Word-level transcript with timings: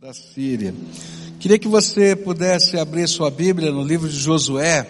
da 0.00 0.14
Síria. 0.14 0.72
Queria 1.40 1.58
que 1.58 1.66
você 1.66 2.14
pudesse 2.14 2.78
abrir 2.78 3.08
sua 3.08 3.32
Bíblia 3.32 3.72
no 3.72 3.82
livro 3.82 4.08
de 4.08 4.16
Josué, 4.16 4.88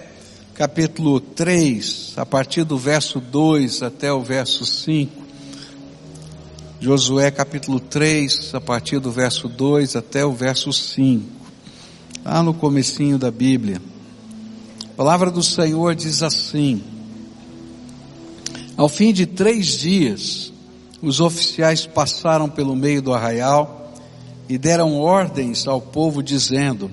capítulo 0.52 1.18
3, 1.18 2.12
a 2.18 2.26
partir 2.26 2.62
do 2.62 2.76
verso 2.76 3.18
2 3.18 3.82
até 3.82 4.12
o 4.12 4.22
verso 4.22 4.66
5. 4.66 5.10
Josué 6.78 7.30
capítulo 7.30 7.80
3, 7.80 8.54
a 8.54 8.60
partir 8.60 8.98
do 8.98 9.10
verso 9.10 9.48
2 9.48 9.96
até 9.96 10.26
o 10.26 10.32
verso 10.32 10.74
5. 10.74 11.24
Lá 12.22 12.42
no 12.42 12.52
comecinho 12.52 13.16
da 13.16 13.30
Bíblia. 13.30 13.80
A 14.84 14.94
palavra 14.94 15.30
do 15.30 15.42
Senhor 15.42 15.94
diz 15.94 16.22
assim: 16.22 16.82
Ao 18.76 18.90
fim 18.90 19.14
de 19.14 19.24
três 19.24 19.68
dias, 19.68 20.52
os 21.00 21.18
oficiais 21.18 21.86
passaram 21.86 22.46
pelo 22.46 22.76
meio 22.76 23.00
do 23.00 23.14
arraial 23.14 23.77
e 24.48 24.56
deram 24.56 24.96
ordens 24.96 25.66
ao 25.66 25.80
povo 25.80 26.22
dizendo: 26.22 26.90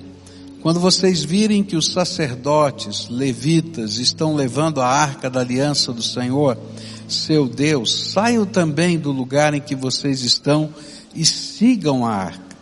Quando 0.60 0.78
vocês 0.78 1.24
virem 1.24 1.64
que 1.64 1.76
os 1.76 1.90
sacerdotes, 1.90 3.08
levitas, 3.08 3.96
estão 3.96 4.34
levando 4.34 4.80
a 4.80 4.86
arca 4.86 5.30
da 5.30 5.40
aliança 5.40 5.92
do 5.92 6.02
Senhor, 6.02 6.58
seu 7.08 7.48
Deus, 7.48 8.10
saiam 8.12 8.44
também 8.44 8.98
do 8.98 9.10
lugar 9.10 9.54
em 9.54 9.60
que 9.60 9.74
vocês 9.74 10.22
estão 10.22 10.70
e 11.14 11.24
sigam 11.24 12.04
a 12.04 12.12
arca. 12.12 12.56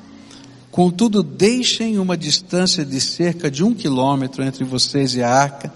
Contudo, 0.71 1.23
deixem 1.23 1.99
uma 1.99 2.17
distância 2.17 2.85
de 2.85 3.01
cerca 3.01 3.51
de 3.51 3.63
um 3.63 3.75
quilômetro 3.75 4.43
entre 4.43 4.65
vocês 4.65 5.15
e 5.15 5.23
a 5.23 5.31
arca 5.31 5.73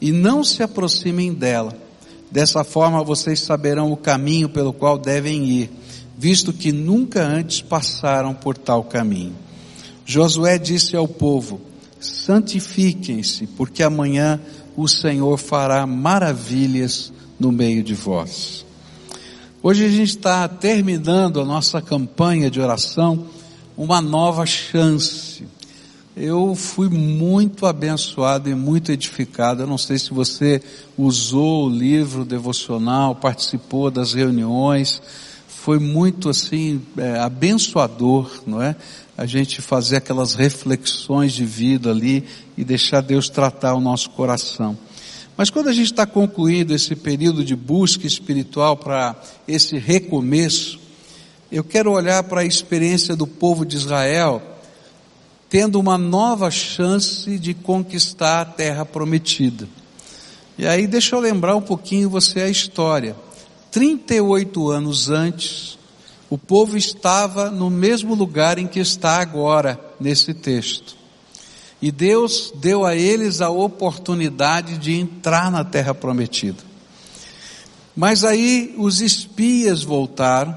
e 0.00 0.12
não 0.12 0.44
se 0.44 0.62
aproximem 0.62 1.32
dela. 1.32 1.74
Dessa 2.30 2.64
forma 2.64 3.02
vocês 3.02 3.40
saberão 3.40 3.92
o 3.92 3.96
caminho 3.96 4.48
pelo 4.48 4.72
qual 4.72 4.98
devem 4.98 5.44
ir 5.44 5.70
visto 6.22 6.52
que 6.52 6.70
nunca 6.70 7.20
antes 7.26 7.60
passaram 7.60 8.32
por 8.32 8.56
tal 8.56 8.84
caminho. 8.84 9.34
Josué 10.06 10.56
disse 10.56 10.94
ao 10.94 11.08
povo: 11.08 11.60
santifiquem-se, 11.98 13.48
porque 13.48 13.82
amanhã 13.82 14.40
o 14.76 14.86
Senhor 14.86 15.36
fará 15.36 15.84
maravilhas 15.84 17.12
no 17.40 17.50
meio 17.50 17.82
de 17.82 17.94
vós. 17.94 18.64
Hoje 19.60 19.84
a 19.84 19.88
gente 19.88 20.10
está 20.10 20.46
terminando 20.46 21.40
a 21.40 21.44
nossa 21.44 21.82
campanha 21.82 22.48
de 22.48 22.60
oração, 22.60 23.26
uma 23.76 24.00
nova 24.00 24.46
chance. 24.46 25.44
Eu 26.16 26.54
fui 26.54 26.88
muito 26.88 27.66
abençoado 27.66 28.48
e 28.48 28.54
muito 28.54 28.92
edificado. 28.92 29.64
Eu 29.64 29.66
não 29.66 29.78
sei 29.78 29.98
se 29.98 30.14
você 30.14 30.62
usou 30.96 31.66
o 31.66 31.68
livro 31.68 32.24
devocional, 32.24 33.16
participou 33.16 33.90
das 33.90 34.12
reuniões 34.12 35.02
foi 35.62 35.78
muito 35.78 36.28
assim 36.28 36.82
é, 36.98 37.20
abençoador, 37.20 38.42
não 38.44 38.60
é? 38.60 38.74
A 39.16 39.26
gente 39.26 39.62
fazer 39.62 39.98
aquelas 39.98 40.34
reflexões 40.34 41.32
de 41.32 41.44
vida 41.44 41.88
ali 41.88 42.24
e 42.58 42.64
deixar 42.64 43.00
Deus 43.00 43.28
tratar 43.28 43.74
o 43.74 43.80
nosso 43.80 44.10
coração. 44.10 44.76
Mas 45.36 45.50
quando 45.50 45.68
a 45.68 45.72
gente 45.72 45.92
está 45.92 46.04
concluindo 46.04 46.74
esse 46.74 46.96
período 46.96 47.44
de 47.44 47.54
busca 47.54 48.08
espiritual 48.08 48.76
para 48.76 49.14
esse 49.46 49.78
recomeço, 49.78 50.80
eu 51.50 51.62
quero 51.62 51.92
olhar 51.92 52.24
para 52.24 52.40
a 52.40 52.44
experiência 52.44 53.14
do 53.14 53.26
povo 53.26 53.64
de 53.64 53.76
Israel, 53.76 54.42
tendo 55.48 55.78
uma 55.78 55.96
nova 55.96 56.50
chance 56.50 57.38
de 57.38 57.54
conquistar 57.54 58.40
a 58.40 58.44
terra 58.44 58.84
prometida. 58.84 59.68
E 60.58 60.66
aí 60.66 60.88
deixa 60.88 61.14
eu 61.14 61.20
lembrar 61.20 61.54
um 61.54 61.62
pouquinho 61.62 62.10
você 62.10 62.40
a 62.40 62.48
história. 62.48 63.14
38 63.72 64.70
anos 64.70 65.08
antes, 65.08 65.78
o 66.28 66.36
povo 66.36 66.76
estava 66.76 67.50
no 67.50 67.70
mesmo 67.70 68.14
lugar 68.14 68.58
em 68.58 68.66
que 68.66 68.78
está 68.78 69.18
agora, 69.18 69.80
nesse 69.98 70.34
texto. 70.34 70.94
E 71.80 71.90
Deus 71.90 72.52
deu 72.54 72.84
a 72.84 72.94
eles 72.94 73.40
a 73.40 73.48
oportunidade 73.48 74.76
de 74.76 74.92
entrar 74.92 75.50
na 75.50 75.64
terra 75.64 75.94
prometida. 75.94 76.62
Mas 77.96 78.24
aí 78.24 78.74
os 78.76 79.00
espias 79.00 79.82
voltaram, 79.82 80.54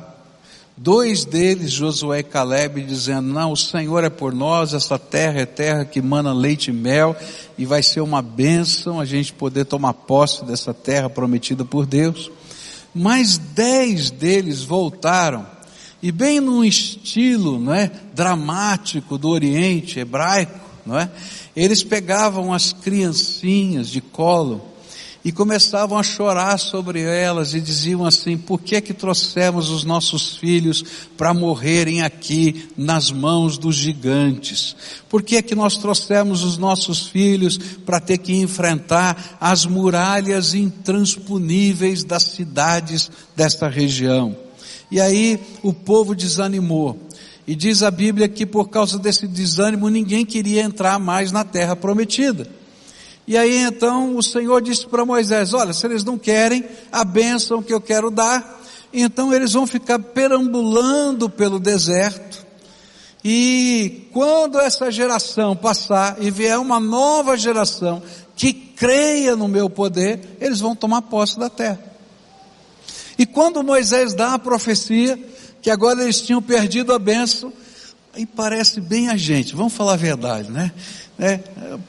dois 0.75 1.23
deles, 1.23 1.72
Josué 1.72 2.19
e 2.19 2.23
Caleb, 2.23 2.84
dizendo: 2.84 3.34
Não, 3.34 3.53
o 3.53 3.57
Senhor 3.57 4.03
é 4.03 4.09
por 4.09 4.34
nós, 4.34 4.73
essa 4.73 5.00
terra 5.00 5.39
é 5.39 5.45
terra 5.45 5.85
que 5.85 6.01
mana 6.01 6.34
leite 6.34 6.69
e 6.69 6.73
mel, 6.73 7.16
e 7.57 7.66
vai 7.66 7.81
ser 7.81 8.01
uma 8.01 8.22
bênção 8.22 9.00
a 9.00 9.06
gente 9.06 9.31
poder 9.31 9.66
tomar 9.66 9.94
posse 9.94 10.44
dessa 10.44 10.73
terra 10.73 11.09
prometida 11.09 11.63
por 11.63 11.85
Deus 11.85 12.29
mais 12.95 13.38
dez 13.38 14.09
deles 14.09 14.63
voltaram, 14.63 15.45
e 16.01 16.11
bem 16.11 16.39
num 16.39 16.63
estilo, 16.63 17.59
não 17.59 17.73
é, 17.73 17.91
dramático 18.13 19.17
do 19.17 19.29
Oriente 19.29 20.00
hebraico, 20.00 20.59
não 20.85 20.97
é? 20.97 21.09
Eles 21.56 21.83
pegavam 21.83 22.53
as 22.53 22.72
criancinhas 22.72 23.89
de 23.89 24.00
colo 24.00 24.75
e 25.25 25.31
começavam 25.31 25.97
a 25.97 26.03
chorar 26.03 26.59
sobre 26.59 27.02
elas 27.02 27.56
e 27.56 27.59
diziam 27.59 28.06
assim: 28.06 28.38
por 28.38 28.62
que 28.62 28.75
é 28.75 28.81
que 28.81 28.94
trouxemos 28.94 29.72
os 29.72 29.84
nossos 29.84 30.38
filhos 30.38 30.84
para 31.18 31.34
morrerem 31.34 32.03
aqui 32.03 32.69
nas 32.78 33.09
mãos 33.09 33.58
dos 33.58 33.75
gigantes? 33.75 34.75
Por 35.09 35.24
que 35.24 35.38
é 35.38 35.41
que 35.41 35.56
nós 35.56 35.78
trouxemos 35.78 36.44
os 36.44 36.59
nossos 36.59 37.08
filhos 37.08 37.58
para 37.58 38.00
ter 38.00 38.19
que 38.19 38.36
enfrentar 38.36 39.36
as 39.41 39.66
muralhas 39.66 40.53
intransponíveis 40.53 42.03
das 42.03 42.22
cidades 42.22 43.09
desta 43.36 43.68
região? 43.68 44.38
E 44.92 45.02
aí 45.02 45.40
o 45.63 45.74
povo 45.74 46.13
desanimou. 46.13 47.00
E 47.47 47.56
diz 47.56 47.81
a 47.81 47.90
Bíblia 47.90 48.28
que 48.28 48.46
por 48.46 48.69
causa 48.69 49.00
desse 49.00 49.28
desânimo 49.28 49.90
ninguém 49.90 50.24
queria 50.24 50.62
entrar 50.62 51.00
mais 51.00 51.31
na 51.31 51.44
terra 51.44 51.75
prometida. 51.75 52.47
E 53.28 53.38
aí 53.38 53.58
então 53.58 54.16
o 54.16 54.24
Senhor 54.24 54.62
disse 54.62 54.86
para 54.86 55.06
Moisés: 55.06 55.53
Olha, 55.53 55.74
se 55.74 55.86
eles 55.86 56.03
não 56.03 56.18
querem 56.18 56.63
a 56.91 57.03
bênção 57.03 57.63
que 57.63 57.74
eu 57.74 57.81
quero 57.81 58.12
dar, 58.12 58.62
então 58.94 59.34
eles 59.34 59.53
vão 59.53 59.66
ficar 59.66 60.00
perambulando 60.00 61.30
pelo 61.30 61.59
deserto. 61.59 62.46
E 63.24 64.08
quando 64.13 64.59
essa 64.59 64.91
geração 64.91 65.56
passar 65.56 66.18
e 66.22 66.30
vier 66.30 66.59
uma 66.59 66.80
nova 66.80 67.36
geração 67.36 68.03
que 68.36 68.53
creia 68.53 69.36
no 69.36 69.47
meu 69.47 69.68
poder, 69.68 70.38
eles 70.40 70.59
vão 70.59 70.75
tomar 70.75 71.02
posse 71.02 71.40
da 71.40 71.50
terra. 71.50 71.80
E 73.18 73.25
quando 73.25 73.63
Moisés 73.63 74.13
dá 74.13 74.34
a 74.34 74.40
profecia, 74.40 75.18
que 75.62 75.72
agora 75.72 76.03
eles 76.03 76.22
tinham 76.22 76.42
perdido 76.42 76.94
a 76.94 77.00
bênção, 77.00 77.52
aí 78.13 78.25
parece 78.25 78.80
bem 78.80 79.09
a 79.09 79.18
gente, 79.18 79.56
vamos 79.56 79.74
falar 79.74 79.94
a 79.94 79.97
verdade, 79.97 80.52
né? 80.52 80.72
É, 81.17 81.39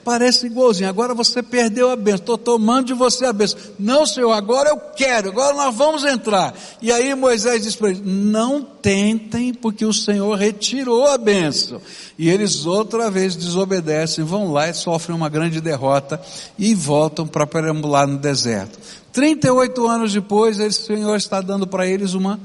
parece 0.04 0.46
igualzinho, 0.46 0.88
agora 0.88 1.12
você 1.12 1.42
perdeu 1.42 1.90
a 1.90 1.96
bênção, 1.96 2.20
estou 2.20 2.38
tomando 2.38 2.86
de 2.86 2.94
você 2.94 3.24
a 3.24 3.32
bênção. 3.32 3.58
Não, 3.76 4.06
Senhor, 4.06 4.30
agora 4.30 4.68
eu 4.68 4.78
quero, 4.94 5.30
agora 5.30 5.56
nós 5.56 5.74
vamos 5.74 6.04
entrar. 6.04 6.54
E 6.80 6.92
aí 6.92 7.12
Moisés 7.12 7.64
diz 7.64 7.74
para 7.74 7.88
eles: 7.88 8.02
não 8.04 8.62
tentem, 8.62 9.52
porque 9.52 9.84
o 9.84 9.92
Senhor 9.92 10.36
retirou 10.36 11.08
a 11.08 11.18
bênção. 11.18 11.80
E 12.16 12.30
eles 12.30 12.66
outra 12.66 13.10
vez 13.10 13.34
desobedecem, 13.34 14.24
vão 14.24 14.52
lá 14.52 14.68
e 14.68 14.74
sofrem 14.74 15.16
uma 15.16 15.28
grande 15.28 15.60
derrota 15.60 16.20
e 16.56 16.72
voltam 16.72 17.26
para 17.26 17.48
perambular 17.48 18.06
no 18.06 18.18
deserto. 18.18 18.78
38 19.12 19.88
anos 19.88 20.12
depois, 20.12 20.60
o 20.60 20.70
Senhor 20.70 21.16
está 21.16 21.40
dando 21.40 21.66
para 21.66 21.84
eles 21.84 22.14
uma 22.14 22.38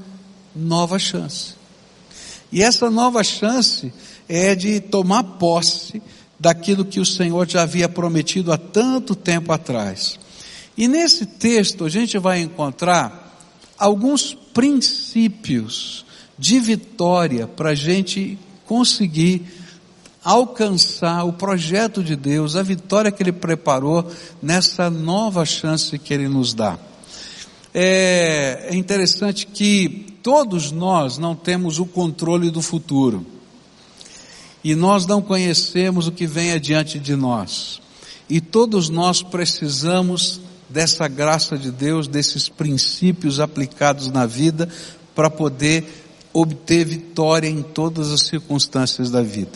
nova 0.54 0.98
chance. 0.98 1.54
E 2.50 2.60
essa 2.60 2.90
nova 2.90 3.22
chance 3.22 3.92
é 4.28 4.54
de 4.54 4.80
tomar 4.80 5.22
posse 5.22 6.02
daquilo 6.42 6.84
que 6.84 6.98
o 6.98 7.06
Senhor 7.06 7.48
já 7.48 7.62
havia 7.62 7.88
prometido 7.88 8.52
há 8.52 8.58
tanto 8.58 9.14
tempo 9.14 9.52
atrás. 9.52 10.18
E 10.76 10.88
nesse 10.88 11.24
texto 11.24 11.84
a 11.84 11.88
gente 11.88 12.18
vai 12.18 12.40
encontrar 12.40 13.38
alguns 13.78 14.34
princípios 14.52 16.04
de 16.36 16.58
vitória 16.58 17.46
para 17.46 17.70
a 17.70 17.74
gente 17.76 18.36
conseguir 18.66 19.44
alcançar 20.24 21.22
o 21.24 21.32
projeto 21.32 22.02
de 22.02 22.16
Deus, 22.16 22.56
a 22.56 22.62
vitória 22.64 23.12
que 23.12 23.22
Ele 23.22 23.30
preparou 23.30 24.10
nessa 24.42 24.90
nova 24.90 25.44
chance 25.44 25.96
que 25.96 26.12
Ele 26.12 26.28
nos 26.28 26.54
dá. 26.54 26.76
É, 27.72 28.66
é 28.70 28.74
interessante 28.74 29.46
que 29.46 30.16
todos 30.24 30.72
nós 30.72 31.18
não 31.18 31.36
temos 31.36 31.78
o 31.78 31.86
controle 31.86 32.50
do 32.50 32.60
futuro 32.60 33.24
e 34.64 34.74
nós 34.74 35.06
não 35.06 35.20
conhecemos 35.20 36.06
o 36.06 36.12
que 36.12 36.26
vem 36.26 36.52
adiante 36.52 36.98
de 36.98 37.16
nós. 37.16 37.80
E 38.28 38.40
todos 38.40 38.88
nós 38.88 39.22
precisamos 39.22 40.40
dessa 40.68 41.06
graça 41.08 41.58
de 41.58 41.70
Deus, 41.70 42.08
desses 42.08 42.48
princípios 42.48 43.40
aplicados 43.40 44.08
na 44.08 44.24
vida 44.24 44.68
para 45.14 45.28
poder 45.28 45.84
obter 46.32 46.84
vitória 46.84 47.48
em 47.48 47.62
todas 47.62 48.10
as 48.10 48.22
circunstâncias 48.22 49.10
da 49.10 49.20
vida. 49.20 49.52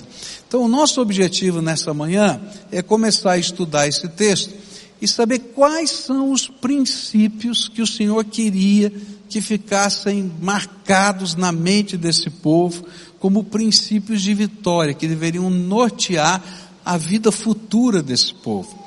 Então, 0.47 0.62
o 0.62 0.69
nosso 0.69 1.00
objetivo 1.00 1.62
nessa 1.62 1.94
manhã 1.94 2.41
é 2.70 2.82
começar 2.82 3.32
a 3.32 3.38
estudar 3.38 3.88
esse 3.88 4.08
texto 4.08 4.66
e 5.00 5.06
saber 5.06 5.38
quais 5.54 5.90
são 5.90 6.31
os 6.31 6.48
princípios 6.48 7.69
que 7.69 7.82
o 7.82 7.87
Senhor 7.87 8.25
queria 8.25 8.93
que 9.28 9.40
ficassem 9.40 10.32
marcados 10.40 11.34
na 11.34 11.52
mente 11.52 11.96
desse 11.96 12.31
povo 12.31 12.84
como 13.19 13.44
princípios 13.44 14.22
de 14.22 14.32
vitória, 14.34 14.94
que 14.94 15.08
deveriam 15.08 15.50
nortear 15.50 16.43
a 16.84 16.96
vida 16.96 17.32
futura 17.32 18.02
desse 18.02 18.32
povo. 18.32 18.87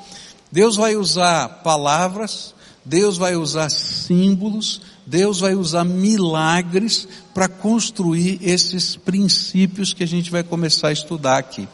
Deus 0.50 0.76
vai 0.76 0.96
usar 0.96 1.48
palavras, 1.62 2.54
Deus 2.84 3.16
vai 3.16 3.36
usar 3.36 3.70
símbolos, 3.70 4.80
Deus 5.06 5.40
vai 5.40 5.54
usar 5.54 5.84
milagres 5.84 7.06
para 7.34 7.48
construir 7.48 8.38
esses 8.40 8.96
princípios 8.96 9.92
que 9.92 10.02
a 10.02 10.06
gente 10.06 10.30
vai 10.30 10.42
começar 10.42 10.88
a 10.88 10.92
estudar 10.92 11.38
aqui. 11.38 11.68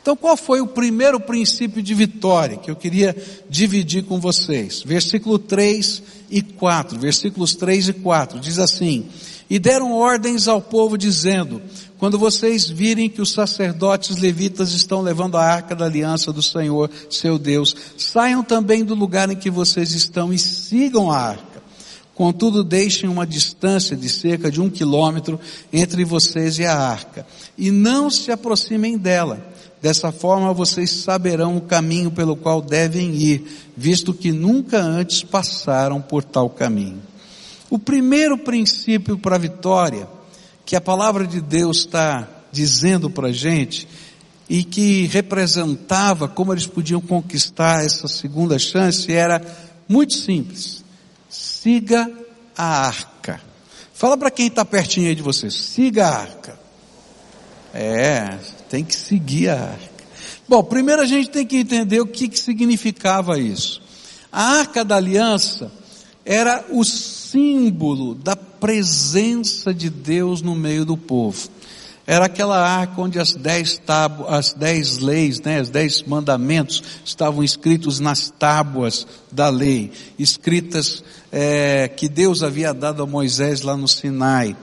Então, 0.00 0.16
qual 0.16 0.36
foi 0.36 0.60
o 0.60 0.66
primeiro 0.66 1.20
princípio 1.20 1.82
de 1.82 1.94
vitória 1.94 2.56
que 2.56 2.70
eu 2.70 2.76
queria 2.76 3.16
dividir 3.48 4.04
com 4.04 4.18
vocês? 4.18 4.82
Versículo 4.82 5.38
3 5.38 6.02
e 6.30 6.42
4, 6.42 6.98
versículos 6.98 7.54
3 7.54 7.88
e 7.88 7.92
4, 7.92 8.40
diz 8.40 8.58
assim: 8.58 9.06
E 9.48 9.58
deram 9.58 9.92
ordens 9.92 10.48
ao 10.48 10.60
povo 10.60 10.98
dizendo: 10.98 11.62
Quando 11.98 12.18
vocês 12.18 12.68
virem 12.68 13.08
que 13.08 13.22
os 13.22 13.32
sacerdotes 13.32 14.16
levitas 14.16 14.72
estão 14.72 15.02
levando 15.02 15.36
a 15.36 15.44
arca 15.44 15.76
da 15.76 15.84
aliança 15.84 16.32
do 16.32 16.42
Senhor, 16.42 16.90
seu 17.08 17.38
Deus, 17.38 17.76
saiam 17.96 18.42
também 18.42 18.84
do 18.84 18.94
lugar 18.94 19.30
em 19.30 19.36
que 19.36 19.50
vocês 19.50 19.92
estão 19.92 20.32
e 20.32 20.38
sigam 20.38 21.10
a 21.10 21.18
arca. 21.18 21.52
Contudo, 22.14 22.62
deixem 22.62 23.08
uma 23.08 23.26
distância 23.26 23.96
de 23.96 24.08
cerca 24.08 24.50
de 24.50 24.60
um 24.60 24.68
quilômetro 24.68 25.40
entre 25.72 26.04
vocês 26.04 26.58
e 26.58 26.64
a 26.64 26.76
arca, 26.76 27.26
e 27.56 27.70
não 27.70 28.10
se 28.10 28.30
aproximem 28.30 28.98
dela. 28.98 29.52
Dessa 29.82 30.12
forma 30.12 30.52
vocês 30.52 30.90
saberão 30.90 31.56
o 31.56 31.60
caminho 31.60 32.10
pelo 32.10 32.36
qual 32.36 32.62
devem 32.62 33.14
ir, 33.16 33.44
visto 33.76 34.14
que 34.14 34.30
nunca 34.30 34.80
antes 34.80 35.24
passaram 35.24 36.00
por 36.00 36.22
tal 36.22 36.48
caminho. 36.48 37.02
O 37.68 37.78
primeiro 37.78 38.38
princípio 38.38 39.18
para 39.18 39.36
a 39.36 39.40
vitória, 39.40 40.08
que 40.64 40.76
a 40.76 40.80
palavra 40.80 41.26
de 41.26 41.40
Deus 41.40 41.78
está 41.78 42.28
dizendo 42.52 43.10
para 43.10 43.28
a 43.28 43.32
gente, 43.32 43.88
e 44.48 44.62
que 44.62 45.06
representava 45.06 46.28
como 46.28 46.52
eles 46.52 46.66
podiam 46.66 47.00
conquistar 47.00 47.84
essa 47.84 48.06
segunda 48.06 48.58
chance, 48.58 49.12
era 49.12 49.40
muito 49.88 50.14
simples 50.14 50.82
siga 51.62 52.10
a 52.56 52.86
arca. 52.86 53.40
Fala 53.94 54.16
para 54.16 54.30
quem 54.30 54.48
está 54.48 54.64
pertinho 54.64 55.08
aí 55.08 55.14
de 55.14 55.22
você, 55.22 55.50
siga 55.50 56.08
a 56.08 56.18
arca. 56.18 56.58
É, 57.72 58.38
tem 58.72 58.82
que 58.82 58.96
seguir 58.96 59.50
a 59.50 59.64
arca. 59.64 60.04
Bom, 60.48 60.64
primeiro 60.64 61.02
a 61.02 61.04
gente 61.04 61.28
tem 61.28 61.44
que 61.44 61.58
entender 61.58 62.00
o 62.00 62.06
que, 62.06 62.26
que 62.26 62.38
significava 62.38 63.38
isso. 63.38 63.82
A 64.32 64.60
arca 64.60 64.82
da 64.82 64.96
aliança 64.96 65.70
era 66.24 66.64
o 66.70 66.82
símbolo 66.82 68.14
da 68.14 68.34
presença 68.34 69.74
de 69.74 69.90
Deus 69.90 70.40
no 70.40 70.54
meio 70.54 70.86
do 70.86 70.96
povo. 70.96 71.50
Era 72.06 72.24
aquela 72.24 72.66
arca 72.66 72.98
onde 72.98 73.18
as 73.18 73.34
dez, 73.34 73.76
tábuas, 73.76 74.32
as 74.32 74.52
dez 74.54 74.96
leis, 74.96 75.38
né, 75.42 75.60
os 75.60 75.68
dez 75.68 76.02
mandamentos 76.02 76.82
estavam 77.04 77.44
escritos 77.44 78.00
nas 78.00 78.30
tábuas 78.30 79.06
da 79.30 79.50
lei, 79.50 79.92
escritas 80.18 81.04
é, 81.30 81.88
que 81.88 82.08
Deus 82.08 82.42
havia 82.42 82.72
dado 82.72 83.02
a 83.02 83.06
Moisés 83.06 83.60
lá 83.60 83.76
no 83.76 83.86
Sinai. 83.86 84.56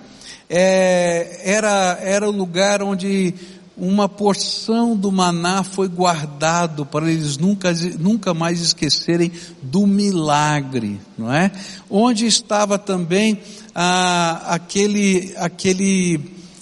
É, 0.50 1.42
era, 1.44 2.00
era 2.02 2.28
o 2.28 2.32
lugar 2.32 2.82
onde 2.82 3.36
uma 3.80 4.10
porção 4.10 4.96
do 4.96 5.12
maná 5.12 5.64
foi 5.64 5.88
guardado 5.88 6.86
para 6.86 7.10
eles 7.10 7.38
nunca, 7.38 7.74
nunca 7.98 8.34
mais 8.34 8.62
esquecerem 8.62 9.32
do 9.62 9.88
milagre, 9.88 11.00
não 11.18 11.32
é? 11.34 11.52
Onde 11.90 12.26
estava 12.26 12.78
também 12.78 13.40
ah, 13.74 14.42
aquele, 14.48 15.34
aquele 15.38 16.20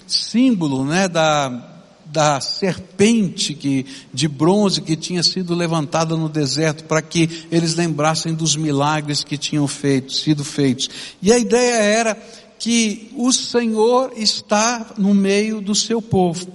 símbolo, 0.07 0.85
né, 0.85 1.07
da, 1.07 1.77
da 2.05 2.39
serpente 2.39 3.53
que, 3.53 3.85
de 4.13 4.27
bronze 4.27 4.81
que 4.81 4.95
tinha 4.95 5.23
sido 5.23 5.53
levantada 5.53 6.15
no 6.15 6.29
deserto 6.29 6.83
para 6.85 7.01
que 7.01 7.47
eles 7.51 7.75
lembrassem 7.75 8.33
dos 8.33 8.55
milagres 8.55 9.23
que 9.23 9.37
tinham 9.37 9.67
feito, 9.67 10.13
sido 10.13 10.43
feitos. 10.43 10.89
E 11.21 11.31
a 11.31 11.37
ideia 11.37 11.75
era 11.75 12.17
que 12.59 13.11
o 13.15 13.31
Senhor 13.31 14.13
está 14.15 14.93
no 14.97 15.13
meio 15.13 15.61
do 15.61 15.75
seu 15.75 16.01
povo. 16.01 16.47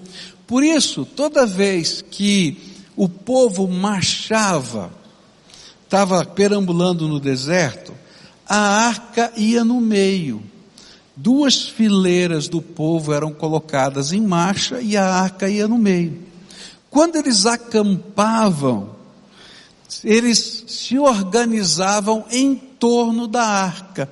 Por 0.52 0.62
isso, 0.62 1.06
toda 1.06 1.46
vez 1.46 2.02
que 2.02 2.58
o 2.94 3.08
povo 3.08 3.66
marchava, 3.66 4.92
estava 5.82 6.26
perambulando 6.26 7.08
no 7.08 7.18
deserto, 7.18 7.94
a 8.46 8.58
arca 8.58 9.32
ia 9.34 9.64
no 9.64 9.80
meio. 9.80 10.42
Duas 11.16 11.66
fileiras 11.66 12.48
do 12.48 12.60
povo 12.60 13.14
eram 13.14 13.32
colocadas 13.32 14.12
em 14.12 14.20
marcha 14.20 14.82
e 14.82 14.94
a 14.94 15.06
arca 15.06 15.48
ia 15.48 15.66
no 15.66 15.78
meio. 15.78 16.20
Quando 16.90 17.16
eles 17.16 17.46
acampavam, 17.46 18.90
eles 20.04 20.64
se 20.68 20.98
organizavam 20.98 22.26
em 22.30 22.56
torno 22.56 23.26
da 23.26 23.42
arca. 23.42 24.06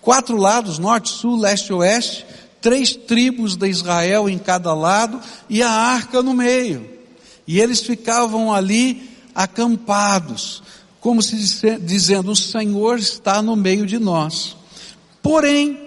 Quatro 0.00 0.38
lados, 0.38 0.78
norte, 0.78 1.10
sul, 1.10 1.38
leste 1.38 1.68
e 1.68 1.74
oeste, 1.74 2.24
três 2.64 2.96
tribos 2.96 3.56
de 3.56 3.68
Israel 3.68 4.26
em 4.26 4.38
cada 4.38 4.72
lado 4.72 5.20
e 5.50 5.62
a 5.62 5.68
arca 5.68 6.22
no 6.22 6.32
meio. 6.32 6.88
E 7.46 7.60
eles 7.60 7.82
ficavam 7.82 8.54
ali 8.54 9.10
acampados, 9.34 10.62
como 10.98 11.22
se 11.22 11.36
dizendo, 11.78 12.32
o 12.32 12.36
Senhor 12.36 12.98
está 12.98 13.42
no 13.42 13.54
meio 13.54 13.84
de 13.84 13.98
nós. 13.98 14.56
Porém, 15.22 15.78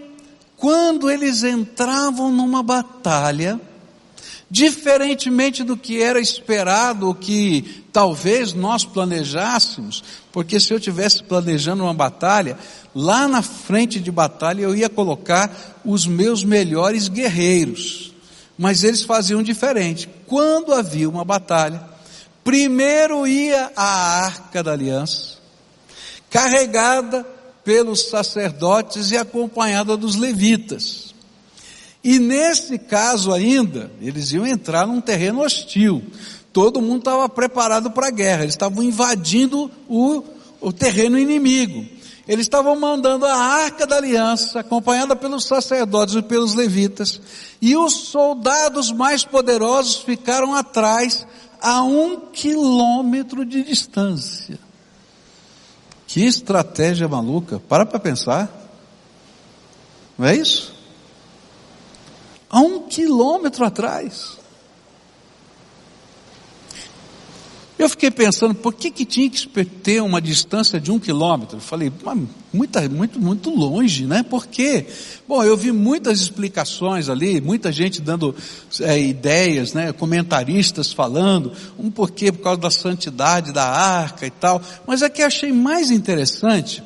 quando 0.55 1.09
eles 1.09 1.43
entravam 1.43 2.31
numa 2.31 2.61
batalha, 2.61 3.59
diferentemente 4.49 5.63
do 5.63 5.75
que 5.75 6.01
era 6.01 6.19
esperado, 6.19 7.09
o 7.09 7.15
que 7.15 7.83
talvez 7.91 8.53
nós 8.53 8.85
planejássemos, 8.85 10.03
porque 10.31 10.59
se 10.59 10.73
eu 10.73 10.79
tivesse 10.79 11.23
planejando 11.23 11.83
uma 11.83 11.93
batalha, 11.93 12.57
lá 12.95 13.27
na 13.27 13.41
frente 13.41 13.99
de 13.99 14.11
batalha 14.11 14.61
eu 14.61 14.75
ia 14.75 14.89
colocar 14.89 15.79
os 15.83 16.07
meus 16.07 16.43
melhores 16.43 17.07
guerreiros. 17.07 18.13
Mas 18.57 18.83
eles 18.83 19.03
faziam 19.03 19.43
diferente. 19.43 20.09
Quando 20.25 20.73
havia 20.73 21.07
uma 21.07 21.23
batalha, 21.23 21.83
primeiro 22.43 23.27
ia 23.27 23.71
a 23.75 24.25
arca 24.25 24.63
da 24.63 24.71
aliança, 24.71 25.37
carregada 26.29 27.25
pelos 27.63 28.09
sacerdotes 28.09 29.11
e 29.11 29.17
acompanhada 29.17 29.97
dos 29.97 30.15
levitas. 30.15 31.06
E 32.07 32.19
nesse 32.19 32.77
caso 32.77 33.33
ainda, 33.33 33.91
eles 33.99 34.31
iam 34.31 34.47
entrar 34.47 34.87
num 34.87 35.01
terreno 35.01 35.41
hostil. 35.41 36.01
Todo 36.53 36.81
mundo 36.81 36.99
estava 36.99 37.27
preparado 37.27 37.91
para 37.91 38.07
a 38.07 38.11
guerra, 38.11 38.43
eles 38.43 38.53
estavam 38.53 38.81
invadindo 38.81 39.69
o, 39.89 40.23
o 40.61 40.71
terreno 40.71 41.19
inimigo. 41.19 41.85
Eles 42.25 42.45
estavam 42.45 42.79
mandando 42.79 43.25
a 43.25 43.35
arca 43.35 43.85
da 43.85 43.97
aliança, 43.97 44.61
acompanhada 44.61 45.17
pelos 45.17 45.43
sacerdotes 45.43 46.15
e 46.15 46.21
pelos 46.21 46.53
levitas, 46.53 47.19
e 47.61 47.75
os 47.75 47.91
soldados 47.93 48.89
mais 48.89 49.25
poderosos 49.25 49.97
ficaram 49.97 50.55
atrás, 50.55 51.27
a 51.61 51.83
um 51.83 52.21
quilômetro 52.31 53.43
de 53.43 53.63
distância. 53.63 54.57
Que 56.07 56.23
estratégia 56.23 57.05
maluca. 57.09 57.61
Para 57.67 57.85
para 57.85 57.99
pensar. 57.99 58.49
Não 60.17 60.25
é 60.25 60.37
isso? 60.37 60.76
A 62.49 62.59
um 62.59 62.87
quilômetro 62.87 63.65
atrás. 63.65 64.37
Eu 67.77 67.87
fiquei 67.87 68.09
pensando, 68.09 68.55
por 68.55 68.73
que, 68.73 68.89
que 68.89 69.05
tinha 69.05 69.29
que 69.29 69.47
ter 69.65 70.01
uma 70.01 70.19
distância 70.19 70.79
de 70.79 70.91
um 70.91 70.97
quilômetro? 70.97 71.57
Eu 71.57 71.61
falei, 71.61 71.91
muita, 72.51 72.89
muito, 72.89 73.19
muito 73.19 73.51
longe, 73.51 74.07
né? 74.07 74.23
Por 74.23 74.47
quê? 74.47 74.87
Bom, 75.27 75.43
eu 75.43 75.55
vi 75.55 75.71
muitas 75.71 76.19
explicações 76.19 77.07
ali, 77.07 77.39
muita 77.39 77.71
gente 77.71 78.01
dando 78.01 78.35
é, 78.81 78.99
ideias, 78.99 79.73
né? 79.73 79.93
Comentaristas 79.93 80.91
falando, 80.91 81.53
um 81.77 81.91
porquê 81.91 82.31
por 82.31 82.41
causa 82.41 82.61
da 82.61 82.71
santidade 82.71 83.53
da 83.53 83.65
arca 83.65 84.25
e 84.25 84.31
tal. 84.31 84.59
Mas 84.87 85.03
a 85.03 85.09
que 85.09 85.21
achei 85.21 85.51
mais 85.51 85.91
interessante 85.91 86.81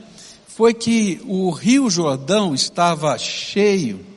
foi 0.45 0.73
que 0.73 1.21
o 1.25 1.51
Rio 1.51 1.89
Jordão 1.89 2.53
estava 2.53 3.17
cheio 3.17 4.10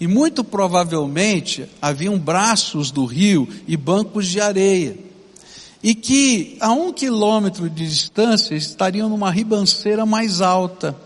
e 0.00 0.06
muito 0.06 0.44
provavelmente 0.44 1.68
haviam 1.80 2.18
braços 2.18 2.90
do 2.90 3.04
rio 3.04 3.48
e 3.66 3.76
bancos 3.76 4.26
de 4.26 4.40
areia 4.40 5.08
e 5.82 5.94
que 5.94 6.56
a 6.60 6.72
um 6.72 6.92
quilômetro 6.92 7.68
de 7.70 7.88
distância 7.88 8.54
estariam 8.54 9.08
numa 9.08 9.30
ribanceira 9.30 10.04
mais 10.04 10.40
alta, 10.40 10.96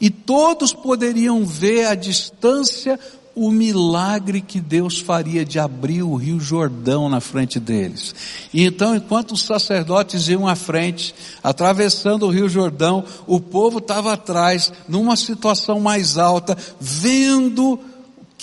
e 0.00 0.10
todos 0.10 0.72
poderiam 0.72 1.44
ver 1.44 1.86
a 1.86 1.94
distância 1.94 2.98
o 3.36 3.50
milagre 3.50 4.40
que 4.40 4.60
Deus 4.60 5.00
faria 5.00 5.44
de 5.44 5.58
abrir 5.58 6.02
o 6.02 6.14
rio 6.14 6.38
Jordão 6.38 7.08
na 7.08 7.20
frente 7.20 7.58
deles. 7.58 8.14
E 8.52 8.64
então, 8.64 8.94
enquanto 8.94 9.32
os 9.32 9.42
sacerdotes 9.42 10.28
iam 10.28 10.46
à 10.46 10.54
frente, 10.54 11.12
atravessando 11.42 12.26
o 12.26 12.30
rio 12.30 12.48
Jordão, 12.48 13.04
o 13.26 13.40
povo 13.40 13.78
estava 13.78 14.12
atrás, 14.12 14.72
numa 14.88 15.16
situação 15.16 15.80
mais 15.80 16.16
alta, 16.16 16.56
vendo 16.80 17.80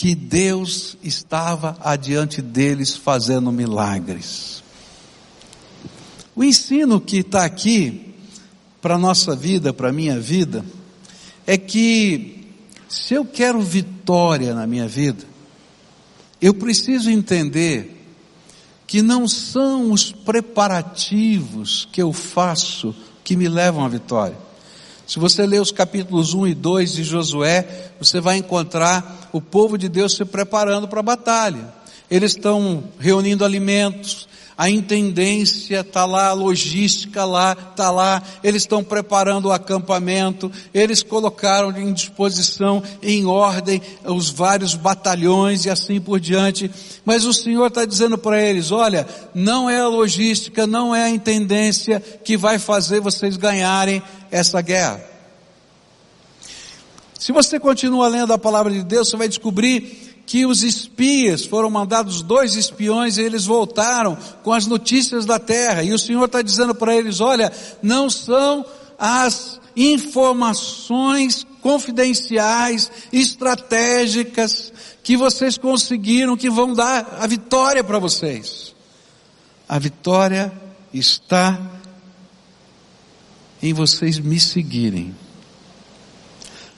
que 0.02 0.16
Deus 0.16 0.98
estava 1.04 1.78
adiante 1.80 2.42
deles 2.42 2.96
fazendo 2.96 3.52
milagres. 3.52 4.64
O 6.36 6.44
ensino 6.44 7.00
que 7.00 7.18
está 7.18 7.46
aqui 7.46 8.16
para 8.82 8.96
a 8.96 8.98
nossa 8.98 9.36
vida, 9.36 9.72
para 9.72 9.90
a 9.90 9.94
minha 9.94 10.20
vida, 10.20 10.66
é 11.46 11.56
que 11.56 12.48
se 12.90 13.14
eu 13.14 13.24
quero 13.24 13.62
vitória 13.62 14.56
na 14.56 14.66
minha 14.66 14.88
vida, 14.88 15.24
eu 16.42 16.56
preciso 16.56 17.12
entender 17.12 18.04
que 18.88 19.04
não 19.04 19.28
são 19.28 19.92
os 19.92 20.12
preparativos 20.12 21.88
que 21.92 22.02
eu 22.02 22.12
faço 22.12 22.96
que 23.24 23.36
me 23.36 23.48
levam 23.48 23.86
à 23.86 23.88
vitória. 23.88 24.38
Se 25.12 25.20
você 25.20 25.46
ler 25.46 25.62
os 25.62 25.74
capítulos 25.74 26.34
1 26.34 26.48
e 26.48 26.56
2 26.56 26.94
de 26.94 27.04
Josué, 27.04 27.68
você 28.00 28.22
vai 28.22 28.38
encontrar 28.38 29.30
o 29.34 29.42
povo 29.42 29.78
de 29.78 29.90
Deus 29.90 30.16
se 30.16 30.24
preparando 30.24 30.88
para 30.88 31.02
a 31.02 31.04
batalha. 31.04 31.68
Eles 32.10 32.32
estão 32.32 32.86
reunindo 32.98 33.44
alimentos, 33.44 34.26
a 34.58 34.70
intendência 34.70 35.82
está 35.82 36.06
lá, 36.06 36.28
a 36.28 36.34
logística 36.34 37.26
lá, 37.26 37.52
está 37.52 37.92
lá, 37.92 38.24
eles 38.42 38.64
estão 38.64 38.84
preparando 38.84 39.50
o 39.50 39.52
acampamento, 39.52 40.50
eles 40.74 41.04
colocaram 41.04 41.78
em 41.78 41.92
disposição, 41.92 42.82
em 43.04 43.26
ordem, 43.26 43.82
os 44.06 44.30
vários 44.30 44.76
batalhões 44.76 45.66
e 45.66 45.70
assim 45.70 46.00
por 46.00 46.22
diante. 46.22 46.72
Mas 47.04 47.26
o 47.26 47.34
Senhor 47.34 47.68
está 47.68 47.84
dizendo 47.84 48.18
para 48.18 48.42
eles, 48.42 48.72
olha, 48.72 49.06
não 49.34 49.70
é 49.70 49.82
a 49.82 49.90
logística, 49.90 50.66
não 50.66 50.96
é 50.96 51.04
a 51.04 51.10
intendência 51.10 52.00
que 52.24 52.38
vai 52.38 52.58
fazer 52.58 53.02
vocês 53.02 53.36
ganharem 53.36 54.02
essa 54.32 54.62
guerra. 54.62 55.04
Se 57.20 57.32
você 57.32 57.60
continua 57.60 58.08
lendo 58.08 58.34
a 58.34 58.38
palavra 58.38 58.72
de 58.72 58.84
Deus, 58.84 59.10
você 59.10 59.18
vai 59.18 59.28
descobrir 59.28 60.24
que 60.26 60.46
os 60.46 60.64
espias 60.64 61.46
foram 61.46 61.70
mandados 61.70 62.22
dois 62.22 62.56
espiões 62.56 63.18
e 63.18 63.22
eles 63.22 63.46
voltaram 63.46 64.18
com 64.44 64.54
as 64.54 64.66
notícias 64.66 65.26
da 65.26 65.38
terra. 65.38 65.84
E 65.84 65.94
o 65.94 66.00
Senhor 66.00 66.26
está 66.26 66.42
dizendo 66.42 66.74
para 66.74 66.96
eles: 66.96 67.20
olha, 67.20 67.52
não 67.84 68.10
são 68.10 68.66
as 68.98 69.60
informações 69.76 71.46
confidenciais, 71.62 72.92
estratégicas 73.12 74.72
que 75.04 75.18
vocês 75.18 75.58
conseguiram 75.58 76.38
que 76.38 76.50
vão 76.50 76.74
dar 76.74 77.18
a 77.20 77.28
vitória 77.28 77.84
para 77.84 78.00
vocês. 78.00 78.74
A 79.68 79.78
vitória 79.80 80.52
está 80.94 81.81
em 83.62 83.74
vocês 83.74 84.20
me 84.20 84.40
seguirem. 84.40 85.14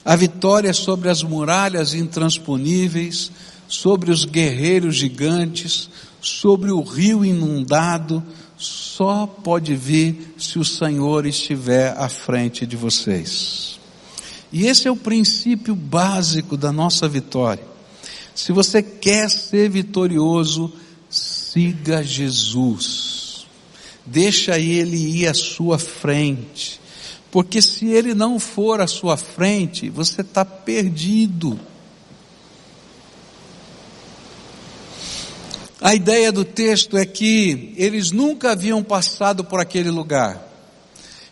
A 0.04 0.16
vitória 0.16 0.72
sobre 0.72 1.08
as 1.08 1.22
muralhas 1.22 1.94
intransponíveis, 1.94 3.32
sobre 3.66 4.10
os 4.10 4.24
guerreiros 4.24 4.96
gigantes, 4.96 5.88
sobre 6.20 6.70
o 6.70 6.82
rio 6.82 7.24
inundado, 7.24 8.22
só 8.56 9.26
pode 9.26 9.74
vir 9.74 10.34
se 10.38 10.58
o 10.58 10.64
Senhor 10.64 11.26
estiver 11.26 11.96
à 11.98 12.08
frente 12.08 12.66
de 12.66 12.76
vocês. 12.76 13.80
E 14.52 14.66
esse 14.66 14.86
é 14.86 14.90
o 14.90 14.96
princípio 14.96 15.74
básico 15.74 16.56
da 16.56 16.70
nossa 16.70 17.08
vitória. 17.08 17.64
Se 18.34 18.52
você 18.52 18.82
quer 18.82 19.30
ser 19.30 19.68
vitorioso, 19.70 20.72
siga 21.08 22.02
Jesus. 22.02 23.13
Deixa 24.06 24.58
ele 24.58 24.96
ir 24.96 25.28
à 25.28 25.34
sua 25.34 25.78
frente. 25.78 26.80
Porque 27.30 27.60
se 27.60 27.86
ele 27.86 28.14
não 28.14 28.38
for 28.38 28.80
à 28.80 28.86
sua 28.86 29.16
frente, 29.16 29.88
você 29.88 30.20
está 30.20 30.44
perdido. 30.44 31.58
A 35.80 35.94
ideia 35.94 36.30
do 36.32 36.44
texto 36.44 36.96
é 36.96 37.04
que 37.04 37.74
eles 37.76 38.10
nunca 38.10 38.52
haviam 38.52 38.82
passado 38.82 39.44
por 39.44 39.60
aquele 39.60 39.90
lugar. 39.90 40.42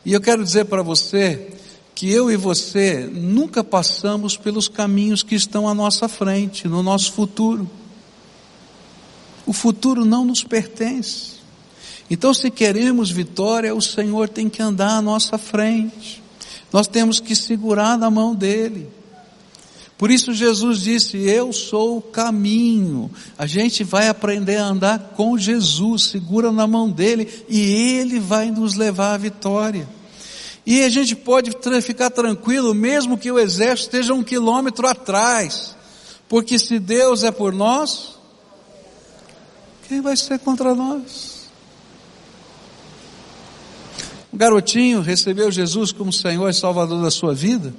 E 0.05 0.13
eu 0.13 0.21
quero 0.21 0.43
dizer 0.43 0.65
para 0.65 0.83
você 0.83 1.53
que 1.95 2.11
eu 2.11 2.31
e 2.31 2.37
você 2.37 3.09
nunca 3.13 3.63
passamos 3.63 4.37
pelos 4.37 4.69
caminhos 4.69 5.23
que 5.23 5.35
estão 5.35 5.69
à 5.69 5.75
nossa 5.75 6.09
frente, 6.09 6.67
no 6.67 6.83
nosso 6.83 7.13
futuro. 7.13 7.71
O 9.47 9.53
futuro 9.53 10.05
não 10.05 10.25
nos 10.25 10.43
pertence. 10.43 11.42
Então, 12.13 12.35
se 12.35 12.51
queremos 12.51 13.11
vitória, 13.11 13.75
o 13.75 13.81
Senhor 13.81 14.29
tem 14.29 14.47
que 14.47 14.61
andar 14.61 14.99
à 14.99 15.01
nossa 15.01 15.39
frente. 15.39 16.23
Nós 16.71 16.87
temos 16.87 17.19
que 17.19 17.35
segurar 17.35 17.97
na 17.97 18.11
mão 18.11 18.35
dele. 18.35 18.87
Por 19.97 20.11
isso 20.11 20.35
Jesus 20.35 20.83
disse: 20.83 21.17
Eu 21.17 21.55
sou 21.55 21.97
o 21.97 22.03
caminho. 22.03 23.11
A 23.39 23.47
gente 23.47 23.83
vai 23.83 24.09
aprender 24.09 24.57
a 24.57 24.67
andar 24.67 24.99
com 25.17 25.39
Jesus, 25.39 26.03
segura 26.11 26.53
na 26.53 26.67
mão 26.67 26.91
dele 26.91 27.27
e 27.49 27.59
ele 27.97 28.21
vai 28.21 28.51
nos 28.51 28.75
levar 28.75 29.15
à 29.15 29.17
vitória. 29.17 29.89
E 30.67 30.83
a 30.83 30.91
gente 30.91 31.17
pode 31.17 31.51
ficar 31.81 32.11
tranquilo, 32.11 32.75
mesmo 32.75 33.17
que 33.17 33.33
o 33.33 33.39
exército 33.39 33.97
esteja 33.97 34.13
um 34.13 34.23
quilômetro 34.23 34.87
atrás, 34.87 35.75
porque 36.29 36.59
se 36.59 36.79
Deus 36.79 37.25
é 37.25 37.31
por 37.31 37.55
nós, 37.55 38.19
quem 39.89 40.03
vai 40.03 40.15
ser 40.15 40.39
contra 40.41 40.75
nós? 40.75 41.42
Um 44.33 44.37
garotinho 44.37 45.03
recebeu 45.03 45.51
Jesus 45.51 45.93
como 45.93 46.13
Senhor 46.13 46.49
e 46.49 46.55
Salvador 46.55 47.03
da 47.03 47.11
sua 47.11 47.35
vida. 47.35 47.75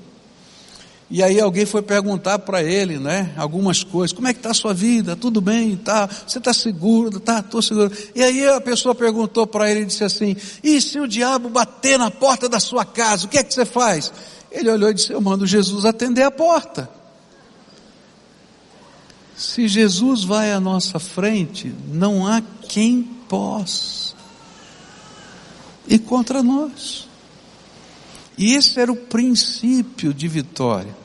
E 1.10 1.22
aí 1.22 1.40
alguém 1.40 1.66
foi 1.66 1.82
perguntar 1.82 2.40
para 2.40 2.64
ele, 2.64 2.98
né, 2.98 3.34
algumas 3.38 3.84
coisas. 3.84 4.14
Como 4.14 4.28
é 4.28 4.34
que 4.34 4.40
está 4.40 4.52
a 4.52 4.54
sua 4.54 4.74
vida? 4.74 5.16
Tudo 5.16 5.42
bem? 5.42 5.76
Tá? 5.76 6.08
Você 6.08 6.38
está 6.38 6.54
seguro? 6.54 7.20
Tá? 7.20 7.40
Estou 7.40 7.62
seguro. 7.62 7.92
E 8.16 8.24
aí 8.24 8.48
a 8.48 8.62
pessoa 8.62 8.96
perguntou 8.96 9.46
para 9.46 9.70
ele 9.70 9.82
e 9.82 9.86
disse 9.86 10.04
assim: 10.04 10.36
E 10.64 10.80
se 10.80 11.00
o 11.00 11.08
diabo 11.08 11.50
bater 11.50 12.00
na 12.00 12.10
porta 12.10 12.48
da 12.48 12.60
sua 12.60 12.86
casa, 12.86 13.26
o 13.26 13.30
que 13.30 13.38
é 13.38 13.44
que 13.44 13.54
você 13.54 13.66
faz? 13.66 14.12
Ele 14.52 14.70
olhou 14.70 14.90
e 14.90 14.94
disse: 14.94 15.12
Eu 15.12 15.22
mando 15.22 15.46
Jesus 15.46 15.86
atender 15.86 16.24
a 16.24 16.32
porta. 16.32 16.90
Se 19.36 19.68
Jesus 19.68 20.24
vai 20.24 20.52
à 20.52 20.60
nossa 20.60 21.00
frente, 21.00 21.74
não 21.92 22.26
há 22.26 22.42
quem 22.68 23.04
possa 23.28 24.13
e 25.88 26.00
contra 26.00 26.42
nós. 26.42 27.08
E 28.38 28.54
esse 28.54 28.80
era 28.80 28.92
o 28.92 28.96
princípio 28.96 30.14
de 30.14 30.28
vitória. 30.28 30.96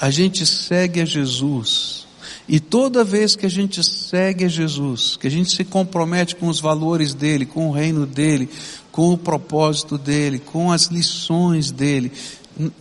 A 0.00 0.10
gente 0.10 0.46
segue 0.46 1.00
a 1.00 1.04
Jesus. 1.04 2.06
E 2.48 2.58
toda 2.60 3.04
vez 3.04 3.36
que 3.36 3.46
a 3.46 3.48
gente 3.48 3.82
segue 3.82 4.44
a 4.44 4.48
Jesus, 4.48 5.16
que 5.16 5.26
a 5.26 5.30
gente 5.30 5.54
se 5.54 5.64
compromete 5.64 6.36
com 6.36 6.48
os 6.48 6.60
valores 6.60 7.14
dele, 7.14 7.46
com 7.46 7.68
o 7.68 7.72
reino 7.72 8.06
dele, 8.06 8.48
com 8.90 9.12
o 9.12 9.18
propósito 9.18 9.96
dele, 9.96 10.38
com 10.38 10.70
as 10.70 10.86
lições 10.86 11.70
dele, 11.70 12.12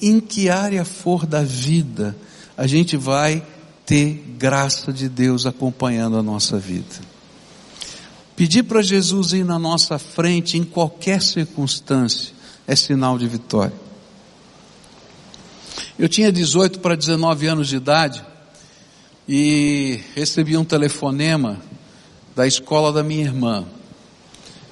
em 0.01 0.19
que 0.19 0.49
área 0.49 0.83
for 0.83 1.25
da 1.25 1.43
vida, 1.43 2.15
a 2.57 2.67
gente 2.67 2.97
vai 2.97 3.43
ter 3.85 4.35
graça 4.37 4.91
de 4.91 5.07
Deus 5.07 5.45
acompanhando 5.45 6.17
a 6.17 6.23
nossa 6.23 6.57
vida. 6.57 7.10
Pedir 8.41 8.63
para 8.63 8.81
Jesus 8.81 9.33
ir 9.33 9.45
na 9.45 9.59
nossa 9.59 9.99
frente 9.99 10.57
em 10.57 10.63
qualquer 10.63 11.21
circunstância 11.21 12.33
é 12.65 12.75
sinal 12.75 13.15
de 13.15 13.27
vitória. 13.27 13.71
Eu 15.99 16.09
tinha 16.09 16.31
18 16.31 16.79
para 16.79 16.95
19 16.95 17.45
anos 17.45 17.67
de 17.67 17.75
idade 17.75 18.25
e 19.29 19.99
recebi 20.15 20.57
um 20.57 20.63
telefonema 20.63 21.61
da 22.35 22.47
escola 22.47 22.91
da 22.91 23.03
minha 23.03 23.25
irmã. 23.25 23.63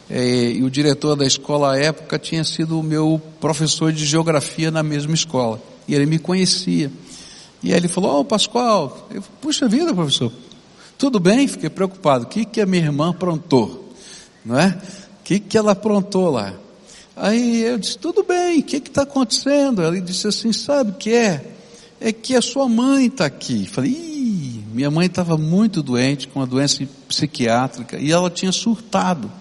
É, 0.10 0.50
e 0.50 0.64
o 0.64 0.72
diretor 0.72 1.16
da 1.16 1.28
escola 1.28 1.74
à 1.74 1.80
época 1.80 2.18
tinha 2.18 2.44
sido 2.44 2.80
o 2.80 2.82
meu 2.82 3.22
professor 3.40 3.94
de 3.94 4.04
geografia 4.04 4.72
na 4.72 4.82
mesma 4.82 5.14
escola. 5.14 5.62
E 5.88 5.94
ele 5.94 6.08
me 6.08 6.18
conhecia. 6.18 6.92
E 7.62 7.72
ele 7.72 7.88
falou, 7.88 8.16
ô 8.16 8.20
oh, 8.22 8.26
Pascoal, 8.26 9.08
eu, 9.12 9.22
puxa 9.40 9.68
vida 9.68 9.94
professor, 9.94 10.34
tudo 11.00 11.18
bem? 11.18 11.48
Fiquei 11.48 11.70
preocupado. 11.70 12.26
O 12.26 12.28
que, 12.28 12.44
que 12.44 12.60
a 12.60 12.66
minha 12.66 12.84
irmã 12.84 13.12
aprontou? 13.12 13.94
Não 14.46 14.60
é? 14.60 14.68
O 14.68 15.24
que, 15.24 15.40
que 15.40 15.58
ela 15.58 15.72
aprontou 15.72 16.30
lá? 16.30 16.54
Aí 17.16 17.62
eu 17.64 17.78
disse, 17.78 17.98
tudo 17.98 18.22
bem, 18.22 18.60
o 18.60 18.64
que 18.64 18.78
está 18.78 19.04
acontecendo? 19.04 19.82
Ela 19.82 20.00
disse 20.02 20.28
assim, 20.28 20.52
sabe 20.52 20.92
o 20.92 20.96
que 20.96 21.14
é? 21.14 21.46
É 22.02 22.12
que 22.12 22.36
a 22.36 22.42
sua 22.42 22.68
mãe 22.68 23.06
está 23.06 23.26
aqui. 23.26 23.66
Falei, 23.66 23.92
Ih, 23.92 24.64
minha 24.74 24.92
mãe 24.92 25.08
estava 25.08 25.38
muito 25.38 25.82
doente, 25.82 26.28
com 26.28 26.42
uma 26.42 26.48
doença 26.48 26.86
psiquiátrica, 27.08 27.98
e 27.98 28.12
ela 28.12 28.30
tinha 28.30 28.52
surtado. 28.52 29.32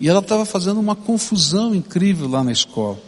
E 0.00 0.08
ela 0.08 0.18
estava 0.18 0.44
fazendo 0.44 0.80
uma 0.80 0.96
confusão 0.96 1.74
incrível 1.74 2.28
lá 2.28 2.42
na 2.42 2.52
escola. 2.52 2.98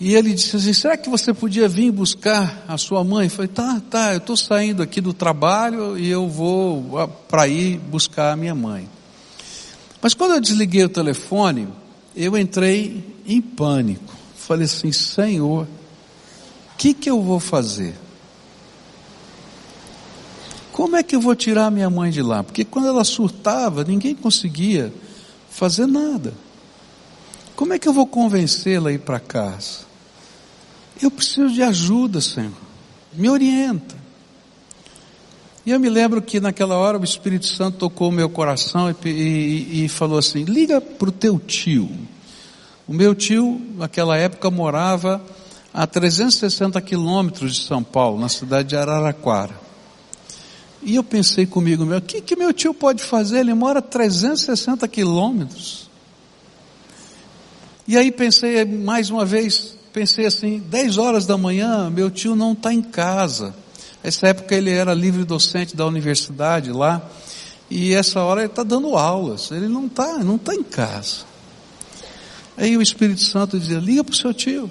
E 0.00 0.14
ele 0.14 0.32
disse 0.34 0.56
assim: 0.56 0.72
será 0.72 0.96
que 0.96 1.08
você 1.08 1.32
podia 1.32 1.68
vir 1.68 1.90
buscar 1.90 2.64
a 2.66 2.76
sua 2.76 3.04
mãe? 3.04 3.26
Eu 3.26 3.30
falei: 3.30 3.48
tá, 3.48 3.80
tá, 3.88 4.12
eu 4.12 4.18
estou 4.18 4.36
saindo 4.36 4.82
aqui 4.82 5.00
do 5.00 5.12
trabalho 5.12 5.98
e 5.98 6.08
eu 6.08 6.28
vou 6.28 6.98
ah, 6.98 7.06
para 7.06 7.46
ir 7.46 7.78
buscar 7.78 8.32
a 8.32 8.36
minha 8.36 8.54
mãe. 8.54 8.88
Mas 10.02 10.12
quando 10.12 10.34
eu 10.34 10.40
desliguei 10.40 10.84
o 10.84 10.88
telefone, 10.88 11.68
eu 12.14 12.36
entrei 12.36 13.04
em 13.26 13.40
pânico. 13.40 14.14
Falei 14.36 14.64
assim: 14.64 14.90
Senhor, 14.90 15.64
o 15.64 16.76
que, 16.76 16.92
que 16.92 17.08
eu 17.08 17.22
vou 17.22 17.38
fazer? 17.38 17.94
Como 20.72 20.96
é 20.96 21.04
que 21.04 21.14
eu 21.14 21.20
vou 21.20 21.36
tirar 21.36 21.70
minha 21.70 21.88
mãe 21.88 22.10
de 22.10 22.20
lá? 22.20 22.42
Porque 22.42 22.64
quando 22.64 22.88
ela 22.88 23.04
surtava, 23.04 23.84
ninguém 23.84 24.12
conseguia 24.12 24.92
fazer 25.48 25.86
nada. 25.86 26.34
Como 27.56 27.72
é 27.72 27.78
que 27.78 27.88
eu 27.88 27.92
vou 27.92 28.06
convencê-la 28.06 28.90
a 28.90 28.92
ir 28.92 28.98
para 28.98 29.20
casa? 29.20 29.80
Eu 31.00 31.10
preciso 31.10 31.52
de 31.52 31.62
ajuda, 31.62 32.20
Senhor. 32.20 32.52
Me 33.12 33.28
orienta. 33.28 33.94
E 35.66 35.70
eu 35.70 35.80
me 35.80 35.88
lembro 35.88 36.20
que 36.20 36.40
naquela 36.40 36.76
hora 36.76 36.98
o 36.98 37.04
Espírito 37.04 37.46
Santo 37.46 37.78
tocou 37.78 38.10
o 38.10 38.12
meu 38.12 38.28
coração 38.28 38.90
e, 38.90 39.08
e, 39.08 39.84
e 39.84 39.88
falou 39.88 40.18
assim: 40.18 40.44
liga 40.44 40.80
para 40.80 41.08
o 41.08 41.12
teu 41.12 41.38
tio. 41.38 41.88
O 42.86 42.92
meu 42.92 43.14
tio, 43.14 43.60
naquela 43.76 44.16
época, 44.16 44.50
morava 44.50 45.24
a 45.72 45.86
360 45.86 46.80
quilômetros 46.82 47.56
de 47.56 47.62
São 47.64 47.82
Paulo, 47.82 48.20
na 48.20 48.28
cidade 48.28 48.68
de 48.68 48.76
Araraquara. 48.76 49.58
E 50.82 50.96
eu 50.96 51.02
pensei 51.02 51.46
comigo, 51.46 51.86
meu, 51.86 51.96
o 51.96 52.02
que, 52.02 52.20
que 52.20 52.36
meu 52.36 52.52
tio 52.52 52.74
pode 52.74 53.02
fazer? 53.02 53.38
Ele 53.40 53.54
mora 53.54 53.78
a 53.78 53.82
360 53.82 54.86
quilômetros. 54.86 55.88
E 57.86 57.98
aí 57.98 58.10
pensei 58.10 58.64
mais 58.64 59.10
uma 59.10 59.26
vez, 59.26 59.76
pensei 59.92 60.24
assim, 60.24 60.58
10 60.58 60.96
horas 60.96 61.26
da 61.26 61.36
manhã, 61.36 61.90
meu 61.90 62.10
tio 62.10 62.34
não 62.34 62.52
está 62.52 62.72
em 62.72 62.80
casa. 62.80 63.54
Essa 64.02 64.28
época 64.28 64.54
ele 64.54 64.70
era 64.70 64.94
livre 64.94 65.24
docente 65.24 65.76
da 65.76 65.86
universidade 65.86 66.72
lá, 66.72 67.02
e 67.70 67.92
essa 67.92 68.22
hora 68.22 68.40
ele 68.40 68.50
está 68.50 68.62
dando 68.62 68.96
aulas, 68.96 69.50
ele 69.50 69.68
não 69.68 69.86
está, 69.86 70.18
não 70.18 70.36
está 70.36 70.54
em 70.54 70.62
casa. 70.62 71.24
Aí 72.56 72.76
o 72.76 72.82
Espírito 72.82 73.20
Santo 73.20 73.58
dizia, 73.58 73.78
liga 73.78 74.02
para 74.02 74.12
o 74.12 74.16
seu 74.16 74.32
tio. 74.32 74.70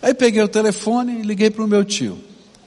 Aí 0.00 0.14
peguei 0.14 0.42
o 0.42 0.48
telefone 0.48 1.20
e 1.20 1.22
liguei 1.22 1.50
para 1.50 1.64
o 1.64 1.68
meu 1.68 1.84
tio. 1.84 2.18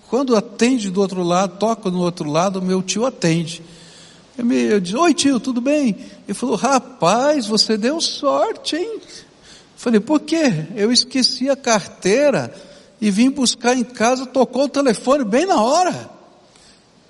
Quando 0.09 0.35
atende 0.35 0.89
do 0.89 0.99
outro 0.99 1.23
lado, 1.23 1.57
toca 1.57 1.89
no 1.89 1.99
outro 1.99 2.29
lado, 2.29 2.61
meu 2.61 2.81
tio 2.81 3.05
atende. 3.05 3.61
Eu, 4.37 4.45
me, 4.45 4.55
eu 4.55 4.79
disse, 4.79 4.95
oi 4.95 5.13
tio, 5.13 5.39
tudo 5.39 5.61
bem? 5.61 5.95
Ele 6.27 6.33
falou, 6.33 6.55
rapaz, 6.55 7.47
você 7.47 7.77
deu 7.77 7.99
sorte, 7.99 8.75
hein? 8.75 8.99
Falei, 9.75 9.99
por 9.99 10.19
quê? 10.19 10.67
Eu 10.75 10.91
esqueci 10.91 11.49
a 11.49 11.55
carteira 11.55 12.53
e 12.99 13.09
vim 13.09 13.29
buscar 13.29 13.75
em 13.75 13.83
casa, 13.83 14.25
tocou 14.25 14.65
o 14.65 14.69
telefone 14.69 15.23
bem 15.23 15.45
na 15.45 15.61
hora. 15.61 16.09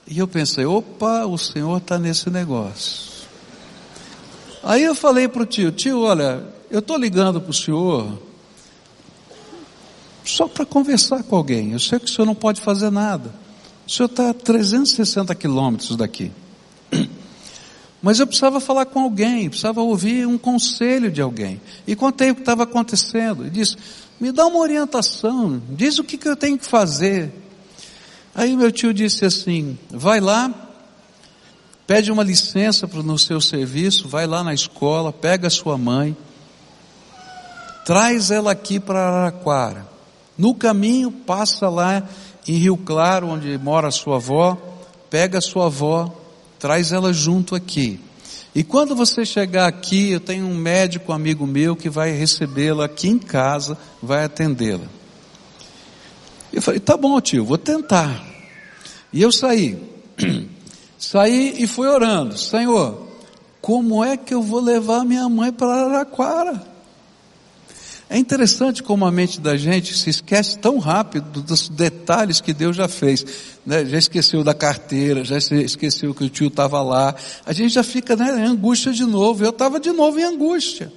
E 0.07 0.17
eu 0.17 0.27
pensei, 0.27 0.65
opa, 0.65 1.25
o 1.25 1.37
senhor 1.37 1.77
está 1.77 1.99
nesse 1.99 2.29
negócio. 2.29 3.11
Aí 4.63 4.83
eu 4.83 4.95
falei 4.95 5.27
para 5.27 5.43
o 5.43 5.45
tio, 5.45 5.71
tio, 5.71 6.01
olha, 6.01 6.43
eu 6.69 6.79
estou 6.79 6.97
ligando 6.97 7.41
para 7.41 7.51
o 7.51 7.53
senhor 7.53 8.17
só 10.23 10.47
para 10.47 10.65
conversar 10.65 11.23
com 11.23 11.35
alguém. 11.35 11.73
Eu 11.73 11.79
sei 11.79 11.99
que 11.99 12.05
o 12.05 12.09
senhor 12.09 12.25
não 12.25 12.35
pode 12.35 12.61
fazer 12.61 12.89
nada. 12.89 13.33
O 13.87 13.91
senhor 13.91 14.07
está 14.07 14.29
a 14.29 14.33
360 14.33 15.33
quilômetros 15.35 15.95
daqui. 15.97 16.31
Mas 18.01 18.19
eu 18.19 18.25
precisava 18.25 18.59
falar 18.59 18.85
com 18.85 19.01
alguém, 19.01 19.47
precisava 19.47 19.81
ouvir 19.81 20.25
um 20.25 20.37
conselho 20.37 21.11
de 21.11 21.21
alguém. 21.21 21.61
E 21.85 21.95
contei 21.95 22.31
o 22.31 22.35
que 22.35 22.41
estava 22.41 22.63
acontecendo. 22.63 23.45
E 23.45 23.49
disse: 23.49 23.77
Me 24.19 24.31
dá 24.31 24.47
uma 24.47 24.59
orientação, 24.59 25.61
diz 25.69 25.99
o 25.99 26.03
que, 26.03 26.17
que 26.17 26.27
eu 26.27 26.35
tenho 26.35 26.57
que 26.57 26.65
fazer. 26.65 27.31
Aí 28.33 28.55
meu 28.55 28.71
tio 28.71 28.93
disse 28.93 29.25
assim: 29.25 29.77
Vai 29.89 30.19
lá, 30.19 30.51
pede 31.85 32.11
uma 32.11 32.23
licença 32.23 32.87
no 32.87 33.19
seu 33.19 33.39
serviço, 33.39 34.07
vai 34.07 34.25
lá 34.25 34.43
na 34.43 34.53
escola, 34.53 35.13
pega 35.13 35.49
sua 35.49 35.77
mãe, 35.77 36.15
traz 37.85 38.31
ela 38.31 38.51
aqui 38.51 38.79
para 38.79 39.07
Araraquara. 39.07 39.85
No 40.37 40.55
caminho, 40.55 41.11
passa 41.11 41.69
lá 41.69 42.01
em 42.47 42.53
Rio 42.53 42.77
Claro, 42.77 43.27
onde 43.27 43.57
mora 43.57 43.89
a 43.89 43.91
sua 43.91 44.15
avó, 44.15 44.57
pega 45.09 45.37
a 45.37 45.41
sua 45.41 45.67
avó, 45.67 46.20
traz 46.61 46.91
ela 46.91 47.11
junto 47.11 47.55
aqui. 47.55 47.99
E 48.53 48.63
quando 48.63 48.95
você 48.95 49.25
chegar 49.25 49.65
aqui, 49.65 50.11
eu 50.11 50.19
tenho 50.19 50.45
um 50.45 50.55
médico 50.55 51.11
amigo 51.11 51.47
meu 51.47 51.75
que 51.75 51.89
vai 51.89 52.11
recebê-la 52.11 52.85
aqui 52.85 53.07
em 53.07 53.17
casa, 53.17 53.77
vai 54.01 54.25
atendê-la. 54.25 54.85
Eu 56.53 56.61
falei, 56.61 56.79
tá 56.79 56.95
bom 56.95 57.19
tio, 57.19 57.43
vou 57.43 57.57
tentar. 57.57 58.23
E 59.11 59.21
eu 59.21 59.31
saí. 59.31 59.81
saí 60.99 61.55
e 61.63 61.65
fui 61.65 61.87
orando, 61.87 62.37
Senhor, 62.37 63.07
como 63.59 64.03
é 64.03 64.15
que 64.15 64.33
eu 64.33 64.43
vou 64.43 64.59
levar 64.59 65.03
minha 65.03 65.27
mãe 65.27 65.51
para 65.51 65.73
Araraquara? 65.73 66.61
É 68.11 68.17
interessante 68.17 68.83
como 68.83 69.05
a 69.05 69.11
mente 69.11 69.39
da 69.39 69.55
gente 69.55 69.97
se 69.97 70.09
esquece 70.09 70.57
tão 70.57 70.79
rápido 70.79 71.41
dos 71.41 71.69
detalhes 71.69 72.41
que 72.41 72.53
Deus 72.53 72.75
já 72.75 72.89
fez. 72.89 73.25
Né? 73.65 73.85
Já 73.85 73.97
esqueceu 73.97 74.43
da 74.43 74.53
carteira, 74.53 75.23
já 75.23 75.37
esqueceu 75.37 76.13
que 76.13 76.25
o 76.25 76.29
tio 76.29 76.47
estava 76.47 76.81
lá. 76.81 77.15
A 77.45 77.53
gente 77.53 77.73
já 77.73 77.83
fica 77.83 78.13
né, 78.17 78.37
em 78.37 78.49
angústia 78.49 78.91
de 78.91 79.05
novo. 79.05 79.45
Eu 79.45 79.51
estava 79.51 79.79
de 79.79 79.93
novo 79.93 80.19
em 80.19 80.23
angústia. 80.23 80.91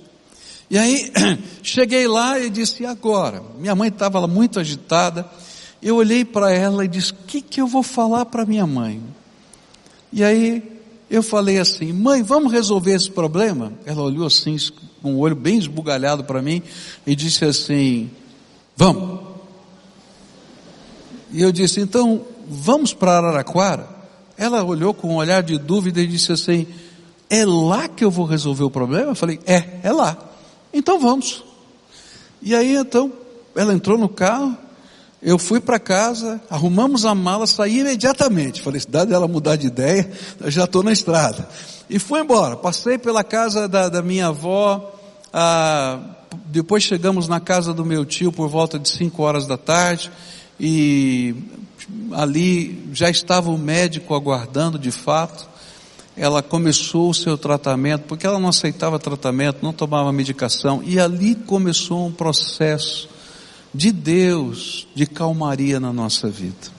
E 0.68 0.76
aí, 0.76 1.12
cheguei 1.62 2.08
lá 2.08 2.40
e 2.40 2.50
disse, 2.50 2.82
e 2.82 2.86
agora? 2.86 3.40
Minha 3.60 3.76
mãe 3.76 3.90
estava 3.90 4.26
muito 4.26 4.58
agitada. 4.58 5.24
Eu 5.80 5.94
olhei 5.94 6.24
para 6.24 6.50
ela 6.50 6.84
e 6.84 6.88
disse, 6.88 7.12
o 7.12 7.16
que, 7.28 7.40
que 7.40 7.60
eu 7.60 7.68
vou 7.68 7.84
falar 7.84 8.26
para 8.26 8.44
minha 8.44 8.66
mãe? 8.66 9.00
E 10.12 10.24
aí, 10.24 10.64
eu 11.08 11.22
falei 11.22 11.60
assim, 11.60 11.92
mãe, 11.92 12.24
vamos 12.24 12.52
resolver 12.52 12.92
esse 12.92 13.08
problema? 13.08 13.72
Ela 13.86 14.02
olhou 14.02 14.26
assim, 14.26 14.56
com 15.04 15.16
o 15.16 15.18
olho 15.18 15.36
bem 15.36 15.58
esbugalhado 15.58 16.24
para 16.24 16.40
mim, 16.40 16.62
e 17.06 17.14
disse 17.14 17.44
assim, 17.44 18.10
vamos. 18.74 19.20
E 21.30 21.42
eu 21.42 21.52
disse, 21.52 21.78
então, 21.78 22.24
vamos 22.48 22.94
para 22.94 23.18
Araraquara? 23.18 23.86
Ela 24.38 24.64
olhou 24.64 24.94
com 24.94 25.08
um 25.08 25.16
olhar 25.16 25.42
de 25.42 25.58
dúvida 25.58 26.00
e 26.00 26.06
disse 26.06 26.32
assim, 26.32 26.66
é 27.28 27.44
lá 27.44 27.86
que 27.86 28.02
eu 28.02 28.10
vou 28.10 28.24
resolver 28.24 28.64
o 28.64 28.70
problema? 28.70 29.10
Eu 29.10 29.14
falei, 29.14 29.38
é, 29.44 29.80
é 29.82 29.92
lá. 29.92 30.16
Então 30.72 30.98
vamos. 30.98 31.44
E 32.40 32.54
aí 32.54 32.74
então, 32.74 33.12
ela 33.54 33.74
entrou 33.74 33.98
no 33.98 34.08
carro, 34.08 34.56
eu 35.24 35.38
fui 35.38 35.58
para 35.58 35.78
casa, 35.78 36.38
arrumamos 36.50 37.06
a 37.06 37.14
mala, 37.14 37.46
saí 37.46 37.80
imediatamente. 37.80 38.60
Falei, 38.60 38.78
se 38.78 38.90
dá 38.90 39.06
dela 39.06 39.26
mudar 39.26 39.56
de 39.56 39.68
ideia, 39.68 40.10
já 40.48 40.64
estou 40.64 40.82
na 40.82 40.92
estrada. 40.92 41.48
E 41.88 41.98
fui 41.98 42.20
embora. 42.20 42.56
Passei 42.56 42.98
pela 42.98 43.24
casa 43.24 43.66
da, 43.66 43.88
da 43.88 44.02
minha 44.02 44.26
avó. 44.26 44.92
Ah, 45.32 45.98
depois 46.48 46.82
chegamos 46.82 47.26
na 47.26 47.40
casa 47.40 47.72
do 47.72 47.86
meu 47.86 48.04
tio 48.04 48.30
por 48.30 48.50
volta 48.50 48.78
de 48.78 48.86
5 48.90 49.22
horas 49.22 49.46
da 49.46 49.56
tarde. 49.56 50.12
E 50.60 51.34
ali 52.12 52.90
já 52.92 53.08
estava 53.08 53.50
o 53.50 53.56
médico 53.56 54.14
aguardando 54.14 54.78
de 54.78 54.90
fato. 54.90 55.48
Ela 56.14 56.42
começou 56.42 57.08
o 57.08 57.14
seu 57.14 57.38
tratamento, 57.38 58.02
porque 58.02 58.26
ela 58.26 58.38
não 58.38 58.50
aceitava 58.50 58.98
tratamento, 58.98 59.62
não 59.62 59.72
tomava 59.72 60.12
medicação. 60.12 60.82
E 60.84 61.00
ali 61.00 61.34
começou 61.34 62.06
um 62.06 62.12
processo 62.12 63.13
de 63.74 63.90
Deus, 63.90 64.86
de 64.94 65.04
calmaria 65.04 65.80
na 65.80 65.92
nossa 65.92 66.30
vida. 66.30 66.72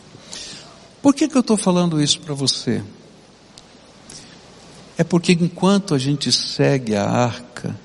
Por 1.02 1.14
que, 1.14 1.28
que 1.28 1.36
eu 1.36 1.42
estou 1.42 1.58
falando 1.58 2.02
isso 2.02 2.20
para 2.22 2.34
você? 2.34 2.82
É 4.98 5.04
porque 5.04 5.34
enquanto 5.34 5.94
a 5.94 6.00
gente 6.00 6.32
segue 6.32 6.96
a 6.96 7.04
arca, 7.04 7.78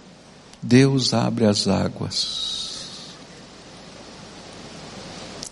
Deus 0.63 1.13
abre 1.13 1.45
as 1.45 1.67
águas. 1.67 2.61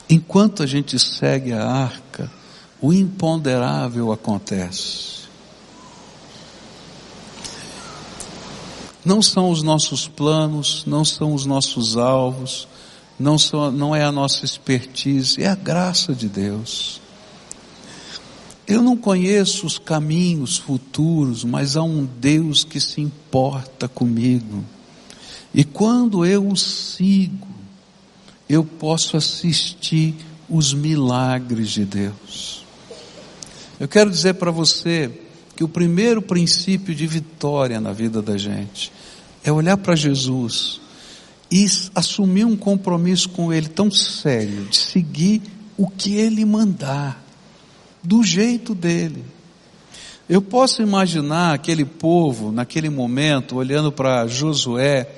Enquanto 0.08 0.62
a 0.62 0.66
gente 0.66 0.98
segue 0.98 1.52
a 1.52 1.66
arca, 1.66 2.30
o 2.80 2.92
imponderável 2.92 4.12
acontece. 4.12 5.18
Não 9.04 9.20
são 9.20 9.50
os 9.50 9.62
nossos 9.62 10.06
planos, 10.06 10.84
não 10.86 11.04
são 11.04 11.34
os 11.34 11.44
nossos 11.44 11.96
alvos, 11.96 12.68
não, 13.18 13.36
só, 13.36 13.70
não 13.70 13.94
é 13.94 14.04
a 14.04 14.12
nossa 14.12 14.44
expertise, 14.44 15.42
é 15.42 15.48
a 15.48 15.54
graça 15.54 16.14
de 16.14 16.28
Deus. 16.28 17.00
Eu 18.66 18.82
não 18.82 18.96
conheço 18.96 19.66
os 19.66 19.78
caminhos 19.78 20.58
futuros, 20.58 21.42
mas 21.42 21.76
há 21.76 21.82
um 21.82 22.04
Deus 22.04 22.64
que 22.64 22.78
se 22.78 23.00
importa 23.00 23.88
comigo. 23.88 24.62
E 25.54 25.64
quando 25.64 26.24
eu 26.24 26.46
o 26.46 26.56
sigo, 26.56 27.48
eu 28.48 28.62
posso 28.62 29.16
assistir 29.16 30.14
os 30.48 30.72
milagres 30.72 31.70
de 31.70 31.84
Deus. 31.84 32.64
Eu 33.80 33.88
quero 33.88 34.10
dizer 34.10 34.34
para 34.34 34.50
você 34.50 35.10
que 35.56 35.64
o 35.64 35.68
primeiro 35.68 36.22
princípio 36.22 36.94
de 36.94 37.06
vitória 37.06 37.80
na 37.80 37.92
vida 37.92 38.22
da 38.22 38.36
gente 38.36 38.92
é 39.42 39.50
olhar 39.50 39.76
para 39.76 39.96
Jesus 39.96 40.80
e 41.50 41.66
assumir 41.94 42.44
um 42.44 42.56
compromisso 42.56 43.28
com 43.30 43.52
Ele 43.52 43.68
tão 43.68 43.90
sério, 43.90 44.64
de 44.66 44.76
seguir 44.76 45.42
o 45.76 45.88
que 45.88 46.16
Ele 46.16 46.44
mandar, 46.44 47.24
do 48.02 48.22
jeito 48.22 48.74
dele. 48.74 49.24
Eu 50.28 50.42
posso 50.42 50.82
imaginar 50.82 51.54
aquele 51.54 51.86
povo, 51.86 52.52
naquele 52.52 52.90
momento, 52.90 53.56
olhando 53.56 53.90
para 53.90 54.26
Josué 54.26 55.08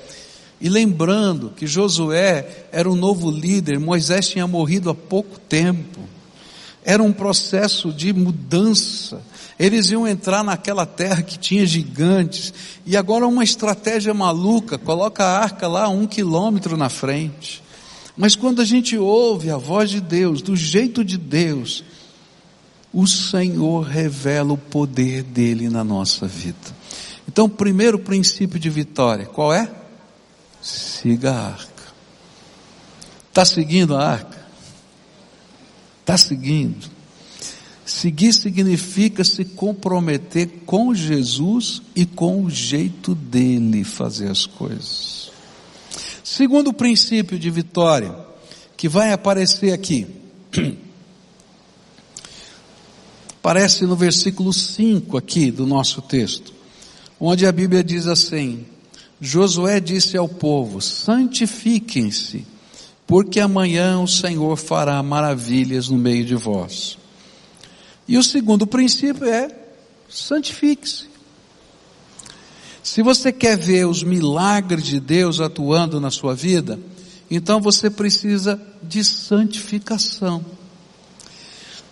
e 0.61 0.69
lembrando 0.69 1.49
que 1.49 1.67
Josué 1.67 2.67
era 2.71 2.89
um 2.89 2.95
novo 2.95 3.29
líder, 3.29 3.79
Moisés 3.79 4.29
tinha 4.29 4.47
morrido 4.47 4.89
há 4.89 4.95
pouco 4.95 5.37
tempo. 5.39 5.99
Era 6.83 7.03
um 7.03 7.11
processo 7.11 7.91
de 7.91 8.13
mudança. 8.13 9.21
Eles 9.61 9.91
iam 9.91 10.07
entrar 10.07 10.43
naquela 10.43 10.87
terra 10.87 11.21
que 11.21 11.37
tinha 11.37 11.67
gigantes, 11.67 12.51
e 12.83 12.97
agora 12.97 13.27
uma 13.27 13.43
estratégia 13.43 14.11
maluca, 14.11 14.75
coloca 14.75 15.23
a 15.23 15.37
arca 15.37 15.67
lá 15.67 15.87
um 15.87 16.07
quilômetro 16.07 16.75
na 16.75 16.89
frente. 16.89 17.61
Mas 18.17 18.35
quando 18.35 18.59
a 18.59 18.65
gente 18.65 18.97
ouve 18.97 19.51
a 19.51 19.57
voz 19.57 19.91
de 19.91 20.01
Deus, 20.01 20.41
do 20.41 20.55
jeito 20.55 21.05
de 21.05 21.15
Deus, 21.15 21.83
o 22.91 23.05
Senhor 23.05 23.81
revela 23.81 24.51
o 24.51 24.57
poder 24.57 25.21
dele 25.21 25.69
na 25.69 25.83
nossa 25.83 26.25
vida. 26.25 26.57
Então, 27.27 27.47
primeiro 27.47 27.99
princípio 27.99 28.59
de 28.59 28.67
vitória, 28.67 29.27
qual 29.27 29.53
é? 29.53 29.69
Siga 30.59 31.33
a 31.33 31.47
arca. 31.49 31.83
Está 33.29 33.45
seguindo 33.45 33.95
a 33.95 34.03
arca? 34.03 34.43
Está 36.01 36.17
seguindo. 36.17 36.89
Seguir 37.85 38.33
significa 38.33 39.23
se 39.23 39.43
comprometer 39.43 40.47
com 40.65 40.93
Jesus 40.93 41.81
e 41.95 42.05
com 42.05 42.43
o 42.43 42.49
jeito 42.49 43.15
dele 43.15 43.83
fazer 43.83 44.29
as 44.29 44.45
coisas. 44.45 45.31
Segundo 46.23 46.71
princípio 46.71 47.37
de 47.39 47.49
vitória, 47.49 48.15
que 48.77 48.87
vai 48.87 49.11
aparecer 49.11 49.73
aqui. 49.73 50.07
Aparece 53.41 53.85
no 53.85 53.95
versículo 53.95 54.53
5 54.53 55.17
aqui 55.17 55.49
do 55.49 55.65
nosso 55.65 55.99
texto, 56.01 56.53
onde 57.19 57.47
a 57.47 57.51
Bíblia 57.51 57.83
diz 57.83 58.05
assim: 58.05 58.65
Josué 59.19 59.79
disse 59.79 60.15
ao 60.15 60.29
povo: 60.29 60.79
santifiquem-se, 60.79 62.45
porque 63.07 63.39
amanhã 63.39 63.99
o 63.99 64.07
Senhor 64.07 64.55
fará 64.55 65.01
maravilhas 65.01 65.89
no 65.89 65.97
meio 65.97 66.23
de 66.23 66.35
vós. 66.35 67.00
E 68.11 68.17
o 68.17 68.23
segundo 68.23 68.67
princípio 68.67 69.25
é: 69.25 69.49
santifique-se. 70.09 71.05
Se 72.83 73.01
você 73.01 73.31
quer 73.31 73.57
ver 73.57 73.87
os 73.87 74.03
milagres 74.03 74.83
de 74.83 74.99
Deus 74.99 75.39
atuando 75.39 75.97
na 75.97 76.11
sua 76.11 76.35
vida, 76.35 76.77
então 77.29 77.61
você 77.61 77.89
precisa 77.89 78.61
de 78.83 79.01
santificação. 79.01 80.43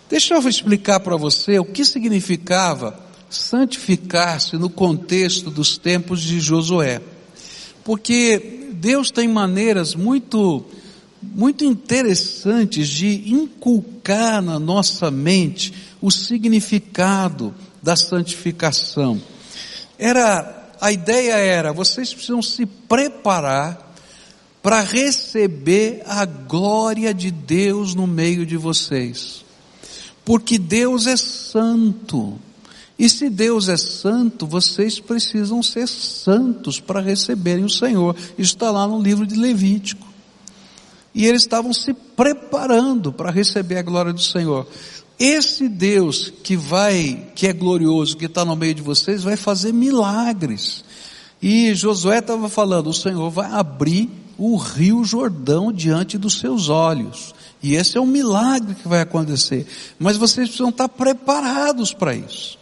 Deixa 0.10 0.34
eu 0.34 0.46
explicar 0.50 1.00
para 1.00 1.16
você 1.16 1.58
o 1.58 1.64
que 1.64 1.86
significava 1.86 3.00
santificar-se 3.30 4.58
no 4.58 4.70
contexto 4.70 5.50
dos 5.50 5.78
tempos 5.78 6.22
de 6.22 6.42
Josué. 6.42 7.02
Porque 7.82 8.68
Deus 8.74 9.10
tem 9.10 9.26
maneiras 9.26 9.96
muito 9.96 10.66
muito 11.22 11.64
interessantes 11.64 12.88
de 12.88 13.32
inculcar 13.32 14.42
na 14.42 14.60
nossa 14.60 15.12
mente 15.12 15.74
o 16.02 16.10
significado 16.10 17.54
da 17.82 17.96
santificação. 17.96 19.22
Era 19.98 20.72
a 20.80 20.92
ideia 20.92 21.34
era, 21.34 21.74
vocês 21.74 22.14
precisam 22.14 22.42
se 22.42 22.66
preparar 22.66 23.94
para 24.62 24.82
receber 24.82 26.02
a 26.06 26.26
glória 26.26 27.14
de 27.14 27.32
Deus 27.32 27.94
no 27.94 28.08
meio 28.08 28.46
de 28.46 28.56
vocês 28.56 29.44
porque 30.30 30.60
Deus 30.60 31.08
é 31.08 31.18
santo. 31.18 32.38
E 33.00 33.10
se 33.10 33.32
Deus 33.32 33.68
é 33.68 33.76
santo, 33.76 34.46
vocês 34.46 35.00
precisam 35.00 35.64
ser 35.64 35.88
santos 35.88 36.80
para 36.80 37.02
receberem 37.02 37.66
o 37.66 37.70
Senhor. 37.70 38.16
Isso 38.38 38.54
está 38.54 38.70
lá 38.70 38.88
no 38.88 39.02
livro 39.02 39.26
de 39.26 39.34
Levítico. 39.36 40.06
E 41.14 41.26
eles 41.26 41.42
estavam 41.42 41.74
se 41.74 41.94
preparando 41.94 43.12
para 43.12 43.32
receber 43.32 43.78
a 43.78 43.84
glória 43.84 44.14
do 44.14 44.22
Senhor. 44.22 44.68
Esse 45.20 45.68
Deus 45.68 46.32
que 46.44 46.56
vai, 46.56 47.32
que 47.36 47.48
é 47.48 47.54
glorioso, 47.54 48.16
que 48.16 48.26
está 48.26 48.46
no 48.46 48.56
meio 48.56 48.74
de 48.74 48.82
vocês, 48.82 49.24
vai 49.24 49.36
fazer 49.36 49.74
milagres. 49.74 50.84
E 51.42 51.74
Josué 51.74 52.20
estava 52.20 52.48
falando, 52.48 52.90
o 52.90 52.94
Senhor 52.94 53.30
vai 53.30 53.52
abrir 53.52 54.10
o 54.38 54.56
rio 54.56 55.04
Jordão 55.04 55.72
diante 55.72 56.18
dos 56.18 56.40
seus 56.40 56.70
olhos. 56.70 57.36
E 57.62 57.76
esse 57.76 57.98
é 57.98 58.02
um 58.02 58.06
milagre 58.06 58.76
que 58.76 58.88
vai 58.88 59.02
acontecer. 59.02 59.68
Mas 60.00 60.16
vocês 60.16 60.48
precisam 60.48 60.70
estar 60.70 60.88
preparados 60.88 61.94
para 61.94 62.16
isso. 62.16 62.58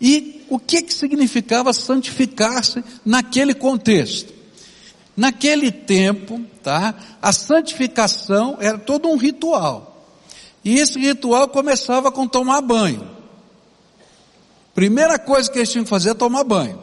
E 0.00 0.44
o 0.48 0.58
que 0.58 0.82
que 0.82 0.94
significava 0.94 1.72
santificar-se 1.72 2.84
naquele 3.04 3.54
contexto? 3.54 4.35
Naquele 5.16 5.72
tempo, 5.72 6.40
tá? 6.62 6.94
A 7.22 7.32
santificação 7.32 8.58
era 8.60 8.78
todo 8.78 9.08
um 9.08 9.16
ritual. 9.16 10.04
E 10.64 10.78
esse 10.78 10.98
ritual 10.98 11.48
começava 11.48 12.12
com 12.12 12.26
tomar 12.26 12.60
banho. 12.60 13.08
Primeira 14.74 15.18
coisa 15.18 15.50
que 15.50 15.58
eles 15.58 15.70
tinham 15.70 15.84
que 15.84 15.90
fazer 15.90 16.10
é 16.10 16.14
tomar 16.14 16.44
banho. 16.44 16.82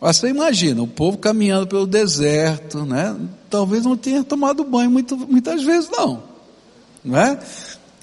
Você 0.00 0.28
imagina, 0.28 0.82
o 0.82 0.88
povo 0.88 1.18
caminhando 1.18 1.66
pelo 1.66 1.86
deserto, 1.86 2.84
né? 2.84 3.14
Talvez 3.48 3.84
não 3.84 3.96
tenha 3.96 4.24
tomado 4.24 4.64
banho 4.64 4.90
muito, 4.90 5.16
muitas 5.16 5.62
vezes 5.62 5.90
não 5.90 6.30
não 7.04 7.18
é? 7.18 7.38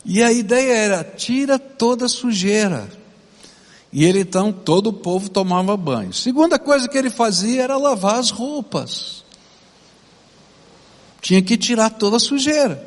E 0.04 0.24
a 0.24 0.32
ideia 0.32 0.74
era, 0.74 1.04
tira 1.04 1.60
toda 1.60 2.06
a 2.06 2.10
sujeira. 2.10 2.88
E 3.92 4.04
ele 4.04 4.20
então, 4.20 4.52
todo 4.52 4.88
o 4.88 4.94
povo 4.94 5.30
tomava 5.30 5.78
banho. 5.78 6.14
Segunda 6.14 6.60
coisa 6.60 6.88
que 6.88 6.98
ele 6.98 7.10
fazia 7.10 7.64
era 7.64 7.78
lavar 7.78 8.20
as 8.20 8.30
roupas. 8.30 9.24
Tinha 11.22 11.42
que 11.42 11.58
tirar 11.58 11.92
toda 11.92 12.18
a 12.18 12.20
sujeira. 12.20 12.86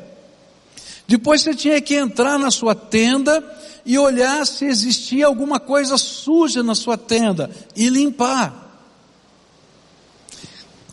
Depois 1.07 1.41
você 1.41 1.53
tinha 1.53 1.81
que 1.81 1.95
entrar 1.95 2.39
na 2.39 2.49
sua 2.51 2.73
tenda 2.73 3.43
e 3.85 3.97
olhar 3.97 4.45
se 4.45 4.65
existia 4.65 5.25
alguma 5.25 5.59
coisa 5.59 5.97
suja 5.97 6.63
na 6.63 6.75
sua 6.75 6.97
tenda 6.97 7.49
e 7.75 7.89
limpar. 7.89 8.70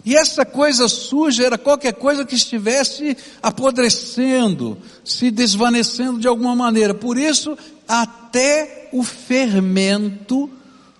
E 0.08 0.16
essa 0.16 0.42
coisa 0.42 0.88
suja 0.88 1.44
era 1.44 1.58
qualquer 1.58 1.92
coisa 1.92 2.24
que 2.24 2.34
estivesse 2.34 3.14
apodrecendo, 3.42 4.78
se 5.04 5.30
desvanecendo 5.30 6.18
de 6.18 6.26
alguma 6.26 6.56
maneira. 6.56 6.94
Por 6.94 7.18
isso, 7.18 7.58
até 7.86 8.88
o 8.90 9.02
fermento 9.02 10.48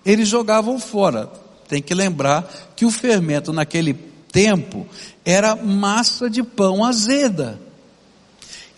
eles 0.05 0.27
jogavam 0.27 0.77
fora. 0.77 1.27
Tem 1.67 1.81
que 1.81 1.95
lembrar 1.95 2.47
que 2.75 2.85
o 2.85 2.91
fermento 2.91 3.51
naquele 3.51 3.95
tempo 4.31 4.85
era 5.25 5.55
massa 5.55 6.29
de 6.29 6.43
pão 6.43 6.85
azeda. 6.85 7.59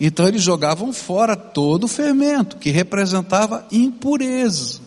Então 0.00 0.26
eles 0.26 0.40
jogavam 0.40 0.94
fora 0.94 1.36
todo 1.36 1.84
o 1.84 1.88
fermento, 1.88 2.56
que 2.56 2.70
representava 2.70 3.66
impureza. 3.70 4.80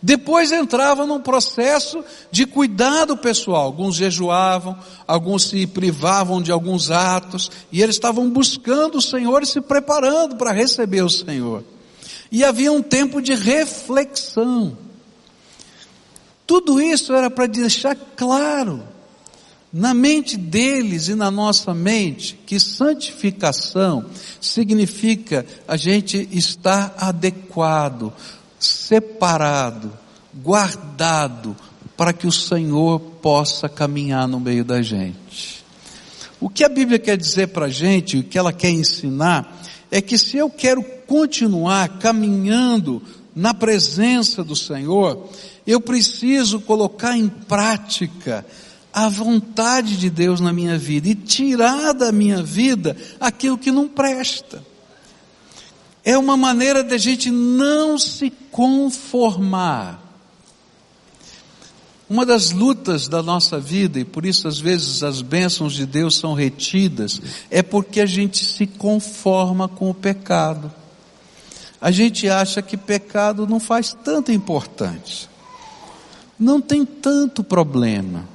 Depois 0.00 0.52
entrava 0.52 1.04
num 1.04 1.20
processo 1.20 2.04
de 2.30 2.46
cuidado 2.46 3.16
pessoal. 3.16 3.64
Alguns 3.64 3.96
jejuavam, 3.96 4.78
alguns 5.06 5.48
se 5.48 5.66
privavam 5.66 6.40
de 6.40 6.52
alguns 6.52 6.90
atos, 6.90 7.50
e 7.72 7.82
eles 7.82 7.96
estavam 7.96 8.30
buscando 8.30 8.98
o 8.98 9.02
Senhor 9.02 9.42
e 9.42 9.46
se 9.46 9.60
preparando 9.60 10.36
para 10.36 10.52
receber 10.52 11.02
o 11.02 11.10
Senhor. 11.10 11.64
E 12.30 12.44
havia 12.44 12.70
um 12.70 12.82
tempo 12.82 13.20
de 13.20 13.34
reflexão. 13.34 14.76
Tudo 16.46 16.80
isso 16.80 17.12
era 17.12 17.28
para 17.28 17.46
deixar 17.46 17.96
claro 18.16 18.82
na 19.72 19.92
mente 19.92 20.36
deles 20.36 21.08
e 21.08 21.14
na 21.14 21.30
nossa 21.30 21.74
mente 21.74 22.38
que 22.46 22.58
santificação 22.58 24.06
significa 24.40 25.44
a 25.66 25.76
gente 25.76 26.28
estar 26.32 26.94
adequado, 26.96 28.12
separado, 28.58 29.92
guardado, 30.34 31.56
para 31.96 32.12
que 32.12 32.26
o 32.26 32.32
Senhor 32.32 33.00
possa 33.00 33.68
caminhar 33.68 34.28
no 34.28 34.38
meio 34.38 34.64
da 34.64 34.82
gente. 34.82 35.64
O 36.40 36.48
que 36.48 36.62
a 36.62 36.68
Bíblia 36.68 36.98
quer 36.98 37.16
dizer 37.16 37.48
para 37.48 37.66
a 37.66 37.70
gente, 37.70 38.18
o 38.18 38.22
que 38.22 38.38
ela 38.38 38.52
quer 38.52 38.70
ensinar, 38.70 39.60
é 39.90 40.00
que 40.00 40.16
se 40.16 40.36
eu 40.36 40.48
quero 40.48 40.82
continuar 41.06 41.98
caminhando 41.98 43.02
na 43.34 43.52
presença 43.52 44.44
do 44.44 44.54
Senhor, 44.54 45.28
eu 45.66 45.80
preciso 45.80 46.60
colocar 46.60 47.16
em 47.16 47.28
prática 47.28 48.44
a 48.92 49.08
vontade 49.08 49.96
de 49.96 50.10
Deus 50.10 50.40
na 50.40 50.52
minha 50.52 50.78
vida 50.78 51.08
e 51.08 51.14
tirar 51.14 51.92
da 51.92 52.10
minha 52.12 52.42
vida 52.42 52.96
aquilo 53.20 53.58
que 53.58 53.70
não 53.70 53.88
presta 53.88 54.62
é 56.08 56.16
uma 56.16 56.38
maneira 56.38 56.82
de 56.82 56.94
a 56.94 56.98
gente 56.98 57.30
não 57.30 57.98
se 57.98 58.30
conformar. 58.50 60.02
Uma 62.08 62.24
das 62.24 62.50
lutas 62.50 63.08
da 63.08 63.22
nossa 63.22 63.60
vida, 63.60 64.00
e 64.00 64.06
por 64.06 64.24
isso 64.24 64.48
às 64.48 64.58
vezes 64.58 65.02
as 65.02 65.20
bênçãos 65.20 65.74
de 65.74 65.84
Deus 65.84 66.16
são 66.16 66.32
retidas, 66.32 67.20
é 67.50 67.62
porque 67.62 68.00
a 68.00 68.06
gente 68.06 68.42
se 68.42 68.66
conforma 68.66 69.68
com 69.68 69.90
o 69.90 69.94
pecado. 69.94 70.72
A 71.78 71.90
gente 71.90 72.26
acha 72.26 72.62
que 72.62 72.78
pecado 72.78 73.46
não 73.46 73.60
faz 73.60 73.92
tanta 73.92 74.32
importância. 74.32 75.28
Não 76.40 76.58
tem 76.58 76.86
tanto 76.86 77.44
problema. 77.44 78.26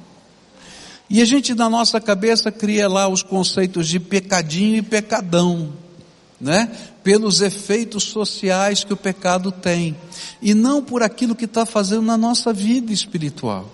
E 1.09 1.23
a 1.23 1.25
gente 1.25 1.55
na 1.55 1.67
nossa 1.67 1.99
cabeça 1.99 2.51
cria 2.51 2.88
lá 2.88 3.07
os 3.07 3.23
conceitos 3.23 3.88
de 3.88 3.99
pecadinho 3.99 4.75
e 4.75 4.81
pecadão, 4.83 5.73
né? 6.43 6.69
Pelos 7.01 7.41
efeitos 7.41 8.03
sociais 8.03 8.84
que 8.84 8.91
o 8.91 8.97
pecado 8.97 9.49
tem, 9.49 9.95
e 10.41 10.53
não 10.53 10.84
por 10.84 11.01
aquilo 11.01 11.36
que 11.36 11.45
está 11.45 11.65
fazendo 11.65 12.03
na 12.03 12.17
nossa 12.17 12.51
vida 12.51 12.91
espiritual. 12.91 13.69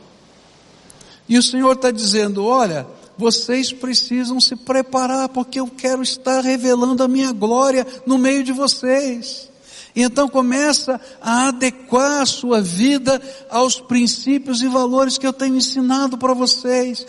E 1.28 1.38
o 1.38 1.44
Senhor 1.44 1.74
está 1.74 1.90
dizendo: 1.90 2.46
olha, 2.46 2.86
vocês 3.18 3.74
precisam 3.74 4.40
se 4.40 4.56
preparar, 4.56 5.30
porque 5.30 5.60
eu 5.60 5.68
quero 5.68 6.04
estar 6.04 6.42
revelando 6.42 7.04
a 7.04 7.08
minha 7.08 7.34
glória 7.34 7.86
no 8.06 8.20
meio 8.20 8.44
de 8.44 8.54
vocês. 8.54 9.50
Então 9.96 10.30
começa 10.30 11.02
a 11.20 11.48
adequar 11.48 12.22
a 12.22 12.26
sua 12.26 12.62
vida 12.62 13.20
aos 13.50 13.80
princípios 13.82 14.62
e 14.62 14.68
valores 14.68 15.18
que 15.18 15.26
eu 15.26 15.34
tenho 15.34 15.56
ensinado 15.56 16.20
para 16.20 16.36
vocês. 16.36 17.06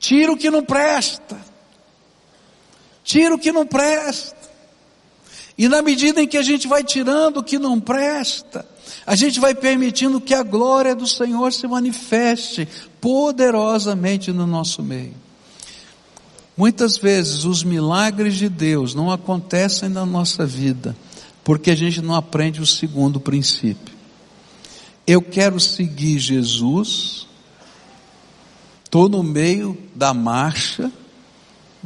Tira 0.00 0.32
o 0.32 0.36
que 0.36 0.50
não 0.50 0.64
presta. 0.64 1.40
Tira 3.04 3.36
o 3.36 3.38
que 3.38 3.52
não 3.52 3.64
presta. 3.64 4.45
E 5.58 5.68
na 5.68 5.80
medida 5.80 6.22
em 6.22 6.26
que 6.26 6.36
a 6.36 6.42
gente 6.42 6.68
vai 6.68 6.84
tirando 6.84 7.38
o 7.38 7.42
que 7.42 7.58
não 7.58 7.80
presta, 7.80 8.66
a 9.06 9.16
gente 9.16 9.40
vai 9.40 9.54
permitindo 9.54 10.20
que 10.20 10.34
a 10.34 10.42
glória 10.42 10.94
do 10.94 11.06
Senhor 11.06 11.52
se 11.52 11.66
manifeste 11.66 12.68
poderosamente 13.00 14.32
no 14.32 14.46
nosso 14.46 14.82
meio. 14.82 15.14
Muitas 16.56 16.96
vezes 16.96 17.44
os 17.44 17.62
milagres 17.62 18.34
de 18.34 18.48
Deus 18.48 18.94
não 18.94 19.10
acontecem 19.10 19.88
na 19.88 20.06
nossa 20.06 20.46
vida 20.46 20.96
porque 21.46 21.70
a 21.70 21.76
gente 21.76 22.02
não 22.02 22.12
aprende 22.12 22.60
o 22.60 22.66
segundo 22.66 23.20
princípio. 23.20 23.94
Eu 25.06 25.22
quero 25.22 25.60
seguir 25.60 26.18
Jesus, 26.18 27.28
estou 28.82 29.08
no 29.08 29.22
meio 29.22 29.78
da 29.94 30.12
marcha, 30.12 30.90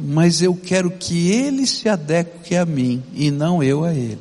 mas 0.03 0.41
eu 0.41 0.55
quero 0.55 0.91
que 0.91 1.31
ele 1.31 1.67
se 1.67 1.87
adeque 1.87 2.55
a 2.55 2.65
mim 2.65 3.03
e 3.13 3.29
não 3.29 3.61
eu 3.61 3.83
a 3.83 3.93
ele. 3.93 4.19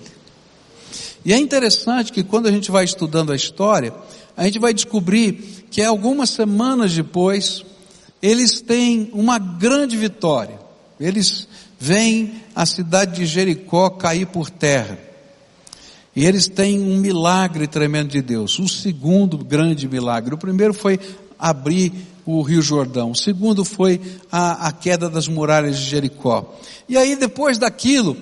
E 1.25 1.33
é 1.33 1.39
interessante 1.39 2.13
que 2.13 2.23
quando 2.23 2.47
a 2.47 2.53
gente 2.53 2.71
vai 2.71 2.85
estudando 2.85 3.33
a 3.33 3.37
história, 3.37 3.93
a 4.37 4.45
gente 4.45 4.59
vai 4.59 4.73
descobrir 4.73 5.67
que 5.71 5.83
algumas 5.83 6.31
semanas 6.31 6.95
depois, 6.95 7.65
eles 8.23 8.61
têm 8.61 9.11
uma 9.13 9.39
grande 9.39 9.97
vitória. 9.97 10.59
Eles 10.99 11.47
veem 11.79 12.43
a 12.55 12.67
cidade 12.67 13.17
de 13.17 13.27
Jericó 13.27 13.91
cair 13.91 14.27
por 14.27 14.51
terra. 14.51 14.99
E 16.15 16.25
eles 16.27 16.49
têm 16.49 16.81
um 16.81 16.99
milagre 16.99 17.67
tremendo 17.67 18.09
de 18.09 18.21
Deus. 18.21 18.59
O 18.59 18.69
segundo 18.69 19.39
grande 19.39 19.89
milagre. 19.89 20.35
O 20.35 20.39
primeiro 20.39 20.75
foi 20.75 20.99
abrir 21.39 21.93
o 22.39 22.43
Rio 22.43 22.63
Jordão. 22.63 23.11
O 23.11 23.17
segundo 23.17 23.65
foi 23.65 24.01
a, 24.31 24.69
a 24.69 24.73
queda 24.73 25.09
das 25.09 25.29
muralhas 25.29 25.79
de 25.79 25.85
Jericó. 25.85 26.55
E 26.89 26.97
aí 26.97 27.17
depois 27.17 27.59
daquilo, 27.59 28.17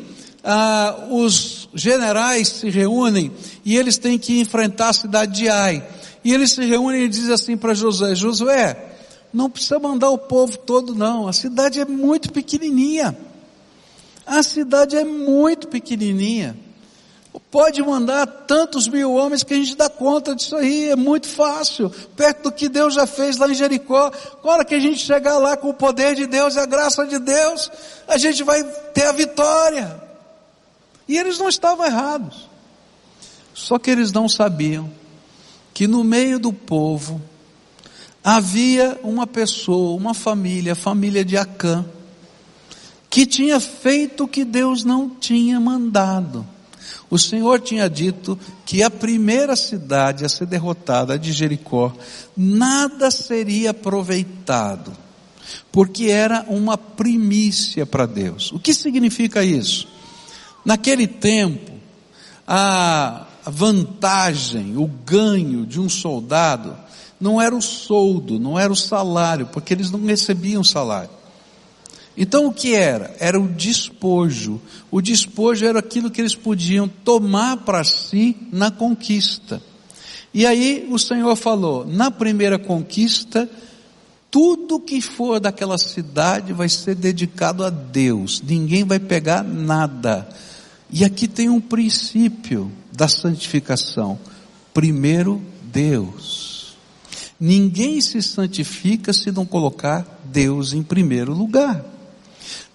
ah, 0.44 1.06
os 1.10 1.68
generais 1.74 2.48
se 2.48 2.70
reúnem 2.70 3.32
e 3.64 3.76
eles 3.76 3.98
têm 3.98 4.18
que 4.18 4.40
enfrentar 4.40 4.90
a 4.90 4.92
cidade 4.92 5.40
de 5.40 5.48
Ai. 5.48 5.86
E 6.24 6.32
eles 6.32 6.52
se 6.52 6.64
reúnem 6.64 7.04
e 7.04 7.08
dizem 7.08 7.32
assim 7.32 7.56
para 7.56 7.74
Josué, 7.74 8.14
Josué, 8.14 8.94
não 9.32 9.50
precisa 9.50 9.78
mandar 9.78 10.10
o 10.10 10.18
povo 10.18 10.58
todo 10.58 10.94
não, 10.94 11.28
a 11.28 11.32
cidade 11.32 11.80
é 11.80 11.84
muito 11.84 12.32
pequenininha. 12.32 13.16
A 14.26 14.42
cidade 14.42 14.96
é 14.96 15.04
muito 15.04 15.68
pequenininha. 15.68 16.56
Pode 17.50 17.82
mandar 17.82 18.26
tantos 18.26 18.86
mil 18.86 19.14
homens 19.14 19.42
que 19.42 19.54
a 19.54 19.56
gente 19.56 19.74
dá 19.74 19.88
conta 19.88 20.34
disso 20.34 20.54
aí, 20.56 20.90
é 20.90 20.96
muito 20.96 21.26
fácil, 21.26 21.90
perto 22.14 22.44
do 22.44 22.52
que 22.52 22.68
Deus 22.68 22.94
já 22.94 23.06
fez 23.06 23.36
lá 23.36 23.48
em 23.48 23.54
Jericó. 23.54 24.10
Na 24.44 24.50
hora 24.50 24.64
que 24.64 24.74
a 24.74 24.78
gente 24.78 24.98
chegar 24.98 25.38
lá 25.38 25.56
com 25.56 25.70
o 25.70 25.74
poder 25.74 26.14
de 26.14 26.26
Deus 26.26 26.54
e 26.54 26.58
a 26.58 26.66
graça 26.66 27.06
de 27.06 27.18
Deus, 27.18 27.70
a 28.06 28.18
gente 28.18 28.42
vai 28.42 28.62
ter 28.92 29.06
a 29.06 29.12
vitória. 29.12 30.02
E 31.08 31.16
eles 31.16 31.38
não 31.38 31.48
estavam 31.48 31.86
errados. 31.86 32.48
Só 33.54 33.78
que 33.78 33.90
eles 33.90 34.12
não 34.12 34.28
sabiam 34.28 34.90
que 35.72 35.86
no 35.86 36.04
meio 36.04 36.38
do 36.38 36.52
povo 36.52 37.20
havia 38.22 38.98
uma 39.02 39.26
pessoa, 39.26 39.96
uma 39.96 40.12
família, 40.12 40.72
a 40.72 40.76
família 40.76 41.24
de 41.24 41.36
Acã, 41.36 41.84
que 43.08 43.24
tinha 43.24 43.58
feito 43.58 44.24
o 44.24 44.28
que 44.28 44.44
Deus 44.44 44.84
não 44.84 45.08
tinha 45.08 45.58
mandado. 45.58 46.44
O 47.10 47.18
Senhor 47.18 47.60
tinha 47.60 47.88
dito 47.88 48.38
que 48.66 48.82
a 48.82 48.90
primeira 48.90 49.56
cidade 49.56 50.24
a 50.24 50.28
ser 50.28 50.46
derrotada, 50.46 51.14
a 51.14 51.16
de 51.16 51.32
Jericó, 51.32 51.92
nada 52.36 53.10
seria 53.10 53.70
aproveitado, 53.70 54.92
porque 55.72 56.06
era 56.06 56.44
uma 56.48 56.76
primícia 56.76 57.86
para 57.86 58.04
Deus. 58.04 58.52
O 58.52 58.58
que 58.58 58.74
significa 58.74 59.42
isso? 59.42 59.88
Naquele 60.64 61.06
tempo, 61.06 61.72
a 62.46 63.26
vantagem, 63.46 64.76
o 64.76 64.86
ganho 64.86 65.64
de 65.64 65.80
um 65.80 65.88
soldado 65.88 66.76
não 67.20 67.40
era 67.40 67.56
o 67.56 67.62
soldo, 67.62 68.38
não 68.38 68.58
era 68.58 68.72
o 68.72 68.76
salário, 68.76 69.46
porque 69.46 69.72
eles 69.72 69.90
não 69.90 70.04
recebiam 70.04 70.62
salário. 70.62 71.17
Então 72.20 72.46
o 72.46 72.52
que 72.52 72.74
era? 72.74 73.14
Era 73.20 73.40
o 73.40 73.46
despojo. 73.46 74.61
O 74.90 75.00
despojo 75.00 75.64
era 75.64 75.78
aquilo 75.78 76.11
que 76.11 76.20
eles 76.20 76.35
podiam 76.35 76.88
tomar 76.88 77.59
para 77.59 77.85
si 77.85 78.37
na 78.50 78.72
conquista. 78.72 79.62
E 80.35 80.44
aí 80.44 80.88
o 80.90 80.98
Senhor 80.98 81.37
falou: 81.37 81.87
na 81.87 82.11
primeira 82.11 82.59
conquista, 82.59 83.48
tudo 84.33 84.81
que 84.81 85.00
for 85.00 85.38
daquela 85.38 85.78
cidade 85.78 86.52
vai 86.52 86.68
ser 86.68 86.96
dedicado 86.96 87.64
a 87.64 87.70
Deus, 87.70 88.42
ninguém 88.44 88.83
vai 88.83 88.98
pegar 88.98 89.44
nada. 89.44 90.28
E 90.90 91.04
aqui 91.04 91.28
tem 91.28 91.48
um 91.48 91.61
princípio 91.61 92.68
da 92.92 93.07
santificação: 93.07 94.18
primeiro 94.74 95.40
Deus. 95.62 96.76
Ninguém 97.38 98.00
se 98.00 98.20
santifica 98.20 99.12
se 99.12 99.31
não 99.31 99.46
colocar 99.46 100.20
Deus 100.24 100.72
em 100.72 100.83
primeiro 100.83 101.33
lugar. 101.33 101.97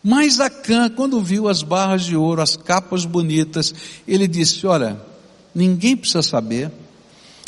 Mas 0.04 0.42
Acã, 0.42 0.90
quando 0.90 1.22
viu 1.22 1.48
as 1.48 1.64
barras 1.64 2.04
de 2.04 2.18
ouro, 2.18 2.42
as 2.42 2.58
capas 2.58 3.06
bonitas, 3.06 3.74
ele 4.06 4.28
disse: 4.28 4.68
Olha, 4.68 5.00
ninguém 5.56 5.96
precisa 5.96 6.22
saber. 6.22 6.70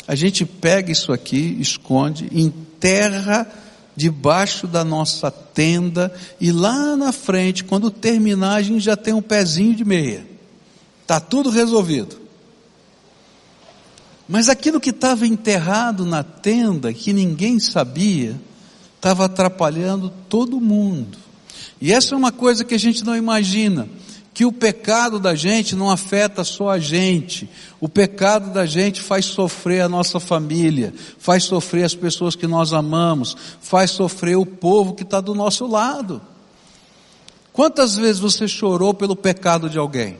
A 0.08 0.14
gente 0.14 0.46
pega 0.46 0.90
isso 0.90 1.12
aqui, 1.12 1.58
esconde, 1.60 2.28
enterra 2.32 3.46
debaixo 3.94 4.66
da 4.66 4.84
nossa 4.84 5.30
tenda 5.30 6.14
e 6.40 6.52
lá 6.52 6.96
na 6.96 7.12
frente, 7.12 7.64
quando 7.64 7.90
terminar, 7.90 8.56
a 8.56 8.62
gente 8.62 8.80
já 8.80 8.96
tem 8.96 9.12
um 9.12 9.22
pezinho 9.22 9.74
de 9.74 9.84
meia. 9.84 10.26
Está 11.02 11.18
tudo 11.18 11.50
resolvido. 11.50 12.16
Mas 14.28 14.48
aquilo 14.48 14.80
que 14.80 14.90
estava 14.90 15.26
enterrado 15.26 16.04
na 16.04 16.22
tenda, 16.22 16.92
que 16.92 17.12
ninguém 17.12 17.58
sabia, 17.58 18.34
estava 18.96 19.24
atrapalhando 19.24 20.12
todo 20.28 20.60
mundo. 20.60 21.25
E 21.80 21.92
essa 21.92 22.14
é 22.14 22.18
uma 22.18 22.32
coisa 22.32 22.64
que 22.64 22.74
a 22.74 22.78
gente 22.78 23.04
não 23.04 23.16
imagina, 23.16 23.88
que 24.32 24.44
o 24.44 24.52
pecado 24.52 25.18
da 25.18 25.34
gente 25.34 25.74
não 25.74 25.90
afeta 25.90 26.44
só 26.44 26.68
a 26.68 26.78
gente, 26.78 27.48
o 27.80 27.88
pecado 27.88 28.52
da 28.52 28.66
gente 28.66 29.00
faz 29.00 29.24
sofrer 29.24 29.80
a 29.80 29.88
nossa 29.88 30.20
família, 30.20 30.92
faz 31.18 31.44
sofrer 31.44 31.84
as 31.84 31.94
pessoas 31.94 32.36
que 32.36 32.46
nós 32.46 32.72
amamos, 32.72 33.36
faz 33.60 33.92
sofrer 33.92 34.36
o 34.36 34.44
povo 34.44 34.94
que 34.94 35.04
está 35.04 35.20
do 35.20 35.34
nosso 35.34 35.66
lado. 35.66 36.20
Quantas 37.52 37.96
vezes 37.96 38.20
você 38.20 38.46
chorou 38.46 38.92
pelo 38.92 39.16
pecado 39.16 39.70
de 39.70 39.78
alguém? 39.78 40.18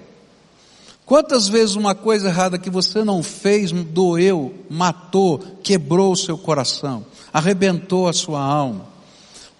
Quantas 1.04 1.46
vezes 1.46 1.76
uma 1.76 1.94
coisa 1.94 2.28
errada 2.28 2.58
que 2.58 2.70
você 2.70 3.04
não 3.04 3.22
fez 3.22 3.70
doeu, 3.70 4.54
matou, 4.70 5.38
quebrou 5.62 6.12
o 6.12 6.16
seu 6.16 6.36
coração, 6.38 7.04
arrebentou 7.32 8.08
a 8.08 8.12
sua 8.12 8.42
alma? 8.42 8.95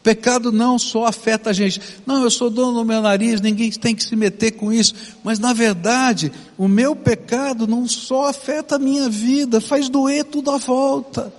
Pecado 0.07 0.53
não 0.53 0.79
só 0.79 1.07
afeta 1.07 1.51
a 1.51 1.53
gente. 1.53 1.81
Não, 2.07 2.23
eu 2.23 2.31
sou 2.31 2.49
dono 2.49 2.79
do 2.79 2.85
meu 2.85 3.03
nariz, 3.03 3.41
ninguém 3.41 3.73
tem 3.73 3.93
que 3.93 4.05
se 4.05 4.15
meter 4.15 4.53
com 4.53 4.73
isso. 4.73 4.95
Mas 5.25 5.41
na 5.41 5.53
verdade, 5.53 6.31
o 6.57 6.69
meu 6.69 6.95
pecado 6.95 7.67
não 7.67 7.89
só 7.89 8.29
afeta 8.29 8.77
a 8.77 8.79
minha 8.79 9.09
vida, 9.09 9.61
faz 9.61 9.89
doer 9.89 10.23
tudo 10.23 10.53
à 10.53 10.59
volta. 10.59 11.35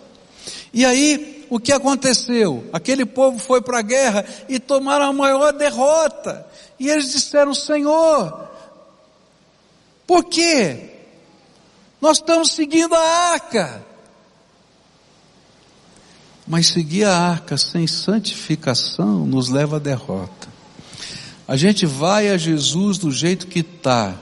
E 0.73 0.83
aí, 0.83 1.45
o 1.49 1.61
que 1.61 1.71
aconteceu? 1.71 2.65
Aquele 2.73 3.05
povo 3.05 3.39
foi 3.39 3.61
para 3.61 3.79
a 3.79 3.81
guerra 3.81 4.25
e 4.49 4.59
tomaram 4.59 5.05
a 5.05 5.13
maior 5.13 5.53
derrota. 5.53 6.45
E 6.77 6.89
eles 6.89 7.13
disseram: 7.13 7.53
Senhor, 7.53 8.49
por 10.05 10.25
quê? 10.25 10.89
Nós 12.01 12.17
estamos 12.17 12.51
seguindo 12.51 12.93
a 12.93 12.99
arca. 13.31 13.86
Mas 16.47 16.67
seguir 16.67 17.03
a 17.03 17.17
arca 17.17 17.57
sem 17.57 17.85
santificação 17.85 19.25
nos 19.25 19.49
leva 19.49 19.75
à 19.75 19.79
derrota. 19.79 20.47
A 21.47 21.55
gente 21.55 21.85
vai 21.85 22.29
a 22.29 22.37
Jesus 22.37 22.97
do 22.97 23.11
jeito 23.11 23.47
que 23.47 23.59
está, 23.59 24.15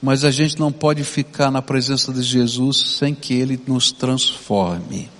mas 0.00 0.24
a 0.24 0.30
gente 0.30 0.58
não 0.58 0.70
pode 0.70 1.02
ficar 1.04 1.50
na 1.50 1.60
presença 1.60 2.12
de 2.12 2.22
Jesus 2.22 2.96
sem 2.98 3.14
que 3.14 3.34
Ele 3.34 3.60
nos 3.66 3.92
transforme. 3.92 5.10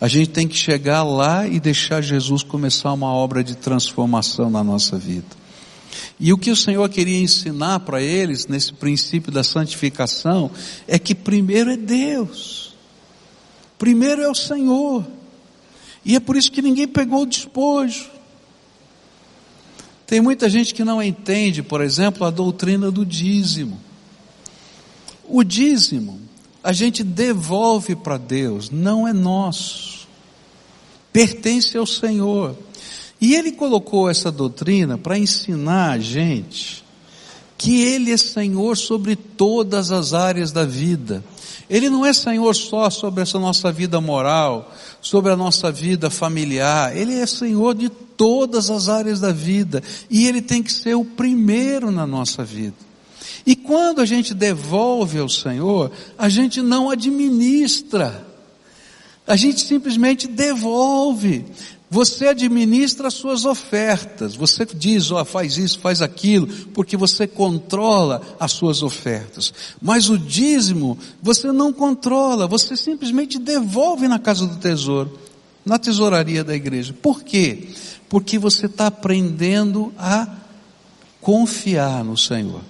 A 0.00 0.08
gente 0.08 0.30
tem 0.30 0.48
que 0.48 0.56
chegar 0.56 1.02
lá 1.02 1.46
e 1.46 1.60
deixar 1.60 2.00
Jesus 2.00 2.42
começar 2.42 2.92
uma 2.92 3.12
obra 3.12 3.44
de 3.44 3.56
transformação 3.56 4.50
na 4.50 4.64
nossa 4.64 4.98
vida. 4.98 5.42
E 6.18 6.32
o 6.32 6.38
que 6.38 6.50
o 6.50 6.56
Senhor 6.56 6.88
queria 6.88 7.20
ensinar 7.20 7.80
para 7.80 8.02
eles 8.02 8.46
nesse 8.46 8.72
princípio 8.72 9.30
da 9.30 9.44
santificação 9.44 10.50
é 10.88 10.98
que 10.98 11.14
primeiro 11.14 11.70
é 11.70 11.76
Deus. 11.76 12.74
Primeiro 13.78 14.22
é 14.22 14.28
o 14.28 14.34
Senhor. 14.34 15.04
E 16.04 16.16
é 16.16 16.20
por 16.20 16.36
isso 16.36 16.50
que 16.50 16.62
ninguém 16.62 16.88
pegou 16.88 17.22
o 17.22 17.26
despojo. 17.26 18.10
Tem 20.06 20.20
muita 20.20 20.48
gente 20.48 20.74
que 20.74 20.84
não 20.84 21.02
entende, 21.02 21.62
por 21.62 21.80
exemplo, 21.80 22.26
a 22.26 22.30
doutrina 22.30 22.90
do 22.90 23.06
dízimo. 23.06 23.80
O 25.24 25.42
dízimo, 25.42 26.20
a 26.62 26.72
gente 26.72 27.02
devolve 27.02 27.96
para 27.96 28.18
Deus, 28.18 28.70
não 28.70 29.06
é 29.06 29.12
nosso. 29.12 30.06
Pertence 31.12 31.76
ao 31.76 31.86
Senhor. 31.86 32.56
E 33.20 33.34
ele 33.34 33.52
colocou 33.52 34.10
essa 34.10 34.30
doutrina 34.30 34.98
para 34.98 35.18
ensinar 35.18 35.92
a 35.92 35.98
gente 35.98 36.82
que 37.62 37.80
ele 37.80 38.10
é 38.10 38.16
Senhor 38.16 38.76
sobre 38.76 39.14
todas 39.14 39.92
as 39.92 40.12
áreas 40.12 40.50
da 40.50 40.64
vida. 40.64 41.22
Ele 41.70 41.88
não 41.88 42.04
é 42.04 42.12
Senhor 42.12 42.52
só 42.56 42.90
sobre 42.90 43.22
essa 43.22 43.38
nossa 43.38 43.70
vida 43.70 44.00
moral, 44.00 44.74
sobre 45.00 45.30
a 45.30 45.36
nossa 45.36 45.70
vida 45.70 46.10
familiar. 46.10 46.96
Ele 46.96 47.14
é 47.14 47.24
Senhor 47.24 47.72
de 47.76 47.88
todas 47.88 48.68
as 48.68 48.88
áreas 48.88 49.20
da 49.20 49.30
vida. 49.30 49.80
E 50.10 50.26
Ele 50.26 50.42
tem 50.42 50.60
que 50.60 50.72
ser 50.72 50.96
o 50.96 51.04
primeiro 51.04 51.92
na 51.92 52.04
nossa 52.04 52.42
vida. 52.42 52.74
E 53.46 53.54
quando 53.54 54.00
a 54.00 54.04
gente 54.04 54.34
devolve 54.34 55.20
ao 55.20 55.28
Senhor, 55.28 55.92
a 56.18 56.28
gente 56.28 56.60
não 56.60 56.90
administra. 56.90 58.26
A 59.24 59.36
gente 59.36 59.60
simplesmente 59.60 60.26
devolve. 60.26 61.44
Você 61.92 62.28
administra 62.28 63.08
as 63.08 63.12
suas 63.12 63.44
ofertas. 63.44 64.34
Você 64.34 64.64
diz, 64.64 65.10
ó, 65.10 65.20
oh, 65.20 65.24
faz 65.26 65.58
isso, 65.58 65.78
faz 65.78 66.00
aquilo, 66.00 66.46
porque 66.72 66.96
você 66.96 67.26
controla 67.26 68.22
as 68.40 68.52
suas 68.52 68.82
ofertas. 68.82 69.52
Mas 69.78 70.08
o 70.08 70.16
dízimo, 70.16 70.98
você 71.20 71.52
não 71.52 71.70
controla, 71.70 72.46
você 72.46 72.78
simplesmente 72.78 73.38
devolve 73.38 74.08
na 74.08 74.18
casa 74.18 74.46
do 74.46 74.56
tesouro, 74.56 75.18
na 75.66 75.78
tesouraria 75.78 76.42
da 76.42 76.54
igreja. 76.54 76.94
Por 76.94 77.22
quê? 77.22 77.68
Porque 78.08 78.38
você 78.38 78.64
está 78.64 78.86
aprendendo 78.86 79.92
a 79.98 80.26
confiar 81.20 82.02
no 82.02 82.16
Senhor. 82.16 82.62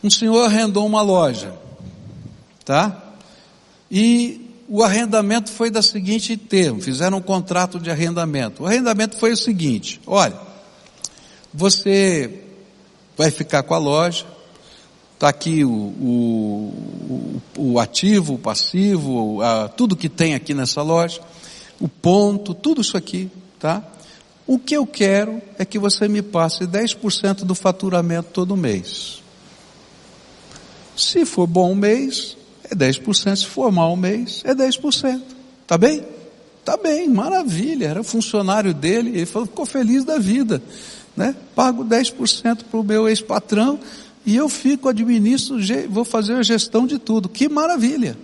Um 0.00 0.10
senhor 0.10 0.44
arrendou 0.44 0.86
uma 0.86 1.02
loja, 1.02 1.58
tá? 2.64 3.14
E 3.90 4.39
o 4.72 4.84
arrendamento 4.84 5.50
foi 5.50 5.68
da 5.68 5.82
seguinte 5.82 6.36
termo, 6.36 6.80
fizeram 6.80 7.18
um 7.18 7.20
contrato 7.20 7.80
de 7.80 7.90
arrendamento. 7.90 8.62
O 8.62 8.66
arrendamento 8.66 9.16
foi 9.16 9.32
o 9.32 9.36
seguinte, 9.36 10.00
olha, 10.06 10.38
você 11.52 12.44
vai 13.16 13.32
ficar 13.32 13.64
com 13.64 13.74
a 13.74 13.78
loja, 13.78 14.24
está 15.14 15.28
aqui 15.28 15.64
o, 15.64 15.72
o, 15.72 17.42
o, 17.58 17.80
ativo, 17.80 18.34
o 18.34 18.38
passivo, 18.38 19.42
a, 19.42 19.66
tudo 19.68 19.96
que 19.96 20.08
tem 20.08 20.36
aqui 20.36 20.54
nessa 20.54 20.82
loja, 20.82 21.20
o 21.80 21.88
ponto, 21.88 22.54
tudo 22.54 22.80
isso 22.80 22.96
aqui, 22.96 23.28
tá? 23.58 23.82
O 24.46 24.56
que 24.56 24.76
eu 24.76 24.86
quero 24.86 25.42
é 25.58 25.64
que 25.64 25.80
você 25.80 26.06
me 26.06 26.22
passe 26.22 26.64
10% 26.64 27.38
do 27.38 27.56
faturamento 27.56 28.28
todo 28.32 28.56
mês. 28.56 29.20
Se 30.96 31.26
for 31.26 31.48
bom 31.48 31.74
mês, 31.74 32.36
é 32.70 32.74
10%. 32.74 33.36
Se 33.36 33.46
for 33.46 33.70
mal 33.72 33.92
um 33.92 33.96
mês, 33.96 34.42
é 34.44 34.54
10%. 34.54 35.20
Tá 35.66 35.76
bem? 35.76 36.04
Tá 36.64 36.76
bem, 36.76 37.08
maravilha. 37.08 37.86
Era 37.86 38.02
funcionário 38.02 38.72
dele, 38.74 39.10
ele 39.10 39.26
falou, 39.26 39.46
ficou 39.46 39.66
feliz 39.66 40.04
da 40.04 40.18
vida. 40.18 40.62
Né? 41.16 41.34
Pago 41.54 41.84
10% 41.84 42.64
para 42.70 42.80
o 42.80 42.84
meu 42.84 43.08
ex-patrão 43.08 43.78
e 44.24 44.36
eu 44.36 44.48
fico, 44.48 44.88
administro, 44.88 45.56
vou 45.88 46.04
fazer 46.04 46.34
a 46.34 46.42
gestão 46.42 46.86
de 46.86 46.98
tudo. 46.98 47.28
Que 47.28 47.48
maravilha. 47.48 48.16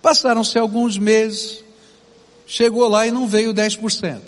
Passaram-se 0.00 0.58
alguns 0.58 0.96
meses, 0.96 1.64
chegou 2.46 2.86
lá 2.88 3.06
e 3.06 3.10
não 3.10 3.26
veio 3.26 3.52
10%. 3.52 4.20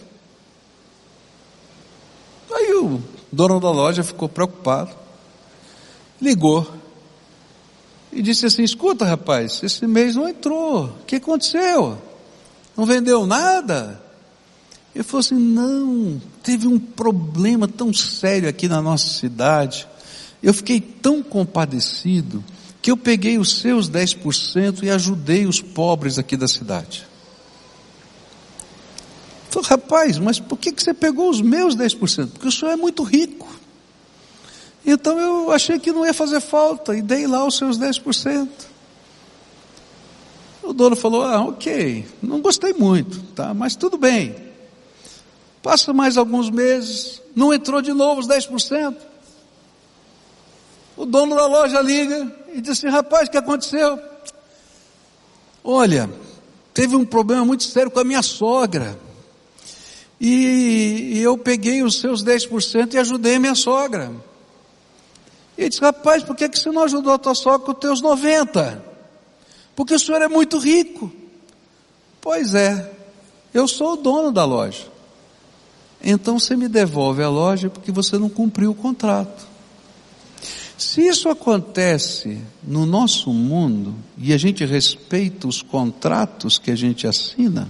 Aí 2.52 2.74
o 2.74 3.00
dono 3.30 3.60
da 3.60 3.70
loja 3.70 4.02
ficou 4.02 4.28
preocupado, 4.28 4.90
ligou 6.20 6.66
e 8.12 8.22
disse 8.22 8.46
assim: 8.46 8.62
Escuta, 8.62 9.04
rapaz, 9.04 9.62
esse 9.62 9.86
mês 9.86 10.16
não 10.16 10.28
entrou, 10.28 10.86
o 10.86 11.04
que 11.06 11.16
aconteceu? 11.16 11.98
Não 12.76 12.86
vendeu 12.86 13.26
nada? 13.26 14.00
Ele 14.94 15.04
falou 15.04 15.20
assim: 15.20 15.38
Não, 15.38 16.20
teve 16.42 16.66
um 16.66 16.78
problema 16.78 17.68
tão 17.68 17.92
sério 17.92 18.48
aqui 18.48 18.68
na 18.68 18.80
nossa 18.80 19.08
cidade. 19.08 19.86
Eu 20.42 20.54
fiquei 20.54 20.80
tão 20.80 21.22
compadecido 21.22 22.44
que 22.80 22.90
eu 22.90 22.96
peguei 22.96 23.38
os 23.38 23.58
seus 23.58 23.90
10% 23.90 24.82
e 24.82 24.90
ajudei 24.90 25.46
os 25.46 25.60
pobres 25.60 26.18
aqui 26.18 26.36
da 26.36 26.46
cidade. 26.46 27.06
Falei, 29.50 29.68
rapaz, 29.68 30.18
mas 30.18 30.38
por 30.38 30.58
que, 30.58 30.72
que 30.72 30.82
você 30.82 30.94
pegou 30.94 31.28
os 31.30 31.40
meus 31.40 31.74
10%? 31.74 32.30
Porque 32.30 32.48
o 32.48 32.52
senhor 32.52 32.72
é 32.72 32.76
muito 32.76 33.02
rico. 33.02 33.48
Então 34.90 35.20
eu 35.20 35.52
achei 35.52 35.78
que 35.78 35.92
não 35.92 36.06
ia 36.06 36.14
fazer 36.14 36.40
falta 36.40 36.96
e 36.96 37.02
dei 37.02 37.26
lá 37.26 37.44
os 37.44 37.58
seus 37.58 37.78
10%. 37.78 38.48
O 40.62 40.72
dono 40.72 40.96
falou: 40.96 41.24
Ah, 41.24 41.42
ok, 41.42 42.06
não 42.22 42.40
gostei 42.40 42.72
muito, 42.72 43.22
tá? 43.34 43.52
Mas 43.52 43.76
tudo 43.76 43.98
bem. 43.98 44.34
Passa 45.62 45.92
mais 45.92 46.16
alguns 46.16 46.48
meses, 46.48 47.20
não 47.36 47.52
entrou 47.52 47.82
de 47.82 47.92
novo 47.92 48.22
os 48.22 48.26
10%. 48.26 48.96
O 50.96 51.04
dono 51.04 51.36
da 51.36 51.46
loja 51.46 51.82
liga 51.82 52.34
e 52.54 52.62
diz 52.62 52.78
assim: 52.78 52.88
Rapaz, 52.88 53.28
o 53.28 53.30
que 53.30 53.36
aconteceu? 53.36 54.00
Olha, 55.62 56.08
teve 56.72 56.96
um 56.96 57.04
problema 57.04 57.44
muito 57.44 57.64
sério 57.64 57.90
com 57.90 58.00
a 58.00 58.04
minha 58.04 58.22
sogra. 58.22 58.98
E, 60.18 61.10
e 61.12 61.22
eu 61.22 61.36
peguei 61.36 61.82
os 61.82 62.00
seus 62.00 62.24
10% 62.24 62.94
e 62.94 62.98
ajudei 62.98 63.34
a 63.34 63.38
minha 63.40 63.54
sogra. 63.54 64.10
Ele 65.58 65.68
disse, 65.68 65.80
rapaz, 65.80 66.22
por 66.22 66.36
que, 66.36 66.48
que 66.48 66.56
você 66.56 66.70
não 66.70 66.84
ajudou 66.84 67.12
a 67.12 67.18
tua 67.18 67.34
sogra 67.34 67.58
com 67.58 67.72
os 67.72 67.78
teus 67.78 68.00
90? 68.00 68.80
Porque 69.74 69.92
o 69.92 69.98
senhor 69.98 70.22
é 70.22 70.28
muito 70.28 70.56
rico. 70.56 71.12
Pois 72.20 72.54
é, 72.54 72.92
eu 73.52 73.66
sou 73.66 73.94
o 73.94 73.96
dono 73.96 74.30
da 74.30 74.44
loja. 74.44 74.86
Então 76.00 76.38
você 76.38 76.54
me 76.54 76.68
devolve 76.68 77.24
a 77.24 77.28
loja 77.28 77.68
porque 77.68 77.90
você 77.90 78.16
não 78.16 78.28
cumpriu 78.28 78.70
o 78.70 78.74
contrato. 78.74 79.48
Se 80.76 81.04
isso 81.04 81.28
acontece 81.28 82.38
no 82.62 82.86
nosso 82.86 83.32
mundo 83.32 83.96
e 84.16 84.32
a 84.32 84.38
gente 84.38 84.64
respeita 84.64 85.48
os 85.48 85.60
contratos 85.60 86.56
que 86.56 86.70
a 86.70 86.76
gente 86.76 87.04
assina, 87.04 87.68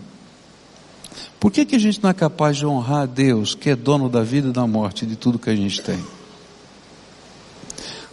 por 1.40 1.51
que, 1.51 1.64
que 1.64 1.77
a 1.77 1.81
gente 1.81 2.03
não 2.03 2.11
é 2.11 2.14
capaz 2.14 2.59
de 2.59 2.66
honrar 2.66 3.03
a 3.03 3.07
Deus, 3.07 3.55
que 3.55 3.70
é 3.70 3.77
dono 3.77 4.11
da 4.11 4.22
vida 4.22 4.48
e 4.48 4.53
da 4.53 4.66
morte 4.66 5.07
de 5.07 5.16
tudo 5.16 5.38
que 5.38 5.48
a 5.48 5.57
gente 5.57 5.81
tem? 5.81 6.17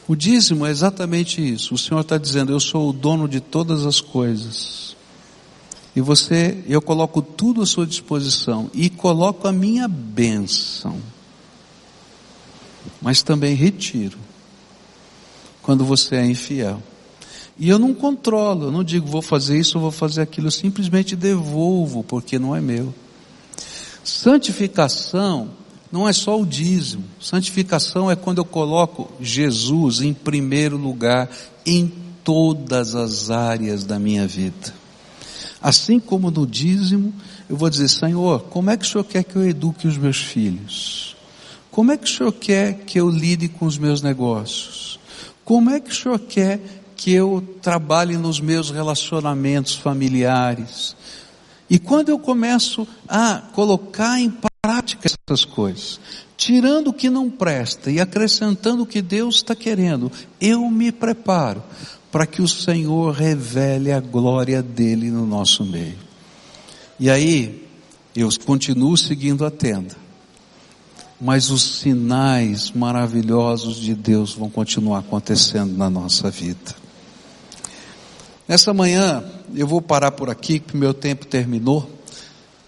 O 0.08 0.15
dízimo 0.15 0.65
é 0.65 0.70
exatamente 0.70 1.41
isso. 1.41 1.74
O 1.74 1.78
Senhor 1.78 2.02
está 2.02 2.18
dizendo: 2.18 2.52
Eu 2.52 2.60
sou 2.60 2.89
o 2.89 2.94
dono 2.94 3.28
de 3.28 3.39
todas 3.39 3.86
as 3.86 4.00
coisas. 4.00 4.96
E 5.96 6.02
você, 6.02 6.63
eu 6.68 6.82
coloco 6.82 7.22
tudo 7.22 7.62
à 7.62 7.65
sua 7.65 7.88
disposição 7.88 8.70
e 8.74 8.89
coloco 8.89 9.48
a 9.48 9.52
minha 9.52 9.88
bênção. 9.88 11.00
Mas 13.02 13.24
também 13.24 13.56
retiro 13.56 14.18
quando 15.62 15.84
você 15.84 16.18
é 16.18 16.26
infiel. 16.26 16.84
E 17.58 17.70
eu 17.70 17.80
não 17.80 17.94
controlo, 17.94 18.65
eu 18.65 18.72
não 18.72 18.84
digo 18.84 19.08
vou 19.08 19.22
fazer 19.22 19.58
isso 19.58 19.78
ou 19.78 19.84
vou 19.84 19.91
fazer 19.91 20.22
aquilo, 20.22 20.48
eu 20.48 20.52
simplesmente 20.52 21.15
devolvo 21.15 22.04
porque 22.04 22.38
não 22.38 22.56
é 22.56 22.62
meu. 22.62 22.94
Santificação 24.04 25.50
não 25.91 26.07
é 26.07 26.14
só 26.14 26.39
o 26.39 26.45
dízimo. 26.45 27.03
Santificação 27.20 28.10
é 28.10 28.16
quando 28.16 28.39
eu 28.39 28.45
coloco 28.45 29.12
Jesus 29.20 30.01
em 30.01 30.14
primeiro 30.14 30.78
lugar 30.78 31.30
em 31.66 31.91
todas 32.24 32.95
as 32.95 33.30
áreas 33.30 33.84
da 33.84 33.99
minha 33.99 34.28
vida. 34.28 34.74
Assim 35.62 35.99
como 35.99 36.30
no 36.30 36.45
dízimo, 36.45 37.14
eu 37.49 37.55
vou 37.55 37.70
dizer, 37.70 37.88
Senhor, 37.88 38.41
como 38.49 38.70
é 38.70 38.78
que 38.78 38.86
o 38.86 38.88
Senhor 38.88 39.03
quer 39.03 39.24
que 39.24 39.36
eu 39.36 39.47
eduque 39.47 39.88
os 39.88 39.97
meus 39.97 40.18
filhos? 40.18 41.16
Como 41.72 41.91
é 41.91 41.97
que 41.97 42.05
o 42.05 42.10
Senhor 42.10 42.32
quer 42.32 42.74
que 42.86 42.99
eu 42.99 43.10
lide 43.10 43.47
com 43.47 43.66
os 43.66 43.78
meus 43.78 44.01
negócios? 44.01 44.99
Como 45.43 45.70
é 45.70 45.80
que 45.80 45.91
o 45.91 45.95
Senhor 45.95 46.20
quer 46.20 46.60
que 46.95 47.12
eu 47.12 47.43
trabalhe 47.62 48.18
nos 48.18 48.39
meus 48.39 48.72
relacionamentos 48.72 49.76
familiares? 49.76 50.95
E 51.70 51.78
quando 51.78 52.10
eu 52.10 52.20
começo 52.20 52.88
a 53.07 53.41
colocar 53.53 54.20
em 54.20 54.30
prática 54.66 55.07
essas 55.07 55.45
coisas, 55.45 55.99
tirando 56.36 56.88
o 56.88 56.93
que 56.93 57.07
não 57.07 57.30
presta 57.30 57.91
e 57.91 58.01
acrescentando 58.01 58.82
o 58.82 58.86
que 58.88 58.99
Deus 58.99 59.36
está 59.36 59.53
querendo, 59.55 60.11
eu 60.41 60.68
me 60.72 60.91
preparo 60.91 61.61
para 62.11 62.26
que 62.26 62.41
o 62.41 62.47
Senhor 62.47 63.13
revele 63.13 63.91
a 63.91 63.99
glória 63.99 64.63
dele 64.63 65.11
no 65.11 65.24
nosso 65.24 65.63
meio. 65.63 65.99
E 66.99 67.11
aí, 67.11 67.63
eu 68.16 68.28
continuo 68.43 68.97
seguindo 68.97 69.45
a 69.45 69.51
tenda, 69.51 69.95
mas 71.22 71.51
os 71.51 71.82
sinais 71.82 72.72
maravilhosos 72.72 73.76
de 73.76 73.93
Deus 73.93 74.34
vão 74.34 74.49
continuar 74.49 74.99
acontecendo 74.99 75.78
na 75.78 75.91
nossa 75.91 76.32
vida. 76.32 76.76
Nessa 78.47 78.74
manhã, 78.74 79.24
eu 79.53 79.68
vou 79.68 79.80
parar 79.80 80.09
por 80.09 80.28
aqui, 80.28 80.59
que 80.59 80.76
meu 80.76 80.93
tempo 80.93 81.28
terminou. 81.28 81.95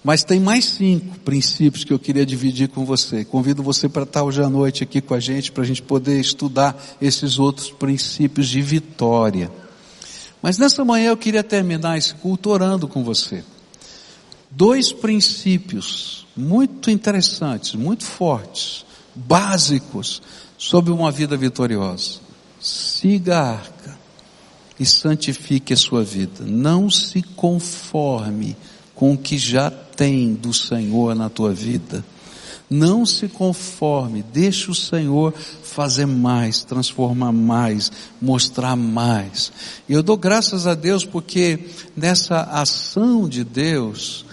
Mas 0.07 0.23
tem 0.23 0.39
mais 0.39 0.63
cinco 0.63 1.19
princípios 1.19 1.83
que 1.83 1.91
eu 1.91 1.99
queria 1.99 2.25
dividir 2.25 2.69
com 2.69 2.85
você. 2.85 3.25
Convido 3.25 3.61
você 3.61 3.89
para 3.89 4.03
estar 4.03 4.23
hoje 4.23 4.41
à 4.41 4.49
noite 4.49 4.81
aqui 4.81 5.01
com 5.01 5.13
a 5.13 5.19
gente, 5.19 5.51
para 5.51 5.63
a 5.63 5.65
gente 5.65 5.81
poder 5.81 6.17
estudar 6.17 6.81
esses 7.01 7.37
outros 7.37 7.71
princípios 7.71 8.47
de 8.47 8.61
vitória. 8.61 9.51
Mas 10.41 10.57
nessa 10.57 10.85
manhã 10.85 11.09
eu 11.09 11.17
queria 11.17 11.43
terminar 11.43 11.97
esse 11.97 12.15
culto 12.15 12.49
orando 12.49 12.87
com 12.87 13.03
você. 13.03 13.43
Dois 14.49 14.93
princípios 14.93 16.25
muito 16.37 16.89
interessantes, 16.89 17.75
muito 17.75 18.05
fortes, 18.05 18.85
básicos, 19.13 20.21
sobre 20.57 20.93
uma 20.93 21.11
vida 21.11 21.35
vitoriosa. 21.35 22.21
Siga 22.61 23.39
a 23.39 23.51
arca 23.55 23.99
e 24.79 24.85
santifique 24.85 25.73
a 25.73 25.77
sua 25.77 26.01
vida. 26.01 26.45
Não 26.45 26.89
se 26.89 27.21
conforme 27.21 28.55
com 28.95 29.13
o 29.13 29.17
que 29.17 29.37
já 29.37 29.69
tem 29.97 30.35
do 30.35 30.53
Senhor 30.53 31.15
na 31.15 31.27
tua 31.27 31.51
vida. 31.51 32.05
Não 32.69 33.05
se 33.05 33.27
conforme, 33.27 34.21
deixe 34.21 34.69
o 34.69 34.75
Senhor 34.75 35.33
fazer 35.33 36.05
mais, 36.05 36.63
transformar 36.63 37.31
mais, 37.31 37.91
mostrar 38.21 38.75
mais. 38.75 39.51
E 39.87 39.93
eu 39.93 40.03
dou 40.03 40.17
graças 40.17 40.67
a 40.67 40.75
Deus 40.75 41.05
porque 41.05 41.59
nessa 41.95 42.41
ação 42.41 43.27
de 43.27 43.43
Deus, 43.43 44.25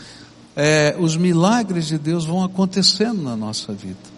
é, 0.56 0.96
os 0.98 1.16
milagres 1.16 1.86
de 1.86 1.96
Deus 1.96 2.24
vão 2.24 2.42
acontecendo 2.42 3.22
na 3.22 3.36
nossa 3.36 3.72
vida. 3.72 4.14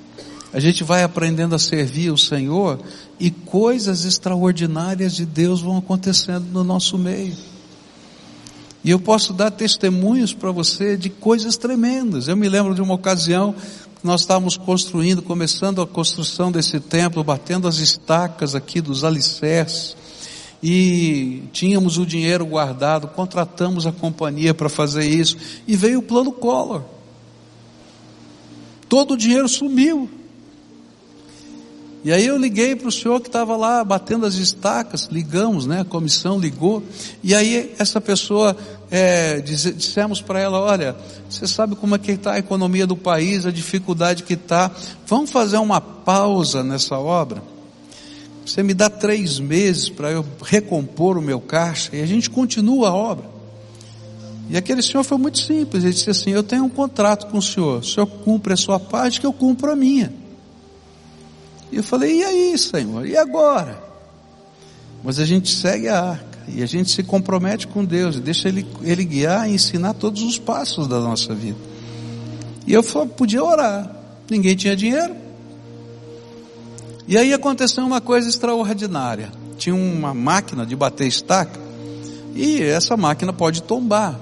A 0.50 0.60
gente 0.60 0.82
vai 0.82 1.02
aprendendo 1.02 1.54
a 1.54 1.58
servir 1.58 2.10
o 2.10 2.16
Senhor 2.16 2.80
e 3.20 3.30
coisas 3.30 4.06
extraordinárias 4.06 5.14
de 5.14 5.26
Deus 5.26 5.60
vão 5.60 5.76
acontecendo 5.76 6.46
no 6.50 6.64
nosso 6.64 6.96
meio. 6.96 7.34
E 8.86 8.90
eu 8.90 9.00
posso 9.00 9.32
dar 9.32 9.50
testemunhos 9.50 10.32
para 10.32 10.52
você 10.52 10.96
de 10.96 11.10
coisas 11.10 11.56
tremendas. 11.56 12.28
Eu 12.28 12.36
me 12.36 12.48
lembro 12.48 12.72
de 12.72 12.80
uma 12.80 12.94
ocasião 12.94 13.52
nós 14.00 14.20
estávamos 14.20 14.56
construindo, 14.56 15.20
começando 15.20 15.82
a 15.82 15.86
construção 15.86 16.52
desse 16.52 16.78
templo, 16.78 17.24
batendo 17.24 17.66
as 17.66 17.78
estacas 17.78 18.54
aqui 18.54 18.80
dos 18.80 19.02
alicerces. 19.02 19.96
E 20.62 21.42
tínhamos 21.52 21.98
o 21.98 22.06
dinheiro 22.06 22.46
guardado, 22.46 23.08
contratamos 23.08 23.84
a 23.84 23.90
companhia 23.90 24.54
para 24.54 24.68
fazer 24.68 25.04
isso. 25.04 25.36
E 25.66 25.74
veio 25.74 25.98
o 25.98 26.02
plano 26.02 26.30
Collor. 26.30 26.84
Todo 28.88 29.14
o 29.14 29.16
dinheiro 29.16 29.48
sumiu. 29.48 30.08
E 32.06 32.12
aí 32.12 32.24
eu 32.24 32.38
liguei 32.38 32.76
para 32.76 32.86
o 32.86 32.92
senhor 32.92 33.20
que 33.20 33.26
estava 33.26 33.56
lá 33.56 33.82
batendo 33.82 34.26
as 34.26 34.36
estacas, 34.36 35.08
ligamos, 35.10 35.66
né? 35.66 35.80
A 35.80 35.84
comissão 35.84 36.38
ligou. 36.38 36.80
E 37.20 37.34
aí 37.34 37.74
essa 37.80 38.00
pessoa, 38.00 38.56
é, 38.90 39.40
dissemos 39.40 40.20
para 40.20 40.40
ela, 40.40 40.60
olha, 40.60 40.96
você 41.28 41.46
sabe 41.46 41.74
como 41.74 41.94
é 41.94 41.98
que 41.98 42.12
está 42.12 42.34
a 42.34 42.38
economia 42.38 42.86
do 42.86 42.96
país, 42.96 43.44
a 43.44 43.50
dificuldade 43.50 44.22
que 44.22 44.34
está. 44.34 44.70
Vamos 45.06 45.30
fazer 45.30 45.56
uma 45.58 45.80
pausa 45.80 46.62
nessa 46.62 46.98
obra? 46.98 47.42
Você 48.44 48.62
me 48.62 48.72
dá 48.72 48.88
três 48.88 49.40
meses 49.40 49.88
para 49.88 50.12
eu 50.12 50.24
recompor 50.42 51.18
o 51.18 51.22
meu 51.22 51.40
caixa 51.40 51.96
e 51.96 52.00
a 52.00 52.06
gente 52.06 52.30
continua 52.30 52.90
a 52.90 52.94
obra. 52.94 53.28
E 54.48 54.56
aquele 54.56 54.80
senhor 54.80 55.02
foi 55.02 55.18
muito 55.18 55.40
simples, 55.40 55.82
ele 55.82 55.92
disse 55.92 56.08
assim, 56.08 56.30
eu 56.30 56.44
tenho 56.44 56.64
um 56.64 56.68
contrato 56.68 57.26
com 57.26 57.38
o 57.38 57.42
senhor, 57.42 57.80
o 57.80 57.84
senhor 57.84 58.06
cumpre 58.06 58.52
a 58.52 58.56
sua 58.56 58.78
parte 58.78 59.20
que 59.20 59.26
eu 59.26 59.32
cumpro 59.32 59.72
a 59.72 59.74
minha. 59.74 60.12
E 61.72 61.78
eu 61.78 61.82
falei, 61.82 62.20
e 62.20 62.24
aí, 62.24 62.56
Senhor? 62.56 63.04
E 63.04 63.16
agora? 63.16 63.82
Mas 65.02 65.18
a 65.18 65.24
gente 65.24 65.52
segue 65.52 65.88
a 65.88 66.00
arca 66.00 66.35
e 66.48 66.62
a 66.62 66.66
gente 66.66 66.90
se 66.90 67.02
compromete 67.02 67.66
com 67.66 67.84
Deus 67.84 68.18
deixa 68.20 68.48
Ele, 68.48 68.66
Ele 68.82 69.04
guiar 69.04 69.48
e 69.48 69.54
ensinar 69.54 69.94
todos 69.94 70.22
os 70.22 70.38
passos 70.38 70.86
da 70.86 71.00
nossa 71.00 71.34
vida. 71.34 71.58
E 72.66 72.72
eu 72.72 72.82
podia 73.06 73.42
orar. 73.42 73.94
Ninguém 74.28 74.56
tinha 74.56 74.76
dinheiro. 74.76 75.14
E 77.06 77.16
aí 77.16 77.32
aconteceu 77.32 77.84
uma 77.84 78.00
coisa 78.00 78.28
extraordinária. 78.28 79.30
Tinha 79.56 79.74
uma 79.74 80.12
máquina 80.12 80.66
de 80.66 80.74
bater 80.74 81.06
estaca 81.06 81.58
e 82.34 82.62
essa 82.62 82.96
máquina 82.96 83.32
pode 83.32 83.62
tombar. 83.62 84.20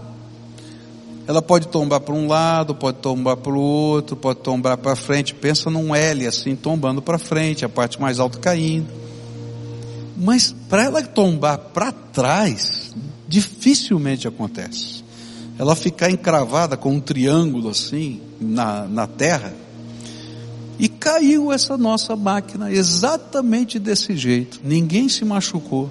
Ela 1.27 1.41
pode 1.41 1.69
tombar 1.69 2.01
para 2.01 2.15
um 2.15 2.29
lado, 2.29 2.75
pode 2.75 2.99
tombar 2.99 3.37
para 3.39 3.53
o 3.53 3.59
outro, 3.59 4.15
pode 4.15 4.41
tombar 4.41 4.77
para 4.77 4.95
frente. 4.95 5.35
Pensa 5.35 5.71
num 5.71 5.95
L 5.95 6.27
assim, 6.27 6.55
tombando 6.55 7.01
para 7.01 7.19
frente, 7.19 7.65
a 7.65 7.69
parte 7.69 8.01
mais 8.01 8.21
alta 8.21 8.39
caindo. 8.39 9.04
Mas 10.17 10.55
para 10.69 10.85
ela 10.85 11.03
tombar 11.03 11.59
para 11.59 11.93
trás, 11.93 12.95
dificilmente 13.29 14.29
acontece. 14.29 15.03
Ela 15.59 15.75
ficar 15.77 16.11
encravada 16.11 16.77
com 16.77 16.93
um 16.93 17.01
triângulo 17.01 17.71
assim 17.71 18.21
na, 18.41 18.87
na 18.87 19.07
terra. 19.07 19.53
E 20.79 20.89
caiu 20.89 21.53
essa 21.53 21.77
nossa 21.79 22.17
máquina 22.17 22.73
exatamente 22.73 23.79
desse 23.79 24.17
jeito. 24.17 24.61
Ninguém 24.65 25.09
se 25.09 25.25
machucou. 25.25 25.91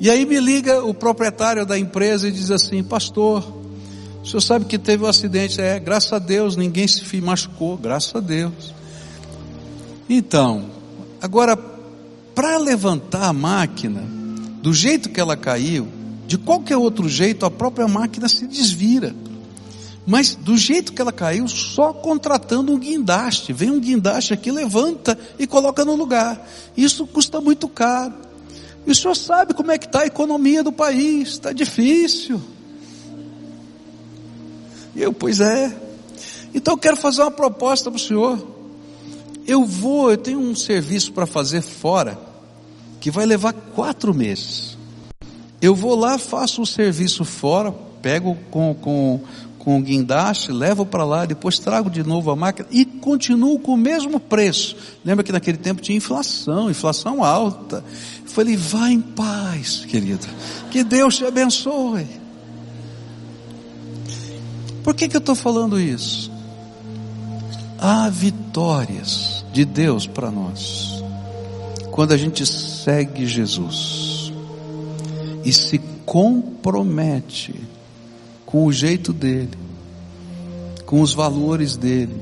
E 0.00 0.10
aí 0.10 0.24
me 0.24 0.38
liga 0.40 0.84
o 0.84 0.92
proprietário 0.92 1.64
da 1.64 1.78
empresa 1.78 2.28
e 2.28 2.32
diz 2.32 2.50
assim: 2.50 2.82
Pastor, 2.82 3.42
o 4.22 4.26
senhor 4.26 4.40
sabe 4.40 4.64
que 4.64 4.78
teve 4.78 5.04
um 5.04 5.06
acidente, 5.06 5.60
é, 5.60 5.78
graças 5.78 6.12
a 6.12 6.18
Deus, 6.18 6.56
ninguém 6.56 6.86
se 6.88 7.20
machucou, 7.20 7.76
graças 7.76 8.14
a 8.14 8.20
Deus. 8.20 8.74
Então, 10.08 10.66
agora, 11.20 11.56
para 12.36 12.58
levantar 12.58 13.24
a 13.24 13.32
máquina, 13.32 14.02
do 14.60 14.74
jeito 14.74 15.08
que 15.08 15.18
ela 15.18 15.38
caiu, 15.38 15.88
de 16.26 16.36
qualquer 16.36 16.76
outro 16.76 17.08
jeito, 17.08 17.46
a 17.46 17.50
própria 17.50 17.88
máquina 17.88 18.28
se 18.28 18.46
desvira. 18.46 19.14
Mas 20.06 20.34
do 20.34 20.54
jeito 20.56 20.92
que 20.92 21.00
ela 21.00 21.12
caiu, 21.12 21.48
só 21.48 21.94
contratando 21.94 22.72
um 22.72 22.78
guindaste. 22.78 23.54
Vem 23.54 23.70
um 23.70 23.80
guindaste 23.80 24.34
aqui, 24.34 24.52
levanta 24.52 25.18
e 25.38 25.46
coloca 25.46 25.82
no 25.82 25.96
lugar. 25.96 26.46
Isso 26.76 27.06
custa 27.06 27.40
muito 27.40 27.68
caro. 27.68 28.12
E 28.86 28.90
o 28.90 28.94
senhor 28.94 29.16
sabe 29.16 29.54
como 29.54 29.72
é 29.72 29.78
que 29.78 29.86
está 29.86 30.02
a 30.02 30.06
economia 30.06 30.62
do 30.62 30.70
país, 30.70 31.30
está 31.30 31.54
difícil. 31.54 32.40
E 34.94 35.00
eu, 35.00 35.12
pois 35.12 35.40
é. 35.40 35.74
Então 36.54 36.74
eu 36.74 36.78
quero 36.78 36.96
fazer 36.96 37.22
uma 37.22 37.30
proposta 37.30 37.90
para 37.90 37.96
o 37.96 38.00
senhor. 38.00 38.46
Eu 39.46 39.64
vou, 39.64 40.10
eu 40.10 40.16
tenho 40.16 40.38
um 40.38 40.54
serviço 40.54 41.12
para 41.12 41.24
fazer 41.24 41.62
fora, 41.62 42.25
que 43.00 43.10
vai 43.10 43.26
levar 43.26 43.52
quatro 43.52 44.14
meses. 44.14 44.76
Eu 45.60 45.74
vou 45.74 45.94
lá, 45.94 46.18
faço 46.18 46.62
o 46.62 46.66
serviço 46.66 47.24
fora, 47.24 47.72
pego 48.02 48.36
com, 48.50 48.74
com, 48.74 49.20
com 49.58 49.78
o 49.78 49.82
guindaste, 49.82 50.52
levo 50.52 50.84
para 50.84 51.04
lá, 51.04 51.24
depois 51.24 51.58
trago 51.58 51.90
de 51.90 52.02
novo 52.02 52.30
a 52.30 52.36
máquina 52.36 52.68
e 52.70 52.84
continuo 52.84 53.58
com 53.58 53.74
o 53.74 53.76
mesmo 53.76 54.20
preço. 54.20 54.76
Lembra 55.04 55.24
que 55.24 55.32
naquele 55.32 55.58
tempo 55.58 55.80
tinha 55.80 55.96
inflação, 55.96 56.70
inflação 56.70 57.24
alta. 57.24 57.82
Eu 58.24 58.30
falei, 58.30 58.56
vá 58.56 58.90
em 58.90 59.00
paz, 59.00 59.84
querido. 59.86 60.26
Que 60.70 60.84
Deus 60.84 61.16
te 61.16 61.24
abençoe. 61.24 62.06
Por 64.84 64.94
que, 64.94 65.08
que 65.08 65.16
eu 65.16 65.20
estou 65.20 65.34
falando 65.34 65.80
isso? 65.80 66.30
Há 67.78 68.08
vitórias 68.08 69.44
de 69.52 69.64
Deus 69.64 70.06
para 70.06 70.30
nós 70.30 70.95
quando 71.96 72.12
a 72.12 72.16
gente 72.18 72.44
segue 72.44 73.24
Jesus 73.24 74.30
e 75.42 75.50
se 75.50 75.78
compromete 76.04 77.54
com 78.44 78.66
o 78.66 78.72
jeito 78.72 79.14
dele, 79.14 79.56
com 80.84 81.00
os 81.00 81.14
valores 81.14 81.74
dele, 81.74 82.14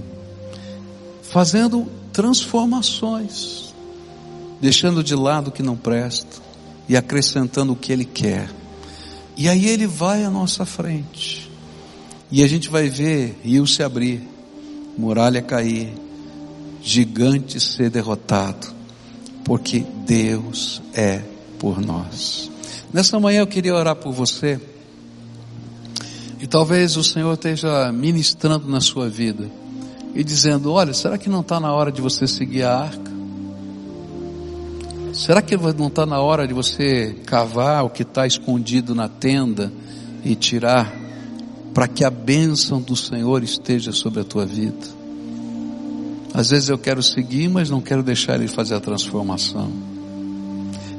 fazendo 1.22 1.88
transformações, 2.12 3.74
deixando 4.60 5.02
de 5.02 5.16
lado 5.16 5.48
o 5.48 5.52
que 5.52 5.62
não 5.62 5.76
presta 5.76 6.40
e 6.88 6.96
acrescentando 6.96 7.72
o 7.72 7.76
que 7.76 7.92
ele 7.92 8.04
quer. 8.04 8.48
E 9.36 9.48
aí 9.48 9.66
ele 9.66 9.88
vai 9.88 10.22
à 10.22 10.30
nossa 10.30 10.64
frente. 10.64 11.50
E 12.30 12.44
a 12.44 12.46
gente 12.46 12.70
vai 12.70 12.88
ver 12.88 13.40
rio 13.42 13.66
se 13.66 13.82
abrir, 13.82 14.22
muralha 14.96 15.42
cair, 15.42 15.92
gigante 16.80 17.58
ser 17.58 17.90
derrotado, 17.90 18.73
porque 19.44 19.84
Deus 20.06 20.82
é 20.94 21.22
por 21.58 21.80
nós. 21.80 22.50
Nessa 22.92 23.20
manhã 23.20 23.40
eu 23.40 23.46
queria 23.46 23.74
orar 23.74 23.96
por 23.96 24.12
você. 24.12 24.60
E 26.40 26.46
talvez 26.46 26.96
o 26.96 27.04
Senhor 27.04 27.32
esteja 27.34 27.90
ministrando 27.92 28.68
na 28.68 28.80
sua 28.80 29.08
vida 29.08 29.50
e 30.14 30.22
dizendo: 30.22 30.72
Olha, 30.72 30.92
será 30.92 31.18
que 31.18 31.28
não 31.28 31.40
está 31.40 31.58
na 31.58 31.72
hora 31.72 31.90
de 31.90 32.00
você 32.00 32.26
seguir 32.26 32.62
a 32.62 32.78
arca? 32.78 33.12
Será 35.12 35.40
que 35.40 35.56
não 35.56 35.86
está 35.86 36.04
na 36.04 36.20
hora 36.20 36.46
de 36.46 36.52
você 36.52 37.16
cavar 37.24 37.84
o 37.84 37.90
que 37.90 38.02
está 38.02 38.26
escondido 38.26 38.94
na 38.94 39.08
tenda 39.08 39.72
e 40.24 40.34
tirar 40.34 40.92
para 41.72 41.86
que 41.86 42.04
a 42.04 42.10
bênção 42.10 42.80
do 42.80 42.96
Senhor 42.96 43.42
esteja 43.42 43.92
sobre 43.92 44.20
a 44.20 44.24
tua 44.24 44.44
vida? 44.44 45.03
Às 46.34 46.50
vezes 46.50 46.68
eu 46.68 46.76
quero 46.76 47.00
seguir, 47.00 47.48
mas 47.48 47.70
não 47.70 47.80
quero 47.80 48.02
deixar 48.02 48.34
Ele 48.34 48.48
fazer 48.48 48.74
a 48.74 48.80
transformação. 48.80 49.70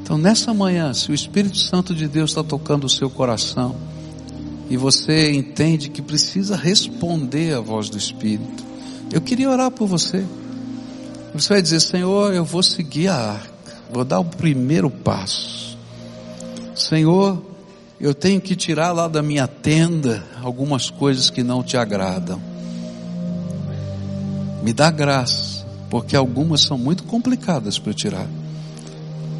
Então 0.01 0.17
nessa 0.17 0.53
manhã, 0.53 0.93
se 0.93 1.11
o 1.11 1.13
Espírito 1.13 1.57
Santo 1.57 1.93
de 1.93 2.07
Deus 2.07 2.31
está 2.31 2.41
tocando 2.41 2.85
o 2.85 2.89
seu 2.89 3.09
coração, 3.09 3.75
e 4.69 4.77
você 4.77 5.33
entende 5.33 5.89
que 5.89 6.01
precisa 6.01 6.55
responder 6.55 7.53
à 7.53 7.59
voz 7.59 7.89
do 7.89 7.97
Espírito, 7.97 8.63
eu 9.11 9.19
queria 9.19 9.49
orar 9.49 9.69
por 9.69 9.87
você. 9.87 10.25
Você 11.33 11.49
vai 11.49 11.61
dizer, 11.61 11.81
Senhor, 11.81 12.33
eu 12.33 12.45
vou 12.45 12.63
seguir 12.63 13.09
a 13.09 13.15
arca. 13.15 13.73
Vou 13.91 14.05
dar 14.05 14.19
o 14.19 14.25
primeiro 14.25 14.89
passo. 14.89 15.77
Senhor, 16.73 17.43
eu 17.99 18.13
tenho 18.13 18.39
que 18.39 18.55
tirar 18.55 18.93
lá 18.93 19.07
da 19.07 19.21
minha 19.21 19.47
tenda 19.47 20.23
algumas 20.41 20.89
coisas 20.89 21.29
que 21.29 21.43
não 21.43 21.61
te 21.61 21.75
agradam. 21.75 22.41
Me 24.65 24.73
dá 24.73 24.89
graça, 24.89 25.63
porque 25.91 26.15
algumas 26.15 26.61
são 26.61 26.75
muito 26.75 27.03
complicadas 27.03 27.77
para 27.77 27.93
tirar. 27.93 28.25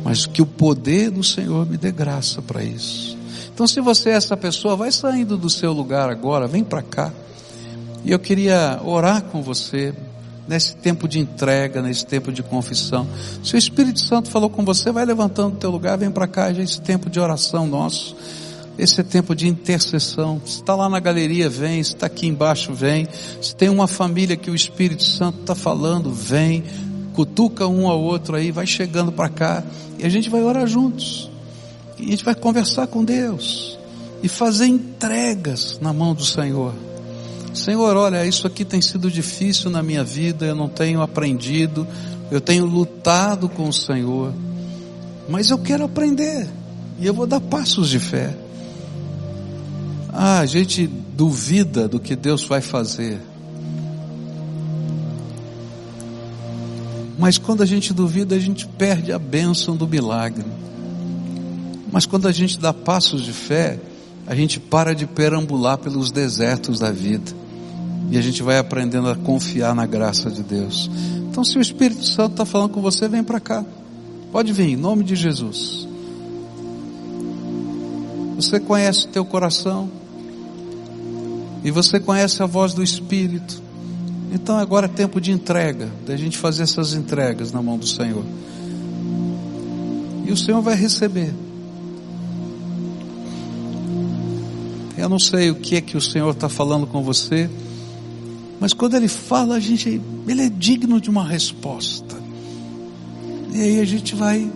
Mas 0.03 0.28
que 0.28 0.39
o 0.39 0.45
poder 0.45 1.09
do 1.09 1.23
Senhor 1.23 1.65
me 1.65 1.78
dê 1.78 1.91
graça 1.91 2.43
para 2.43 2.63
isso. 2.63 3.17
Então, 3.51 3.65
se 3.65 3.82
você 3.82 4.11
é 4.11 4.13
essa 4.13 4.38
pessoa, 4.38 4.76
vai 4.76 4.91
saindo 4.91 5.36
do 5.36 5.49
seu 5.49 5.73
lugar 5.73 6.11
agora, 6.11 6.47
vem 6.47 6.63
para 6.63 6.84
cá. 6.84 7.11
E 8.03 8.11
eu 8.11 8.19
queria 8.19 8.80
orar 8.86 9.23
com 9.23 9.41
você, 9.41 9.95
nesse 10.47 10.76
tempo 10.76 11.07
de 11.07 11.17
entrega, 11.17 11.82
nesse 11.82 12.05
tempo 12.05 12.32
de 12.32 12.43
confissão. 12.43 13.07
Se 13.43 13.55
o 13.55 13.57
Espírito 13.57 14.01
Santo 14.01 14.30
falou 14.30 14.51
com 14.51 14.63
você, 14.63 14.91
vai 14.91 15.05
levantando 15.05 15.55
do 15.55 15.57
teu 15.57 15.71
lugar, 15.71 15.97
vem 15.97 16.11
para 16.11 16.28
cá, 16.28 16.53
já 16.53 16.61
esse 16.61 16.80
tempo 16.80 17.09
de 17.09 17.19
oração 17.19 17.65
nosso. 17.65 18.15
Esse 18.78 19.01
é 19.01 19.03
tempo 19.03 19.34
de 19.34 19.47
intercessão. 19.47 20.41
Se 20.45 20.57
está 20.57 20.76
lá 20.76 20.89
na 20.89 20.99
galeria, 20.99 21.49
vem. 21.49 21.82
Se 21.82 21.93
está 21.93 22.07
aqui 22.07 22.28
embaixo, 22.28 22.73
vem. 22.73 23.07
Se 23.41 23.55
tem 23.55 23.69
uma 23.69 23.88
família 23.88 24.36
que 24.36 24.51
o 24.51 24.55
Espírito 24.55 25.03
Santo 25.03 25.39
está 25.41 25.55
falando, 25.55 26.11
vem. 26.11 26.63
Cutuca 27.13 27.67
um 27.67 27.88
ao 27.88 28.01
outro 28.01 28.36
aí, 28.36 28.51
vai 28.51 28.67
chegando 28.67 29.11
para 29.11 29.30
cá. 29.30 29.63
E 29.97 30.05
a 30.05 30.09
gente 30.09 30.30
vai 30.30 30.43
orar 30.43 30.67
juntos. 30.67 31.30
E 31.97 32.03
a 32.03 32.09
gente 32.09 32.26
vai 32.26 32.36
conversar 32.36 32.88
com 32.88 33.03
Deus. 33.03 33.80
E 34.21 34.28
fazer 34.28 34.65
entregas 34.65 35.80
na 35.80 35.93
mão 35.93 36.13
do 36.13 36.26
Senhor. 36.26 36.73
Senhor, 37.55 37.95
olha, 37.95 38.26
isso 38.26 38.45
aqui 38.45 38.65
tem 38.65 38.82
sido 38.82 39.09
difícil 39.09 39.69
na 39.69 39.82
minha 39.82 40.03
vida, 40.03 40.45
eu 40.45 40.55
não 40.55 40.67
tenho 40.67 41.01
aprendido, 41.01 41.88
eu 42.30 42.41
tenho 42.41 42.65
lutado 42.65 43.47
com 43.47 43.69
o 43.69 43.73
Senhor, 43.73 44.34
mas 45.30 45.49
eu 45.49 45.57
quero 45.57 45.86
aprender, 45.86 46.49
e 46.99 47.05
eu 47.05 47.13
vou 47.13 47.26
dar 47.26 47.39
passos 47.39 47.89
de 47.89 47.97
fé. 47.97 48.36
Ah, 50.18 50.39
a 50.39 50.45
gente 50.45 50.88
duvida 50.88 51.89
do 51.89 51.99
que 51.99 52.16
Deus 52.16 52.45
vai 52.45 52.61
fazer. 52.61 53.20
Mas 57.20 57.38
quando 57.38 57.61
a 57.61 57.66
gente 57.66 57.93
duvida, 57.93 58.34
a 58.34 58.39
gente 58.39 58.66
perde 58.66 59.11
a 59.11 59.20
bênção 59.20 59.76
do 59.76 59.86
milagre. 59.86 60.45
Mas 61.91 62.05
quando 62.05 62.30
a 62.30 62.32
gente 62.32 62.57
dá 62.57 62.74
passos 62.74 63.24
de 63.24 63.34
fé, 63.34 63.78
a 64.26 64.34
gente 64.34 64.57
para 64.57 64.95
de 64.95 65.05
perambular 65.05 65.78
pelos 65.78 66.11
desertos 66.11 66.80
da 66.80 66.91
vida. 66.91 67.34
E 68.09 68.18
a 68.18 68.22
gente 68.22 68.41
vai 68.41 68.57
aprendendo 68.57 69.09
a 69.09 69.16
confiar 69.18 69.76
na 69.76 69.86
graça 69.86 70.32
de 70.32 70.43
Deus. 70.43 70.89
Então, 71.30 71.43
se 71.43 71.57
o 71.57 71.61
Espírito 71.61 72.05
Santo 72.05 72.32
está 72.32 72.45
falando 72.45 72.72
com 72.72 72.82
você, 72.82 73.09
vem 73.09 73.24
para 73.24 73.41
cá. 73.41 73.66
Pode 74.32 74.53
vir, 74.53 74.70
em 74.70 74.78
nome 74.78 75.03
de 75.03 75.13
Jesus. 75.13 75.86
Você 78.38 78.61
conhece 78.61 79.07
o 79.07 79.09
teu 79.09 79.26
coração. 79.26 80.05
E 81.66 81.72
você 81.72 81.99
conhece 81.99 82.43
a 82.43 82.45
voz 82.45 82.76
do 82.76 82.84
Espírito. 82.84 83.59
Então 84.32 84.55
agora 84.55 84.86
é 84.86 84.88
tempo 84.88 85.20
de 85.20 85.32
entrega, 85.32 85.89
da 86.05 86.16
gente 86.16 86.38
fazer 86.38 86.61
essas 86.61 86.93
entregas 86.93 87.51
na 87.51 87.59
mão 87.59 87.76
do 87.76 87.88
Senhor. 87.88 88.24
E 90.28 90.32
o 90.32 90.38
Senhor 90.38 90.61
vai 90.61 90.76
receber. 90.76 91.34
Eu 94.95 95.09
não 95.09 95.18
sei 95.18 95.49
o 95.49 95.55
que 95.55 95.76
é 95.76 95.82
que 95.82 95.97
o 95.97 96.01
Senhor 96.01 96.30
está 96.30 96.47
falando 96.47 96.86
com 96.86 97.01
você. 97.01 97.49
Mas 98.59 98.72
quando 98.72 98.95
ele 98.95 99.07
fala, 99.07 99.55
a 99.55 99.59
gente, 99.59 99.99
ele 100.28 100.41
é 100.43 100.49
digno 100.49 101.01
de 101.01 101.09
uma 101.09 101.28
resposta. 101.28 102.16
E 103.51 103.59
aí 103.59 103.80
a 103.80 103.86
gente 103.86 104.13
vai 104.13 104.51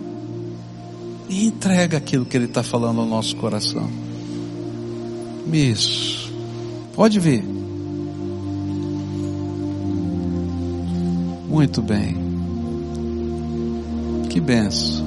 e 1.28 1.44
entrega 1.44 1.96
aquilo 1.96 2.24
que 2.24 2.36
ele 2.36 2.44
está 2.44 2.62
falando 2.62 3.00
ao 3.00 3.06
nosso 3.06 3.34
coração. 3.34 3.90
Isso. 5.52 6.19
Pode 6.94 7.20
vir. 7.20 7.42
Muito 11.48 11.82
bem. 11.82 12.16
Que 14.28 14.40
benção. 14.40 15.04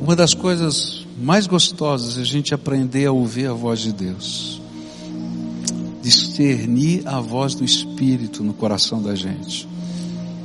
Uma 0.00 0.14
das 0.14 0.34
coisas 0.34 1.06
mais 1.18 1.46
gostosas 1.46 2.18
é 2.18 2.20
a 2.20 2.24
gente 2.24 2.54
aprender 2.54 3.06
a 3.06 3.12
ouvir 3.12 3.46
a 3.46 3.52
voz 3.52 3.80
de 3.80 3.92
Deus 3.92 4.54
discernir 6.04 7.08
a 7.08 7.18
voz 7.18 7.54
do 7.54 7.64
Espírito 7.64 8.44
no 8.44 8.52
coração 8.52 9.02
da 9.02 9.14
gente. 9.14 9.66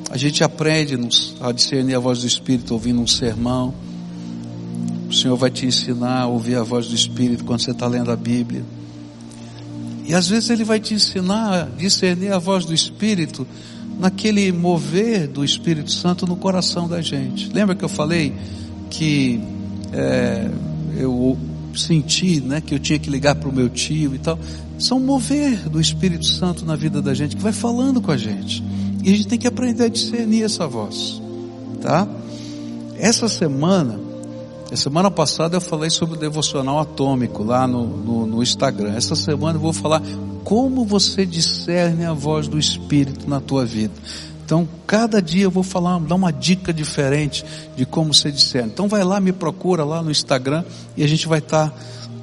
A 0.10 0.16
gente 0.16 0.42
aprende 0.42 0.98
a 1.42 1.52
discernir 1.52 1.96
a 1.96 2.00
voz 2.00 2.20
do 2.20 2.28
Espírito 2.28 2.74
ouvindo 2.74 3.02
um 3.02 3.06
sermão. 3.06 3.74
O 5.10 5.14
Senhor 5.14 5.36
vai 5.36 5.50
te 5.50 5.66
ensinar 5.66 6.22
a 6.22 6.28
ouvir 6.28 6.56
a 6.56 6.64
voz 6.64 6.88
do 6.88 6.96
Espírito 6.96 7.44
quando 7.44 7.62
você 7.62 7.72
está 7.72 7.88
lendo 7.88 8.12
a 8.12 8.16
Bíblia. 8.16 8.64
E 10.06 10.14
às 10.14 10.28
vezes 10.28 10.50
Ele 10.50 10.64
vai 10.64 10.80
te 10.80 10.94
ensinar 10.94 11.54
a 11.54 11.64
discernir 11.64 12.32
a 12.32 12.40
voz 12.40 12.66
do 12.66 12.74
Espírito 12.74 13.46
naquele 14.00 14.52
mover 14.52 15.28
do 15.28 15.44
Espírito 15.44 15.92
Santo 15.92 16.26
no 16.26 16.36
coração 16.36 16.88
da 16.88 17.02
gente. 17.02 17.52
Lembra 17.52 17.76
que 17.76 17.84
eu 17.84 17.90
falei 17.90 18.34
que 18.90 19.42
é, 19.92 20.50
eu 20.98 21.38
senti 21.76 22.40
né, 22.40 22.62
que 22.62 22.74
eu 22.74 22.80
tinha 22.80 22.98
que 22.98 23.10
ligar 23.10 23.36
para 23.36 23.50
o 23.50 23.54
meu 23.54 23.70
tio 23.70 24.16
e 24.16 24.20
tal 24.20 24.40
são 24.80 25.00
mover 25.00 25.68
do 25.70 25.80
Espírito 25.80 26.26
Santo 26.26 26.66
na 26.66 26.76
vida 26.76 27.02
da 27.02 27.14
gente, 27.14 27.36
que 27.36 27.42
vai 27.42 27.52
falando 27.52 28.02
com 28.02 28.12
a 28.12 28.18
gente. 28.18 28.64
E 29.04 29.12
a 29.12 29.16
gente 29.16 29.28
tem 29.28 29.38
que 29.38 29.48
aprender 29.48 29.84
a 29.84 29.88
discernir 29.90 30.44
essa 30.44 30.66
voz, 30.68 31.22
tá? 31.82 32.08
Essa 32.98 33.28
semana, 33.28 34.00
a 34.74 34.78
semana 34.78 35.10
passada 35.10 35.58
eu 35.58 35.62
falei 35.62 35.90
sobre 35.90 36.16
o 36.16 36.20
devocional 36.20 36.80
atômico 36.80 37.44
lá 37.44 37.68
no, 37.68 37.86
no, 37.86 38.26
no 38.28 38.44
Instagram. 38.44 38.94
Essa 38.94 39.16
semana 39.16 39.58
eu 39.58 39.62
vou 39.62 39.74
falar 39.74 40.02
como 40.44 40.86
você 40.86 41.26
discerne 41.26 42.06
a 42.06 42.14
voz 42.14 42.48
do 42.48 42.58
Espírito 42.58 43.30
na 43.30 43.40
tua 43.40 43.66
vida. 43.66 43.94
Então, 44.46 44.68
cada 44.88 45.22
dia 45.22 45.44
eu 45.44 45.52
vou 45.52 45.62
falar, 45.62 46.00
dar 46.00 46.16
uma 46.16 46.32
dica 46.32 46.74
diferente 46.74 47.46
de 47.76 47.86
como 47.86 48.14
você 48.14 48.32
discerne. 48.32 48.72
Então, 48.72 48.88
vai 48.88 49.04
lá, 49.04 49.20
me 49.20 49.32
procura 49.32 49.84
lá 49.84 50.02
no 50.02 50.10
Instagram 50.10 50.64
e 50.98 51.04
a 51.04 51.08
gente 51.08 51.28
vai 51.28 51.38
estar 51.38 51.70
tá 51.70 51.76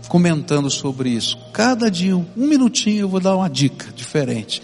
comentando 0.08 0.68
sobre 0.70 1.10
isso. 1.10 1.38
Cada 1.52 1.88
dia, 1.88 2.16
um 2.16 2.26
minutinho, 2.36 3.02
eu 3.02 3.08
vou 3.08 3.20
dar 3.20 3.36
uma 3.36 3.48
dica 3.48 3.86
diferente. 3.94 4.62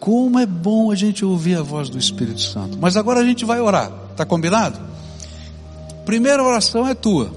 Como 0.00 0.38
é 0.38 0.46
bom 0.46 0.90
a 0.90 0.94
gente 0.94 1.24
ouvir 1.24 1.56
a 1.56 1.62
voz 1.62 1.88
do 1.88 1.98
Espírito 1.98 2.40
Santo. 2.40 2.78
Mas 2.80 2.96
agora 2.96 3.20
a 3.20 3.24
gente 3.24 3.44
vai 3.44 3.60
orar. 3.60 3.90
Tá 4.16 4.24
combinado? 4.24 4.78
Primeira 6.08 6.42
oração 6.42 6.88
é 6.88 6.94
tua. 6.94 7.30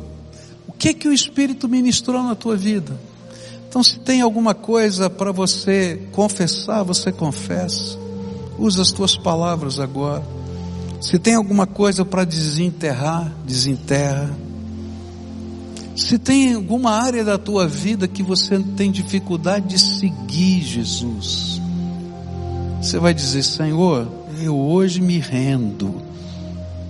O 0.66 0.72
que 0.72 0.94
que 0.94 1.10
o 1.10 1.12
Espírito 1.12 1.68
ministrou 1.68 2.24
na 2.24 2.36
tua 2.36 2.56
vida? 2.56 2.98
Então, 3.68 3.84
se 3.84 4.00
tem 4.00 4.22
alguma 4.22 4.54
coisa 4.54 5.10
para 5.10 5.34
você 5.34 6.08
confessar, 6.14 6.82
você 6.82 7.12
confessa. 7.12 8.00
Usa 8.58 8.82
as 8.82 8.94
tuas 8.94 9.18
palavras 9.18 9.78
agora. 9.78 10.24
Se 11.02 11.20
tem 11.20 11.36
alguma 11.36 11.68
coisa 11.68 12.06
para 12.06 12.24
desenterrar, 12.24 13.36
desenterra. 13.46 14.34
Se 15.94 16.18
tem 16.18 16.54
alguma 16.54 16.92
área 16.92 17.26
da 17.26 17.38
tua 17.38 17.68
vida 17.68 18.08
que 18.08 18.24
você 18.24 18.58
tem 18.78 18.90
dificuldade 18.90 19.68
de 19.68 19.80
seguir 19.80 20.62
Jesus, 20.62 21.62
você 22.82 22.98
vai 22.98 23.14
dizer: 23.14 23.44
Senhor, 23.44 24.08
eu 24.42 24.58
hoje 24.58 25.02
me 25.02 25.20
rendo, 25.20 26.10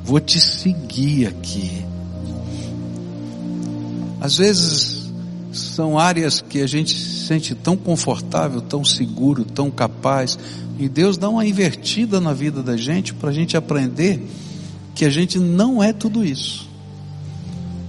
vou 0.03 0.19
te 0.19 0.39
seguir 0.39 1.27
aqui. 1.27 1.85
Às 4.19 4.37
vezes 4.37 5.11
são 5.51 5.97
áreas 5.97 6.41
que 6.41 6.61
a 6.61 6.67
gente 6.67 6.93
se 6.93 7.25
sente 7.25 7.55
tão 7.55 7.75
confortável, 7.75 8.61
tão 8.61 8.85
seguro, 8.85 9.43
tão 9.43 9.69
capaz, 9.69 10.37
e 10.79 10.87
Deus 10.87 11.17
dá 11.17 11.29
uma 11.29 11.45
invertida 11.45 12.21
na 12.21 12.33
vida 12.33 12.63
da 12.63 12.77
gente 12.77 13.13
para 13.13 13.29
a 13.29 13.33
gente 13.33 13.57
aprender 13.57 14.27
que 14.95 15.05
a 15.05 15.09
gente 15.09 15.39
não 15.39 15.81
é 15.81 15.93
tudo 15.93 16.23
isso 16.23 16.67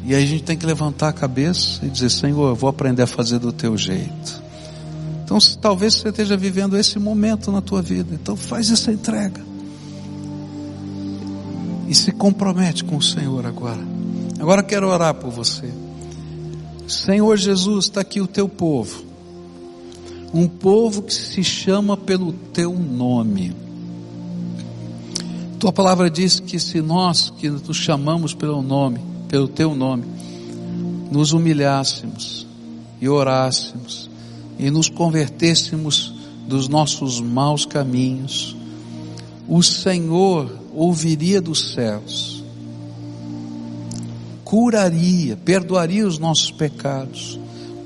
E 0.05 0.15
aí 0.15 0.23
a 0.23 0.27
gente 0.27 0.43
tem 0.45 0.57
que 0.57 0.65
levantar 0.65 1.09
a 1.09 1.13
cabeça 1.13 1.85
e 1.85 1.89
dizer: 1.89 2.11
Senhor, 2.11 2.51
eu 2.51 2.55
vou 2.55 2.69
aprender 2.69 3.03
a 3.03 3.07
fazer 3.07 3.39
do 3.39 3.53
teu 3.53 3.77
jeito. 3.77 4.43
Então, 5.25 5.39
talvez 5.61 5.95
você 5.95 6.09
esteja 6.09 6.37
vivendo 6.37 6.77
esse 6.77 6.99
momento 6.99 7.51
na 7.53 7.61
tua 7.61 7.81
vida. 7.81 8.15
Então, 8.15 8.37
faz 8.37 8.71
essa 8.71 8.93
entrega. 8.93 9.52
E 11.93 11.95
se 11.95 12.11
compromete 12.11 12.85
com 12.85 12.97
o 12.97 13.03
Senhor 13.03 13.45
agora. 13.45 13.87
Agora 14.41 14.63
quero 14.63 14.89
orar 14.89 15.13
por 15.13 15.31
você. 15.31 15.71
Senhor 16.89 17.37
Jesus, 17.37 17.85
está 17.85 18.01
aqui 18.01 18.19
o 18.19 18.27
teu 18.27 18.49
povo. 18.49 19.05
Um 20.33 20.49
povo 20.49 21.03
que 21.03 21.13
se 21.13 21.45
chama 21.45 21.95
pelo 21.95 22.33
teu 22.33 22.73
nome. 22.73 23.55
Tua 25.59 25.71
palavra 25.71 26.09
diz 26.09 26.41
que 26.41 26.59
se 26.59 26.81
nós 26.81 27.29
que 27.29 27.51
nos 27.51 27.77
chamamos 27.77 28.33
pelo 28.33 28.63
nome, 28.63 28.99
pelo 29.29 29.47
teu 29.47 29.75
nome, 29.75 30.05
nos 31.11 31.35
humilhássemos 31.35 32.47
e 33.03 33.07
orássemos 33.07 34.09
e 34.59 34.71
nos 34.71 34.89
convertêssemos 34.89 36.15
dos 36.49 36.69
nossos 36.69 37.21
maus 37.21 37.67
caminhos, 37.67 38.57
o 39.47 39.63
Senhor 39.63 40.62
ouviria 40.75 41.41
dos 41.41 41.73
céus, 41.73 42.43
curaria, 44.45 45.37
perdoaria 45.37 46.07
os 46.07 46.19
nossos 46.19 46.51
pecados, 46.51 47.39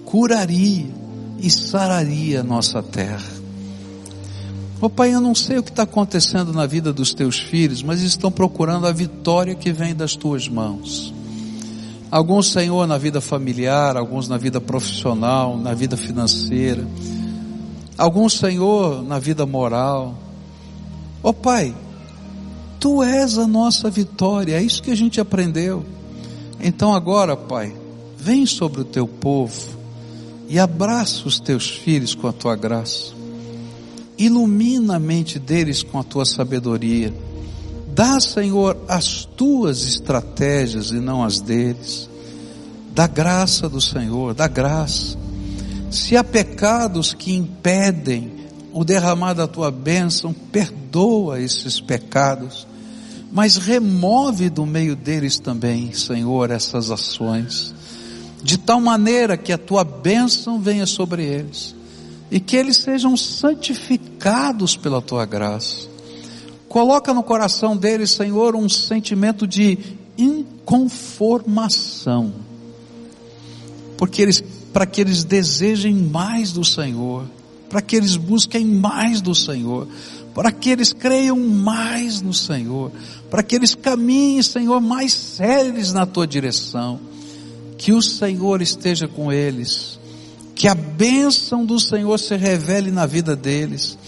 curaria 0.04 0.86
e 1.38 1.50
sararia 1.50 2.40
a 2.40 2.44
nossa 2.44 2.82
terra. 2.82 3.36
Ô 4.80 4.86
oh, 4.86 4.90
Pai, 4.90 5.14
eu 5.14 5.20
não 5.20 5.34
sei 5.34 5.58
o 5.58 5.62
que 5.62 5.70
está 5.70 5.84
acontecendo 5.84 6.52
na 6.52 6.66
vida 6.66 6.92
dos 6.92 7.14
teus 7.14 7.38
filhos, 7.38 7.82
mas 7.82 8.02
estão 8.02 8.30
procurando 8.30 8.86
a 8.86 8.92
vitória 8.92 9.54
que 9.54 9.72
vem 9.72 9.94
das 9.94 10.14
tuas 10.14 10.48
mãos. 10.48 11.14
Alguns, 12.10 12.52
Senhor, 12.52 12.86
na 12.86 12.98
vida 12.98 13.20
familiar, 13.20 13.96
alguns 13.96 14.28
na 14.28 14.36
vida 14.36 14.60
profissional, 14.60 15.56
na 15.56 15.72
vida 15.72 15.96
financeira. 15.96 16.86
Alguns, 17.96 18.34
Senhor, 18.34 19.02
na 19.02 19.18
vida 19.18 19.46
moral. 19.46 20.14
Ó 21.22 21.30
oh, 21.30 21.32
Pai, 21.32 21.74
Tu 22.78 23.02
és 23.02 23.38
a 23.38 23.46
nossa 23.46 23.90
vitória, 23.90 24.56
é 24.56 24.62
isso 24.62 24.82
que 24.82 24.90
a 24.90 24.96
gente 24.96 25.20
aprendeu. 25.20 25.84
Então 26.60 26.94
agora, 26.94 27.36
Pai, 27.36 27.74
vem 28.16 28.46
sobre 28.46 28.80
o 28.80 28.84
Teu 28.84 29.06
povo 29.06 29.76
e 30.48 30.58
abraça 30.58 31.26
os 31.26 31.40
Teus 31.40 31.68
filhos 31.68 32.14
com 32.14 32.28
a 32.28 32.32
Tua 32.32 32.56
graça. 32.56 33.14
Ilumina 34.18 34.96
a 34.96 35.00
mente 35.00 35.38
deles 35.38 35.82
com 35.82 35.98
a 35.98 36.04
Tua 36.04 36.24
sabedoria 36.24 37.12
Dá, 37.96 38.20
Senhor, 38.20 38.76
as 38.86 39.24
tuas 39.24 39.82
estratégias 39.86 40.90
e 40.90 40.96
não 40.96 41.24
as 41.24 41.40
deles. 41.40 42.10
Da 42.94 43.06
graça 43.06 43.70
do 43.70 43.80
Senhor, 43.80 44.34
da 44.34 44.46
graça. 44.46 45.16
Se 45.90 46.14
há 46.14 46.22
pecados 46.22 47.14
que 47.14 47.32
impedem 47.32 48.32
o 48.76 48.84
derramar 48.84 49.34
da 49.34 49.46
tua 49.46 49.70
bênção, 49.70 50.32
perdoa 50.32 51.40
esses 51.40 51.80
pecados, 51.80 52.66
mas 53.32 53.56
remove 53.56 54.50
do 54.50 54.66
meio 54.66 54.94
deles 54.94 55.38
também, 55.38 55.92
Senhor, 55.92 56.50
essas 56.50 56.90
ações, 56.90 57.74
de 58.42 58.58
tal 58.58 58.80
maneira 58.80 59.36
que 59.36 59.52
a 59.52 59.58
tua 59.58 59.82
bênção 59.82 60.60
venha 60.60 60.86
sobre 60.86 61.24
eles 61.24 61.74
e 62.30 62.38
que 62.38 62.56
eles 62.56 62.76
sejam 62.76 63.16
santificados 63.16 64.76
pela 64.76 65.00
tua 65.00 65.24
graça 65.24 65.96
Coloca 66.76 67.14
no 67.14 67.22
coração 67.22 67.74
deles, 67.74 68.10
Senhor, 68.10 68.54
um 68.54 68.68
sentimento 68.68 69.46
de 69.46 69.78
inconformação. 70.18 72.34
Porque 73.96 74.20
eles, 74.20 74.44
para 74.74 74.84
que 74.84 75.00
eles 75.00 75.24
desejem 75.24 75.94
mais 75.94 76.52
do 76.52 76.62
Senhor, 76.62 77.24
para 77.68 77.80
que 77.80 77.96
eles 77.96 78.16
busquem 78.16 78.64
mais 78.64 79.20
do 79.20 79.34
Senhor, 79.34 79.88
para 80.34 80.52
que 80.52 80.70
eles 80.70 80.92
creiam 80.92 81.38
mais 81.38 82.20
no 82.20 82.32
Senhor, 82.32 82.92
para 83.30 83.42
que 83.42 83.56
eles 83.56 83.74
caminhem, 83.74 84.42
Senhor, 84.42 84.80
mais 84.80 85.12
sérios 85.12 85.92
na 85.92 86.06
tua 86.06 86.26
direção. 86.26 87.00
Que 87.78 87.92
o 87.92 88.00
Senhor 88.00 88.62
esteja 88.62 89.06
com 89.06 89.32
eles, 89.32 89.98
que 90.54 90.68
a 90.68 90.74
bênção 90.74 91.64
do 91.64 91.78
Senhor 91.78 92.18
se 92.18 92.34
revele 92.36 92.90
na 92.90 93.06
vida 93.06 93.36
deles. 93.36 93.98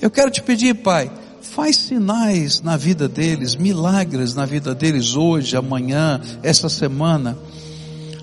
Eu 0.00 0.10
quero 0.10 0.30
te 0.30 0.42
pedir, 0.42 0.74
Pai, 0.74 1.10
faz 1.40 1.76
sinais 1.76 2.60
na 2.62 2.76
vida 2.76 3.08
deles, 3.08 3.54
milagres 3.54 4.34
na 4.34 4.46
vida 4.46 4.74
deles 4.74 5.14
hoje, 5.14 5.56
amanhã, 5.56 6.20
essa 6.42 6.68
semana. 6.68 7.38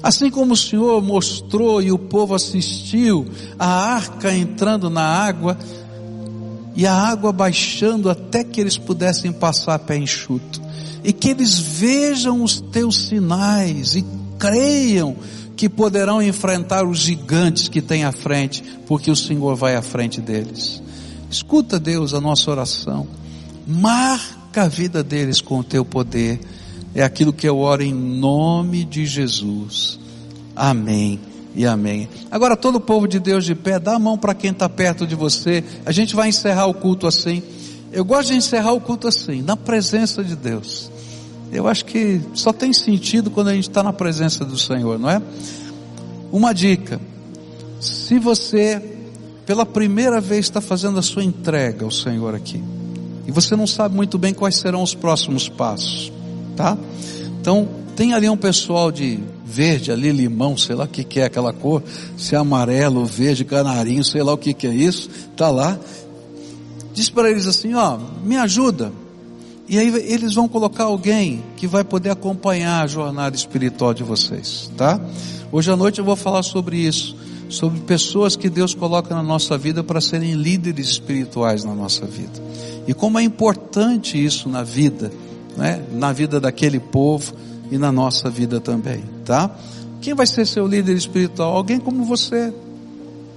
Assim 0.01 0.29
como 0.29 0.53
o 0.53 0.57
Senhor 0.57 1.01
mostrou 1.01 1.81
e 1.81 1.91
o 1.91 1.97
povo 1.97 2.33
assistiu 2.33 3.25
a 3.57 3.67
arca 3.67 4.33
entrando 4.33 4.89
na 4.89 5.03
água 5.03 5.57
e 6.75 6.87
a 6.87 6.93
água 6.93 7.33
baixando 7.33 8.09
até 8.09 8.43
que 8.43 8.61
eles 8.61 8.77
pudessem 8.77 9.33
passar 9.33 9.77
pé 9.79 9.97
enxuto. 9.97 10.61
E 11.03 11.11
que 11.11 11.29
eles 11.29 11.59
vejam 11.59 12.43
os 12.43 12.61
teus 12.61 13.07
sinais 13.07 13.95
e 13.95 14.05
creiam 14.37 15.15
que 15.57 15.67
poderão 15.67 16.21
enfrentar 16.21 16.85
os 16.85 16.99
gigantes 16.99 17.67
que 17.67 17.81
têm 17.81 18.05
à 18.05 18.13
frente, 18.13 18.63
porque 18.87 19.11
o 19.11 19.15
Senhor 19.15 19.57
vai 19.57 19.75
à 19.75 19.81
frente 19.81 20.21
deles. 20.21 20.81
Escuta, 21.29 21.77
Deus, 21.77 22.13
a 22.13 22.21
nossa 22.21 22.49
oração. 22.49 23.05
Marca 23.67 24.63
a 24.63 24.67
vida 24.69 25.03
deles 25.03 25.41
com 25.41 25.59
o 25.59 25.63
teu 25.63 25.83
poder. 25.83 26.39
É 26.93 27.03
aquilo 27.03 27.31
que 27.31 27.47
eu 27.47 27.57
oro 27.59 27.83
em 27.83 27.93
nome 27.93 28.83
de 28.83 29.05
Jesus. 29.05 29.99
Amém 30.55 31.19
e 31.55 31.65
amém. 31.65 32.09
Agora 32.31 32.55
todo 32.55 32.75
o 32.75 32.79
povo 32.81 33.07
de 33.07 33.19
Deus 33.19 33.45
de 33.45 33.55
pé, 33.55 33.79
dá 33.79 33.95
a 33.95 33.99
mão 33.99 34.17
para 34.17 34.33
quem 34.33 34.51
está 34.51 34.67
perto 34.67 35.05
de 35.05 35.15
você. 35.15 35.63
A 35.85 35.91
gente 35.91 36.15
vai 36.15 36.29
encerrar 36.29 36.67
o 36.67 36.73
culto 36.73 37.07
assim. 37.07 37.43
Eu 37.91 38.05
gosto 38.05 38.29
de 38.29 38.35
encerrar 38.35 38.73
o 38.73 38.81
culto 38.81 39.07
assim, 39.07 39.41
na 39.41 39.57
presença 39.57 40.23
de 40.23 40.35
Deus. 40.35 40.91
Eu 41.51 41.67
acho 41.67 41.85
que 41.85 42.21
só 42.33 42.53
tem 42.53 42.71
sentido 42.71 43.31
quando 43.31 43.47
a 43.47 43.53
gente 43.53 43.69
está 43.69 43.81
na 43.81 43.91
presença 43.91 44.45
do 44.45 44.57
Senhor, 44.57 44.99
não 44.99 45.09
é? 45.09 45.21
Uma 46.31 46.53
dica: 46.53 47.01
se 47.79 48.19
você 48.19 48.97
pela 49.45 49.65
primeira 49.65 50.21
vez 50.21 50.45
está 50.45 50.61
fazendo 50.61 50.99
a 50.99 51.01
sua 51.01 51.23
entrega 51.23 51.83
ao 51.83 51.89
Senhor 51.89 52.35
aqui, 52.35 52.63
e 53.25 53.31
você 53.31 53.55
não 53.55 53.65
sabe 53.65 53.95
muito 53.95 54.17
bem 54.17 54.33
quais 54.33 54.57
serão 54.57 54.83
os 54.83 54.93
próximos 54.93 55.49
passos, 55.49 56.11
tá? 56.59 56.77
Então, 57.39 57.69
tem 57.95 58.13
ali 58.13 58.27
um 58.29 58.35
pessoal 58.35 58.91
de 58.91 59.17
verde, 59.45 59.93
ali 59.93 60.11
limão, 60.11 60.57
sei 60.57 60.75
lá 60.75 60.83
o 60.83 60.87
que, 60.89 61.05
que 61.05 61.21
é 61.21 61.23
aquela 61.23 61.53
cor, 61.53 61.81
se 62.17 62.35
é 62.35 62.37
amarelo, 62.37 63.05
verde, 63.05 63.45
canarinho, 63.45 64.03
sei 64.03 64.21
lá 64.21 64.33
o 64.33 64.37
que, 64.37 64.53
que 64.53 64.67
é 64.67 64.75
isso, 64.75 65.09
tá 65.37 65.49
lá. 65.49 65.79
Diz 66.93 67.09
para 67.09 67.31
eles 67.31 67.47
assim, 67.47 67.73
ó, 67.75 67.97
me 68.25 68.35
ajuda. 68.35 68.91
E 69.69 69.79
aí 69.79 69.87
eles 70.11 70.35
vão 70.35 70.49
colocar 70.49 70.83
alguém 70.83 71.41
que 71.55 71.65
vai 71.65 71.85
poder 71.85 72.09
acompanhar 72.09 72.83
a 72.83 72.87
jornada 72.87 73.37
espiritual 73.37 73.93
de 73.93 74.03
vocês, 74.03 74.69
tá? 74.75 74.99
Hoje 75.53 75.71
à 75.71 75.77
noite 75.77 75.99
eu 75.99 76.05
vou 76.05 76.17
falar 76.17 76.43
sobre 76.43 76.75
isso, 76.75 77.15
sobre 77.47 77.79
pessoas 77.81 78.35
que 78.35 78.49
Deus 78.49 78.75
coloca 78.75 79.15
na 79.15 79.23
nossa 79.23 79.57
vida 79.57 79.81
para 79.81 80.01
serem 80.01 80.33
líderes 80.33 80.89
espirituais 80.89 81.63
na 81.63 81.73
nossa 81.73 82.05
vida. 82.05 82.43
E 82.85 82.93
como 82.93 83.17
é 83.17 83.23
importante 83.23 84.21
isso 84.21 84.49
na 84.49 84.61
vida, 84.61 85.09
né? 85.59 85.83
na 85.91 86.13
vida 86.13 86.39
daquele 86.39 86.79
povo 86.79 87.33
e 87.69 87.77
na 87.77 87.91
nossa 87.91 88.29
vida 88.29 88.61
também, 88.61 89.03
tá? 89.25 89.51
Quem 90.01 90.13
vai 90.13 90.25
ser 90.25 90.47
seu 90.47 90.65
líder 90.65 90.95
espiritual? 90.95 91.53
Alguém 91.53 91.79
como 91.79 92.05
você, 92.05 92.53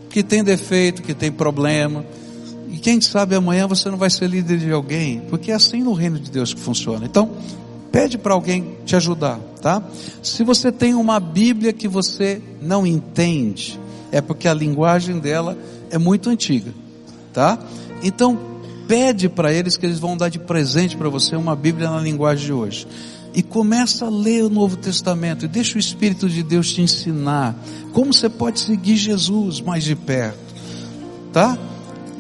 que 0.08 0.22
tem 0.22 0.44
defeito, 0.44 1.02
que 1.02 1.12
tem 1.12 1.32
problema. 1.32 2.04
E 2.70 2.78
quem 2.78 3.00
sabe 3.00 3.34
amanhã 3.34 3.66
você 3.66 3.90
não 3.90 3.98
vai 3.98 4.08
ser 4.08 4.28
líder 4.28 4.58
de 4.58 4.70
alguém, 4.70 5.20
porque 5.28 5.50
é 5.50 5.54
assim 5.54 5.82
no 5.82 5.92
reino 5.92 6.18
de 6.20 6.30
Deus 6.30 6.54
que 6.54 6.60
funciona. 6.60 7.04
Então, 7.04 7.32
pede 7.90 8.16
para 8.16 8.32
alguém 8.32 8.76
te 8.86 8.94
ajudar, 8.94 9.40
tá? 9.60 9.82
Se 10.22 10.44
você 10.44 10.70
tem 10.70 10.94
uma 10.94 11.18
Bíblia 11.18 11.72
que 11.72 11.88
você 11.88 12.40
não 12.62 12.86
entende, 12.86 13.78
é 14.12 14.20
porque 14.20 14.46
a 14.46 14.54
linguagem 14.54 15.18
dela 15.18 15.58
é 15.90 15.98
muito 15.98 16.30
antiga, 16.30 16.72
tá? 17.32 17.58
Então, 18.02 18.51
pede 18.88 19.28
para 19.28 19.52
eles 19.52 19.76
que 19.76 19.86
eles 19.86 19.98
vão 19.98 20.16
dar 20.16 20.28
de 20.28 20.38
presente 20.38 20.96
para 20.96 21.08
você 21.08 21.36
uma 21.36 21.56
Bíblia 21.56 21.90
na 21.90 22.00
linguagem 22.00 22.46
de 22.46 22.52
hoje. 22.52 22.86
E 23.34 23.42
começa 23.42 24.06
a 24.06 24.10
ler 24.10 24.44
o 24.44 24.50
Novo 24.50 24.76
Testamento 24.76 25.44
e 25.44 25.48
deixa 25.48 25.76
o 25.76 25.80
Espírito 25.80 26.28
de 26.28 26.42
Deus 26.42 26.72
te 26.72 26.82
ensinar 26.82 27.56
como 27.92 28.12
você 28.12 28.28
pode 28.28 28.60
seguir 28.60 28.96
Jesus 28.96 29.60
mais 29.60 29.84
de 29.84 29.96
perto. 29.96 30.38
Tá? 31.32 31.58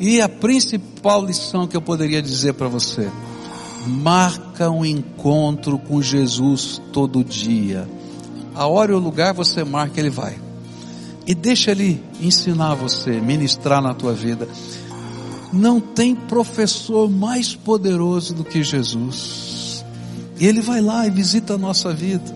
E 0.00 0.20
a 0.20 0.28
principal 0.28 1.24
lição 1.24 1.66
que 1.66 1.76
eu 1.76 1.82
poderia 1.82 2.22
dizer 2.22 2.54
para 2.54 2.66
você: 2.66 3.10
marca 3.86 4.70
um 4.70 4.84
encontro 4.84 5.78
com 5.78 6.00
Jesus 6.00 6.80
todo 6.92 7.22
dia. 7.22 7.88
A 8.54 8.66
hora 8.66 8.92
e 8.92 8.94
o 8.94 8.98
lugar 8.98 9.34
você 9.34 9.64
marca, 9.64 10.00
ele 10.00 10.10
vai. 10.10 10.38
E 11.26 11.34
deixa 11.34 11.70
ele 11.70 12.02
ensinar 12.20 12.74
você, 12.74 13.20
ministrar 13.20 13.80
na 13.80 13.94
tua 13.94 14.12
vida. 14.12 14.48
Não 15.52 15.80
tem 15.80 16.14
professor 16.14 17.10
mais 17.10 17.54
poderoso 17.54 18.34
do 18.34 18.44
que 18.44 18.62
Jesus. 18.62 19.84
E 20.40 20.46
ele 20.46 20.60
vai 20.60 20.80
lá 20.80 21.06
e 21.06 21.10
visita 21.10 21.54
a 21.54 21.58
nossa 21.58 21.92
vida. 21.92 22.34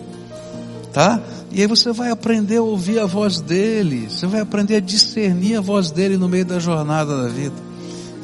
Tá? 0.93 1.21
E 1.51 1.61
aí 1.61 1.67
você 1.67 1.93
vai 1.93 2.11
aprender 2.11 2.59
a 2.59 2.63
ouvir 2.63 2.99
a 2.99 3.07
voz 3.07 3.41
dele, 3.41 4.09
você 4.11 4.27
vai 4.27 4.41
aprender 4.41 4.77
a 4.77 4.81
discernir 4.81 5.57
a 5.57 5.61
voz 5.61 5.91
dele 5.91 6.17
no 6.17 6.29
meio 6.29 6.45
da 6.45 6.59
jornada 6.59 7.23
da 7.23 7.29
vida. 7.29 7.55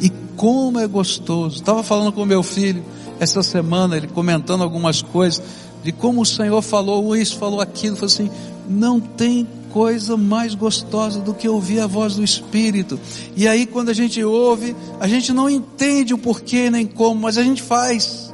E 0.01 0.11
como 0.36 0.78
é 0.78 0.86
gostoso. 0.86 1.57
Estava 1.57 1.82
falando 1.82 2.12
com 2.12 2.24
meu 2.24 2.43
filho 2.43 2.84
essa 3.18 3.43
semana, 3.43 3.97
ele 3.97 4.09
comentando 4.09 4.62
algumas 4.62 5.01
coisas 5.01 5.43
de 5.82 5.93
como 5.93 6.22
o 6.22 6.26
Senhor 6.26 6.61
falou 6.62 7.16
isso, 7.16 7.38
falou 7.38 7.61
aquilo, 7.61 7.97
falou 7.97 8.12
assim: 8.12 8.30
não 8.68 9.01
tem 9.01 9.47
coisa 9.73 10.16
mais 10.16 10.55
gostosa 10.55 11.20
do 11.20 11.33
que 11.33 11.49
ouvir 11.49 11.81
a 11.81 11.87
voz 11.87 12.14
do 12.14 12.23
Espírito. 12.23 13.01
E 13.35 13.49
aí 13.49 13.66
quando 13.66 13.89
a 13.89 13.95
gente 13.95 14.23
ouve, 14.23 14.77
a 15.01 15.09
gente 15.09 15.33
não 15.33 15.49
entende 15.49 16.12
o 16.12 16.18
porquê 16.18 16.70
nem 16.70 16.87
como, 16.87 17.23
mas 17.23 17.39
a 17.39 17.43
gente 17.43 17.62
faz. 17.62 18.33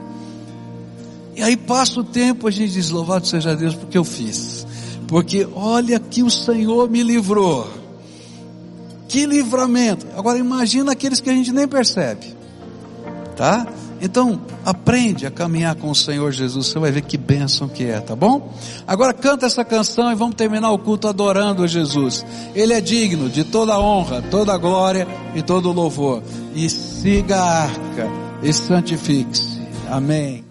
E 1.36 1.42
aí 1.42 1.56
passa 1.56 2.00
o 2.00 2.04
tempo, 2.04 2.48
a 2.48 2.50
gente 2.50 2.72
diz, 2.72 2.90
louvado 2.90 3.26
seja 3.26 3.54
Deus 3.54 3.74
porque 3.74 3.96
eu 3.96 4.04
fiz. 4.04 4.66
Porque 5.06 5.48
olha 5.54 5.98
que 6.00 6.22
o 6.22 6.30
Senhor 6.30 6.90
me 6.90 7.02
livrou. 7.02 7.68
Que 9.08 9.24
livramento. 9.24 10.06
Agora 10.16 10.38
imagina 10.38 10.92
aqueles 10.92 11.20
que 11.20 11.30
a 11.30 11.32
gente 11.32 11.52
nem 11.52 11.66
percebe. 11.66 12.36
Tá? 13.36 13.66
Então, 14.00 14.40
aprende 14.64 15.26
a 15.26 15.30
caminhar 15.30 15.74
com 15.74 15.90
o 15.90 15.94
Senhor 15.94 16.30
Jesus, 16.32 16.66
você 16.66 16.78
vai 16.78 16.90
ver 16.90 17.02
que 17.02 17.16
bênção 17.16 17.68
que 17.68 17.84
é, 17.84 18.00
tá 18.00 18.14
bom? 18.14 18.52
Agora 18.86 19.12
canta 19.12 19.46
essa 19.46 19.64
canção 19.64 20.10
e 20.12 20.14
vamos 20.14 20.36
terminar 20.36 20.70
o 20.70 20.78
culto 20.78 21.08
adorando 21.08 21.66
Jesus. 21.66 22.24
Ele 22.54 22.72
é 22.72 22.80
digno 22.80 23.28
de 23.28 23.44
toda 23.44 23.74
a 23.74 23.80
honra, 23.80 24.22
toda 24.22 24.52
a 24.52 24.58
glória 24.58 25.06
e 25.34 25.42
todo 25.42 25.70
o 25.70 25.72
louvor. 25.72 26.22
E 26.54 26.68
siga 26.68 27.36
a 27.36 27.62
arca 27.62 28.08
e 28.42 28.52
santifique-se. 28.52 29.58
Amém. 29.90 30.47